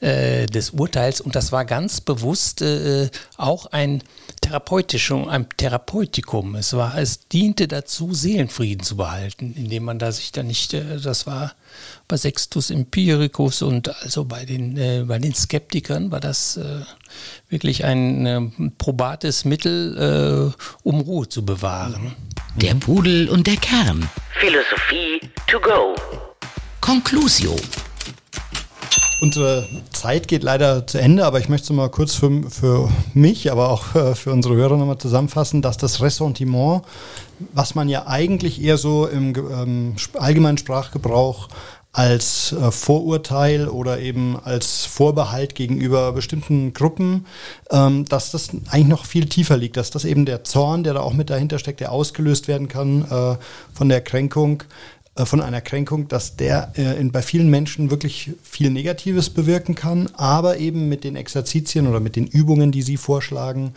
äh, 0.00 0.46
des 0.46 0.70
Urteils 0.70 1.20
und 1.20 1.34
das 1.34 1.52
war 1.52 1.64
ganz 1.64 2.00
bewusst 2.00 2.62
äh, 2.62 3.08
auch 3.36 3.66
ein 3.66 4.02
therapeutisches, 4.40 5.28
ein 5.28 5.48
Therapeutikum. 5.56 6.54
Es 6.54 6.74
war, 6.74 6.98
es 6.98 7.28
diente 7.28 7.68
dazu, 7.68 8.14
Seelenfrieden 8.14 8.84
zu 8.84 8.96
behalten, 8.96 9.54
indem 9.56 9.84
man 9.84 9.98
da 9.98 10.12
sich 10.12 10.32
dann 10.32 10.46
nicht, 10.46 10.74
äh, 10.74 10.98
das 11.02 11.26
war 11.26 11.54
bei 12.08 12.16
Sextus 12.16 12.70
Empiricus 12.70 13.62
und 13.62 13.88
also 14.02 14.24
bei 14.24 14.44
den, 14.44 14.76
äh, 14.76 15.04
bei 15.06 15.18
den 15.18 15.34
Skeptikern 15.34 16.10
war 16.10 16.20
das 16.20 16.56
äh, 16.56 16.80
wirklich 17.48 17.84
ein 17.84 18.26
äh, 18.26 18.40
probates 18.78 19.44
Mittel, 19.44 20.52
äh, 20.54 20.62
um 20.82 21.00
Ruhe 21.00 21.28
zu 21.28 21.44
bewahren. 21.44 22.14
Der 22.56 22.74
Pudel 22.74 23.28
und 23.28 23.46
der 23.46 23.56
Kern. 23.56 24.08
Philosophie 24.38 25.20
to 25.46 25.60
go. 25.60 25.94
Conclusio. 26.80 27.56
Unsere 29.18 29.66
Zeit 29.92 30.28
geht 30.28 30.42
leider 30.42 30.86
zu 30.86 30.98
Ende, 30.98 31.24
aber 31.24 31.40
ich 31.40 31.48
möchte 31.48 31.72
mal 31.72 31.88
kurz 31.88 32.14
für, 32.14 32.50
für 32.50 32.90
mich, 33.14 33.50
aber 33.50 33.70
auch 33.70 33.94
äh, 33.94 34.14
für 34.14 34.30
unsere 34.30 34.56
Hörer 34.56 34.76
nochmal 34.76 34.98
zusammenfassen, 34.98 35.62
dass 35.62 35.78
das 35.78 36.02
Ressentiment, 36.02 36.82
was 37.54 37.74
man 37.74 37.88
ja 37.88 38.06
eigentlich 38.06 38.62
eher 38.62 38.76
so 38.76 39.06
im 39.06 39.34
ähm, 39.34 39.96
allgemeinen 40.18 40.58
Sprachgebrauch 40.58 41.48
als 41.96 42.52
äh, 42.52 42.70
Vorurteil 42.70 43.68
oder 43.68 44.00
eben 44.00 44.38
als 44.38 44.84
Vorbehalt 44.84 45.54
gegenüber 45.54 46.12
bestimmten 46.12 46.74
Gruppen, 46.74 47.24
ähm, 47.70 48.04
dass 48.04 48.32
das 48.32 48.50
eigentlich 48.68 48.86
noch 48.86 49.06
viel 49.06 49.26
tiefer 49.30 49.56
liegt, 49.56 49.78
dass 49.78 49.90
das 49.90 50.04
eben 50.04 50.26
der 50.26 50.44
Zorn, 50.44 50.84
der 50.84 50.92
da 50.92 51.00
auch 51.00 51.14
mit 51.14 51.30
dahinter 51.30 51.58
steckt, 51.58 51.80
der 51.80 51.92
ausgelöst 51.92 52.48
werden 52.48 52.68
kann 52.68 53.06
äh, 53.10 53.36
von 53.72 53.88
der 53.88 54.02
Kränkung, 54.02 54.62
von 55.24 55.40
einer 55.40 55.62
Kränkung, 55.62 56.08
dass 56.08 56.36
der 56.36 56.72
äh, 56.76 57.00
in, 57.00 57.10
bei 57.10 57.22
vielen 57.22 57.48
Menschen 57.48 57.90
wirklich 57.90 58.32
viel 58.42 58.70
Negatives 58.70 59.30
bewirken 59.30 59.74
kann, 59.74 60.10
aber 60.14 60.58
eben 60.58 60.88
mit 60.88 61.04
den 61.04 61.16
Exerzitien 61.16 61.86
oder 61.86 62.00
mit 62.00 62.16
den 62.16 62.26
Übungen, 62.26 62.70
die 62.70 62.82
Sie 62.82 62.98
vorschlagen, 62.98 63.72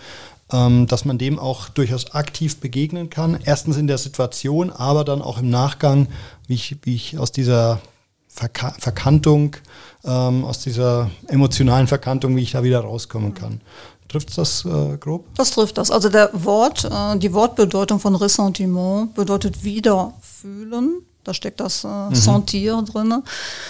ähm, 0.51 0.87
dass 0.87 1.05
man 1.05 1.17
dem 1.17 1.39
auch 1.39 1.69
durchaus 1.69 2.13
aktiv 2.13 2.57
begegnen 2.57 3.09
kann. 3.09 3.39
Erstens 3.43 3.77
in 3.77 3.87
der 3.87 3.97
Situation, 3.97 4.69
aber 4.69 5.05
dann 5.05 5.21
auch 5.21 5.39
im 5.39 5.49
Nachgang, 5.49 6.07
wie 6.47 6.55
ich, 6.55 6.77
wie 6.83 6.95
ich 6.95 7.17
aus 7.17 7.31
dieser 7.31 7.79
Verka 8.27 8.75
Verkantung, 8.77 9.55
ähm, 10.03 10.43
aus 10.43 10.59
dieser 10.59 11.09
emotionalen 11.27 11.87
Verkantung, 11.87 12.35
wie 12.35 12.43
ich 12.43 12.51
da 12.51 12.63
wieder 12.63 12.81
rauskommen 12.81 13.33
kann. 13.33 13.61
Trifft 14.09 14.37
das 14.37 14.65
äh, 14.65 14.97
grob? 14.97 15.25
Das 15.35 15.51
trifft 15.51 15.77
das. 15.77 15.91
Also 15.91 16.09
der 16.09 16.31
Wort, 16.33 16.83
äh, 16.83 17.17
die 17.17 17.31
Wortbedeutung 17.31 17.99
von 17.99 18.15
Ressentiment 18.15 19.13
bedeutet 19.13 19.63
wieder 19.63 20.13
fühlen 20.21 21.03
da 21.29 21.33
steckt 21.33 21.59
das 21.59 21.83
äh, 21.83 21.87
mhm. 21.87 22.15
Sentir 22.15 22.81
drin. 22.81 23.23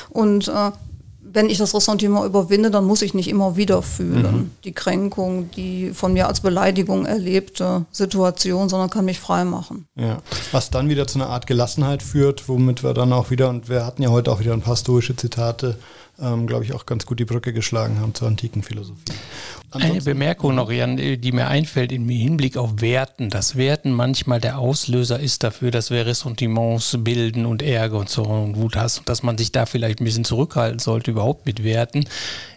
Und 0.10 0.48
äh, 0.48 0.72
wenn 1.32 1.50
ich 1.50 1.58
das 1.60 1.76
Ressentiment 1.76 2.26
überwinde, 2.26 2.72
dann 2.72 2.86
muss 2.86 3.02
ich 3.02 3.14
nicht 3.14 3.28
immer 3.28 3.56
wieder 3.56 3.84
fühlen. 3.84 4.36
Mhm. 4.36 4.52
Die 4.64 4.72
Kränkung, 4.72 5.52
die 5.52 5.92
von 5.94 6.14
mir 6.14 6.28
als 6.28 6.40
Beleidigung 6.40 7.06
erlebte 7.06 7.86
Situation, 7.92 8.70
sondern 8.70 8.90
kann 8.90 9.06
mich 9.06 9.20
frei 9.20 9.44
machen. 9.44 9.86
Ja. 9.96 10.20
Was 10.52 10.72
dann 10.72 10.90
wieder 10.90 11.06
zu 11.06 11.20
einer 11.20 11.30
Art 11.30 11.46
Gelassenheit 11.46 12.02
führt, 12.02 12.50
womit 12.50 12.84
wir 12.84 12.94
dann 12.94 13.14
auch 13.14 13.30
wieder, 13.30 13.50
und 13.50 13.70
wir 13.70 13.86
hatten 13.86 14.02
ja 14.02 14.10
heute 14.10 14.32
auch 14.32 14.40
wieder 14.40 14.54
ein 14.54 14.62
paar 14.62 14.78
stoische 14.78 15.16
Zitate, 15.16 15.78
ähm, 16.22 16.48
glaube 16.48 16.64
ich, 16.64 16.74
auch 16.74 16.86
ganz 16.86 17.06
gut 17.06 17.20
die 17.20 17.26
Brücke 17.26 17.54
geschlagen 17.54 18.00
haben 18.00 18.14
zur 18.14 18.28
antiken 18.28 18.64
Philosophie. 18.64 19.14
Ansonsten 19.72 19.92
Eine 19.92 20.02
Bemerkung 20.02 20.56
noch, 20.56 20.72
Jan, 20.72 20.98
die 20.98 21.32
mir 21.32 21.48
einfällt 21.48 21.92
im 21.92 22.10
Hinblick 22.10 22.58
auf 22.58 22.82
Werten, 22.82 23.30
dass 23.30 23.56
Werten 23.56 23.92
manchmal 23.92 24.42
der 24.42 24.58
Auslöser 24.58 25.20
ist 25.20 25.44
dafür, 25.44 25.70
dass 25.70 25.92
wir 25.92 26.08
Ressentiments 26.08 26.98
bilden 27.02 27.46
und 27.46 27.62
Ärger 27.62 28.00
und 28.00 28.10
so 28.10 28.24
und 28.24 28.56
Wut 28.56 28.76
hast 28.76 29.00
und 29.00 29.10
dass 29.10 29.22
man 29.22 29.38
sich 29.38 29.52
da 29.52 29.68
vielleicht 29.68 30.02
ein 30.02 30.06
bisschen 30.06 30.26
zurückhalten 30.26 30.80
sollte, 30.80 31.12
überhaupt 31.12 31.46
mit 31.46 31.64
Werten. 31.64 32.06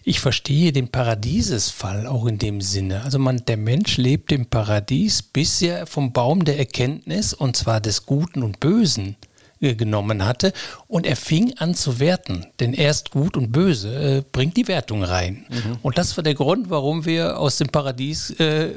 Ich 0.04 0.20
verstehe 0.20 0.72
den 0.72 0.88
Paradiesesfall 0.88 2.06
auch 2.06 2.24
in 2.26 2.38
dem 2.38 2.62
Sinne. 2.62 3.02
Also 3.02 3.18
man, 3.18 3.44
der 3.46 3.58
Mensch 3.58 3.98
lebt 3.98 4.32
im 4.32 4.46
Paradies, 4.46 5.22
bis 5.22 5.60
er 5.60 5.86
vom 5.86 6.12
Baum 6.12 6.46
der 6.46 6.58
Erkenntnis, 6.58 7.34
und 7.34 7.56
zwar 7.56 7.80
des 7.82 8.06
Guten 8.06 8.42
und 8.42 8.58
Bösen, 8.58 9.16
genommen 9.62 10.24
hatte 10.24 10.52
und 10.88 11.06
er 11.06 11.16
fing 11.16 11.54
an 11.58 11.74
zu 11.74 12.00
werten, 12.00 12.46
denn 12.60 12.72
erst 12.72 13.12
gut 13.12 13.36
und 13.36 13.52
böse 13.52 14.18
äh, 14.18 14.22
bringt 14.32 14.56
die 14.56 14.68
Wertung 14.68 15.04
rein. 15.04 15.46
Mhm. 15.48 15.78
Und 15.82 15.98
das 15.98 16.16
war 16.16 16.24
der 16.24 16.34
Grund, 16.34 16.68
warum 16.70 17.04
wir 17.04 17.38
aus 17.38 17.58
dem 17.58 17.68
Paradies 17.68 18.30
äh, 18.40 18.70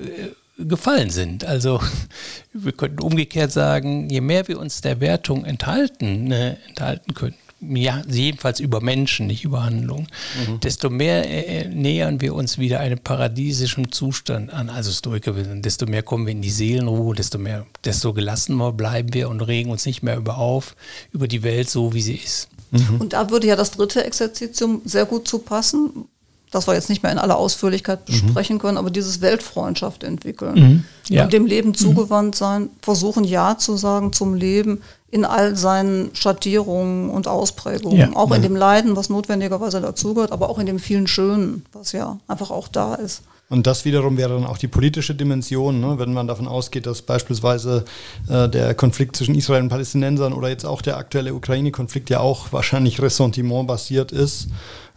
gefallen 0.58 1.10
sind. 1.10 1.44
Also 1.44 1.82
wir 2.54 2.72
könnten 2.72 3.02
umgekehrt 3.02 3.52
sagen, 3.52 4.10
je 4.10 4.22
mehr 4.22 4.48
wir 4.48 4.60
uns 4.60 4.82
der 4.82 5.00
Wertung 5.00 5.44
enthalten, 5.44 6.32
äh, 6.32 6.58
enthalten 6.68 7.14
können, 7.14 7.36
ja, 7.70 8.02
jedenfalls 8.08 8.60
über 8.60 8.82
Menschen, 8.82 9.28
nicht 9.28 9.44
über 9.44 9.64
Handlungen, 9.64 10.08
mhm. 10.48 10.60
desto 10.60 10.90
mehr 10.90 11.30
äh, 11.30 11.62
äh, 11.62 11.68
nähern 11.68 12.22
wir 12.22 12.36
uns 12.36 12.58
wieder 12.58 12.80
einem 12.80 13.00
paradiesischen 13.00 13.92
Zustand 13.92 14.52
an. 14.52 14.70
Also 14.70 14.92
Stoiker, 14.92 15.34
desto 15.34 15.86
mehr 15.86 16.04
kommen 16.04 16.26
wir 16.26 16.32
in 16.32 16.42
die 16.42 16.50
Seelenruhe, 16.50 17.16
desto 17.16 17.38
mehr, 17.38 17.66
desto 17.84 18.14
gelassener 18.14 18.72
bleiben 18.72 19.14
wir 19.14 19.30
und 19.30 19.42
regen 19.42 19.72
uns 19.72 19.86
nicht 19.86 20.04
mehr 20.04 20.18
über 20.18 20.38
auf, 20.38 20.76
über 21.12 21.28
die 21.28 21.44
Welt 21.44 21.70
so, 21.70 21.94
wie 21.94 22.02
sie 22.02 22.16
ist. 22.16 22.50
Mhm. 22.72 23.00
Und 23.00 23.14
da 23.14 23.30
würde 23.30 23.48
ja 23.48 23.56
das 23.56 23.72
dritte 23.72 24.04
Exerzitium 24.04 24.82
sehr 24.86 25.06
gut 25.06 25.28
zu 25.28 25.40
passen, 25.40 26.08
das 26.52 26.68
wir 26.68 26.74
jetzt 26.74 26.90
nicht 26.90 27.04
mehr 27.04 27.12
in 27.12 27.18
aller 27.18 27.38
Ausführlichkeit 27.38 28.08
mhm. 28.08 28.14
besprechen 28.14 28.56
mhm. 28.58 28.60
können, 28.60 28.78
aber 28.78 28.90
dieses 28.90 29.22
Weltfreundschaft 29.22 30.04
entwickeln 30.04 30.56
mhm. 30.56 30.84
ja. 31.10 31.24
und 31.24 31.34
dem 31.34 31.46
Leben 31.46 31.70
mhm. 31.70 31.76
zugewandt 31.76 32.36
sein, 32.36 32.70
versuchen 32.82 33.24
Ja 33.24 33.58
zu 33.58 33.78
sagen 33.78 34.14
zum 34.14 34.34
Leben 34.34 34.82
in 35.12 35.24
all 35.24 35.56
seinen 35.56 36.14
Schattierungen 36.14 37.10
und 37.10 37.28
Ausprägungen, 37.28 37.98
ja. 37.98 38.16
auch 38.16 38.32
in 38.32 38.42
dem 38.42 38.56
Leiden, 38.56 38.96
was 38.96 39.10
notwendigerweise 39.10 39.80
dazugehört, 39.80 40.32
aber 40.32 40.50
auch 40.50 40.60
in 40.60 40.66
dem 40.66 40.80
vielen 40.80 41.08
Schönen, 41.08 41.66
was 41.72 41.94
ja 41.94 42.18
einfach 42.28 42.52
auch 42.52 42.68
da 42.68 42.96
ist. 42.96 43.22
Und 43.48 43.68
das 43.68 43.86
wiederum 43.86 44.18
wäre 44.18 44.34
dann 44.34 44.46
auch 44.46 44.58
die 44.58 44.68
politische 44.68 45.14
Dimension, 45.14 45.80
ne? 45.80 46.00
wenn 46.00 46.14
man 46.14 46.28
davon 46.28 46.48
ausgeht, 46.48 46.88
dass 46.88 47.04
beispielsweise 47.04 47.86
äh, 48.28 48.50
der 48.50 48.74
Konflikt 48.74 49.16
zwischen 49.16 49.36
Israel 49.36 49.62
und 49.62 49.70
Palästinensern 49.70 50.34
oder 50.34 50.50
jetzt 50.50 50.66
auch 50.66 50.82
der 50.82 50.98
aktuelle 50.98 51.36
Ukraine-Konflikt 51.36 52.10
ja 52.10 52.22
auch 52.22 52.52
wahrscheinlich 52.52 53.00
Ressentiment 53.02 53.68
basiert 53.68 54.12
ist. 54.12 54.48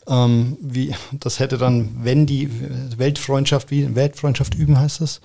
Ähm, 0.08 0.56
wie, 0.60 0.94
das 1.12 1.38
hätte 1.38 1.58
dann, 1.58 1.90
wenn 2.02 2.26
die 2.26 2.50
Weltfreundschaft, 2.96 3.70
wie 3.70 3.94
Weltfreundschaft 3.94 4.54
üben 4.54 4.78
heißt 4.78 5.00
es, 5.02 5.20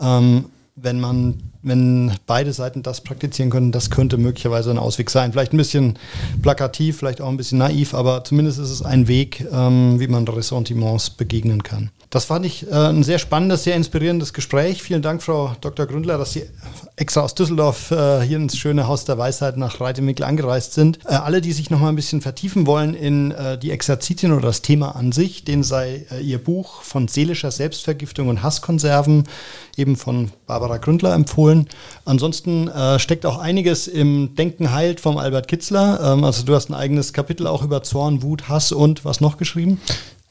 ähm, 0.00 0.46
wenn 0.74 1.00
man, 1.00 1.42
wenn 1.62 2.12
beide 2.26 2.52
Seiten 2.52 2.82
das 2.82 3.02
praktizieren 3.02 3.50
können, 3.50 3.72
das 3.72 3.90
könnte 3.90 4.16
möglicherweise 4.16 4.70
ein 4.70 4.78
Ausweg 4.78 5.10
sein. 5.10 5.32
Vielleicht 5.32 5.52
ein 5.52 5.58
bisschen 5.58 5.98
plakativ, 6.40 6.98
vielleicht 6.98 7.20
auch 7.20 7.28
ein 7.28 7.36
bisschen 7.36 7.58
naiv, 7.58 7.94
aber 7.94 8.24
zumindest 8.24 8.58
ist 8.58 8.70
es 8.70 8.82
ein 8.82 9.06
Weg, 9.06 9.46
ähm, 9.52 10.00
wie 10.00 10.08
man 10.08 10.26
Ressentiments 10.26 11.10
begegnen 11.10 11.62
kann. 11.62 11.90
Das 12.12 12.26
fand 12.26 12.44
ich 12.44 12.70
äh, 12.70 12.74
ein 12.74 13.02
sehr 13.02 13.18
spannendes, 13.18 13.64
sehr 13.64 13.74
inspirierendes 13.74 14.34
Gespräch. 14.34 14.82
Vielen 14.82 15.00
Dank, 15.00 15.22
Frau 15.22 15.56
Dr. 15.62 15.86
Gründler, 15.86 16.18
dass 16.18 16.34
Sie 16.34 16.42
extra 16.96 17.22
aus 17.22 17.34
Düsseldorf 17.34 17.90
äh, 17.90 18.20
hier 18.20 18.36
ins 18.36 18.58
schöne 18.58 18.86
Haus 18.86 19.06
der 19.06 19.16
Weisheit 19.16 19.56
nach 19.56 19.80
Reitemickel 19.80 20.26
angereist 20.26 20.74
sind. 20.74 20.98
Äh, 21.06 21.14
alle, 21.14 21.40
die 21.40 21.52
sich 21.52 21.70
noch 21.70 21.80
mal 21.80 21.88
ein 21.88 21.96
bisschen 21.96 22.20
vertiefen 22.20 22.66
wollen 22.66 22.92
in 22.92 23.30
äh, 23.30 23.56
die 23.56 23.70
Exerzitien 23.70 24.30
oder 24.32 24.42
das 24.42 24.60
Thema 24.60 24.94
an 24.94 25.12
sich, 25.12 25.46
denen 25.46 25.62
sei 25.62 26.04
äh, 26.10 26.20
Ihr 26.20 26.36
Buch 26.36 26.82
von 26.82 27.08
seelischer 27.08 27.50
Selbstvergiftung 27.50 28.28
und 28.28 28.42
Hasskonserven 28.42 29.24
eben 29.78 29.96
von 29.96 30.32
Barbara 30.46 30.76
Gründler 30.76 31.14
empfohlen. 31.14 31.66
Ansonsten 32.04 32.68
äh, 32.68 32.98
steckt 32.98 33.24
auch 33.24 33.38
einiges 33.38 33.88
im 33.88 34.34
Denken 34.34 34.74
heilt 34.74 35.00
vom 35.00 35.16
Albert 35.16 35.48
Kitzler. 35.48 36.12
Ähm, 36.12 36.24
also 36.24 36.44
du 36.44 36.54
hast 36.54 36.68
ein 36.68 36.74
eigenes 36.74 37.14
Kapitel 37.14 37.46
auch 37.46 37.62
über 37.62 37.82
Zorn, 37.82 38.22
Wut, 38.22 38.50
Hass 38.50 38.70
und 38.70 39.06
was 39.06 39.22
noch 39.22 39.38
geschrieben? 39.38 39.80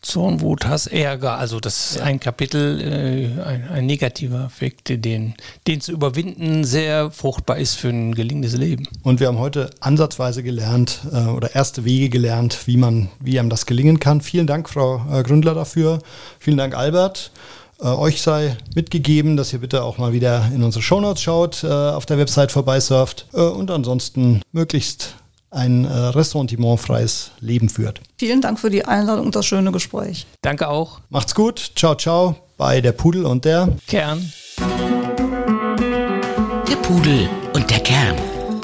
Zornwut, 0.02 0.66
Hass, 0.66 0.88
Ärger, 0.88 1.38
also 1.38 1.60
das 1.60 1.92
ist 1.92 1.98
ja. 1.98 2.06
ein 2.06 2.20
Kapitel, 2.20 2.82
äh, 2.82 3.42
ein, 3.44 3.70
ein, 3.70 3.86
negativer 3.86 4.46
Effekt, 4.46 4.90
den, 4.90 5.36
den 5.68 5.80
zu 5.80 5.92
überwinden 5.92 6.64
sehr 6.64 7.12
fruchtbar 7.12 7.58
ist 7.58 7.76
für 7.76 7.90
ein 7.90 8.16
gelingendes 8.16 8.58
Leben. 8.58 8.88
Und 9.04 9.20
wir 9.20 9.28
haben 9.28 9.38
heute 9.38 9.70
ansatzweise 9.80 10.42
gelernt 10.42 11.02
äh, 11.12 11.28
oder 11.28 11.54
erste 11.54 11.86
Wege 11.86 12.10
gelernt, 12.10 12.66
wie 12.66 12.78
man, 12.78 13.10
wie 13.20 13.40
einem 13.40 13.50
das 13.50 13.68
gelingen 13.68 14.00
kann. 14.00 14.22
Vielen 14.22 14.48
Dank, 14.48 14.70
Frau 14.70 15.06
äh, 15.12 15.22
Gründler, 15.22 15.54
dafür. 15.54 16.00
Vielen 16.40 16.58
Dank, 16.58 16.76
Albert. 16.76 17.32
Äh, 17.82 17.86
euch 17.86 18.22
sei 18.22 18.58
mitgegeben, 18.76 19.38
dass 19.38 19.54
ihr 19.54 19.60
bitte 19.60 19.84
auch 19.84 19.98
mal 19.98 20.14
wieder 20.14 20.50
in 20.54 20.64
unsere 20.64 20.84
Shownotes 20.84 21.22
schaut, 21.22 21.64
äh, 21.64 21.68
auf 21.68 22.06
der 22.06 22.18
Website 22.18 22.52
vorbeisurft 22.52 23.28
äh, 23.34 23.42
und 23.42 23.72
ansonsten 23.72 24.42
möglichst 24.52 25.16
ein 25.52 25.86
äh, 25.86 25.90
ressentimentfreies 25.90 27.32
Leben 27.40 27.70
führt. 27.70 28.02
Vielen 28.18 28.42
Dank 28.42 28.60
für 28.60 28.70
die 28.70 28.84
Einladung 28.86 29.28
und 29.28 29.36
das 29.36 29.46
schöne 29.46 29.72
Gespräch. 29.72 30.28
Danke 30.42 30.68
auch. 30.70 31.00
Macht's 31.10 31.36
gut. 31.36 31.72
Ciao, 31.76 31.96
ciao 31.96 32.36
bei 32.58 32.82
der 32.82 32.92
Pudel 32.94 33.26
und 33.26 33.46
der 33.46 33.70
Kern. 33.88 34.32
Der 36.68 36.76
Pudel 36.78 37.30
und 37.54 37.70
der 37.70 37.80
Kern. 37.80 38.16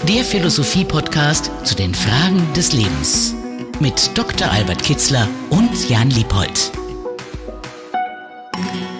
Der 0.07 0.23
Philosophie-Podcast 0.23 1.51
zu 1.63 1.75
den 1.75 1.93
Fragen 1.93 2.41
des 2.55 2.73
Lebens. 2.73 3.35
Mit 3.79 4.17
Dr. 4.17 4.49
Albert 4.49 4.81
Kitzler 4.83 5.27
und 5.49 5.89
Jan 5.89 6.09
Liebold. 6.09 6.71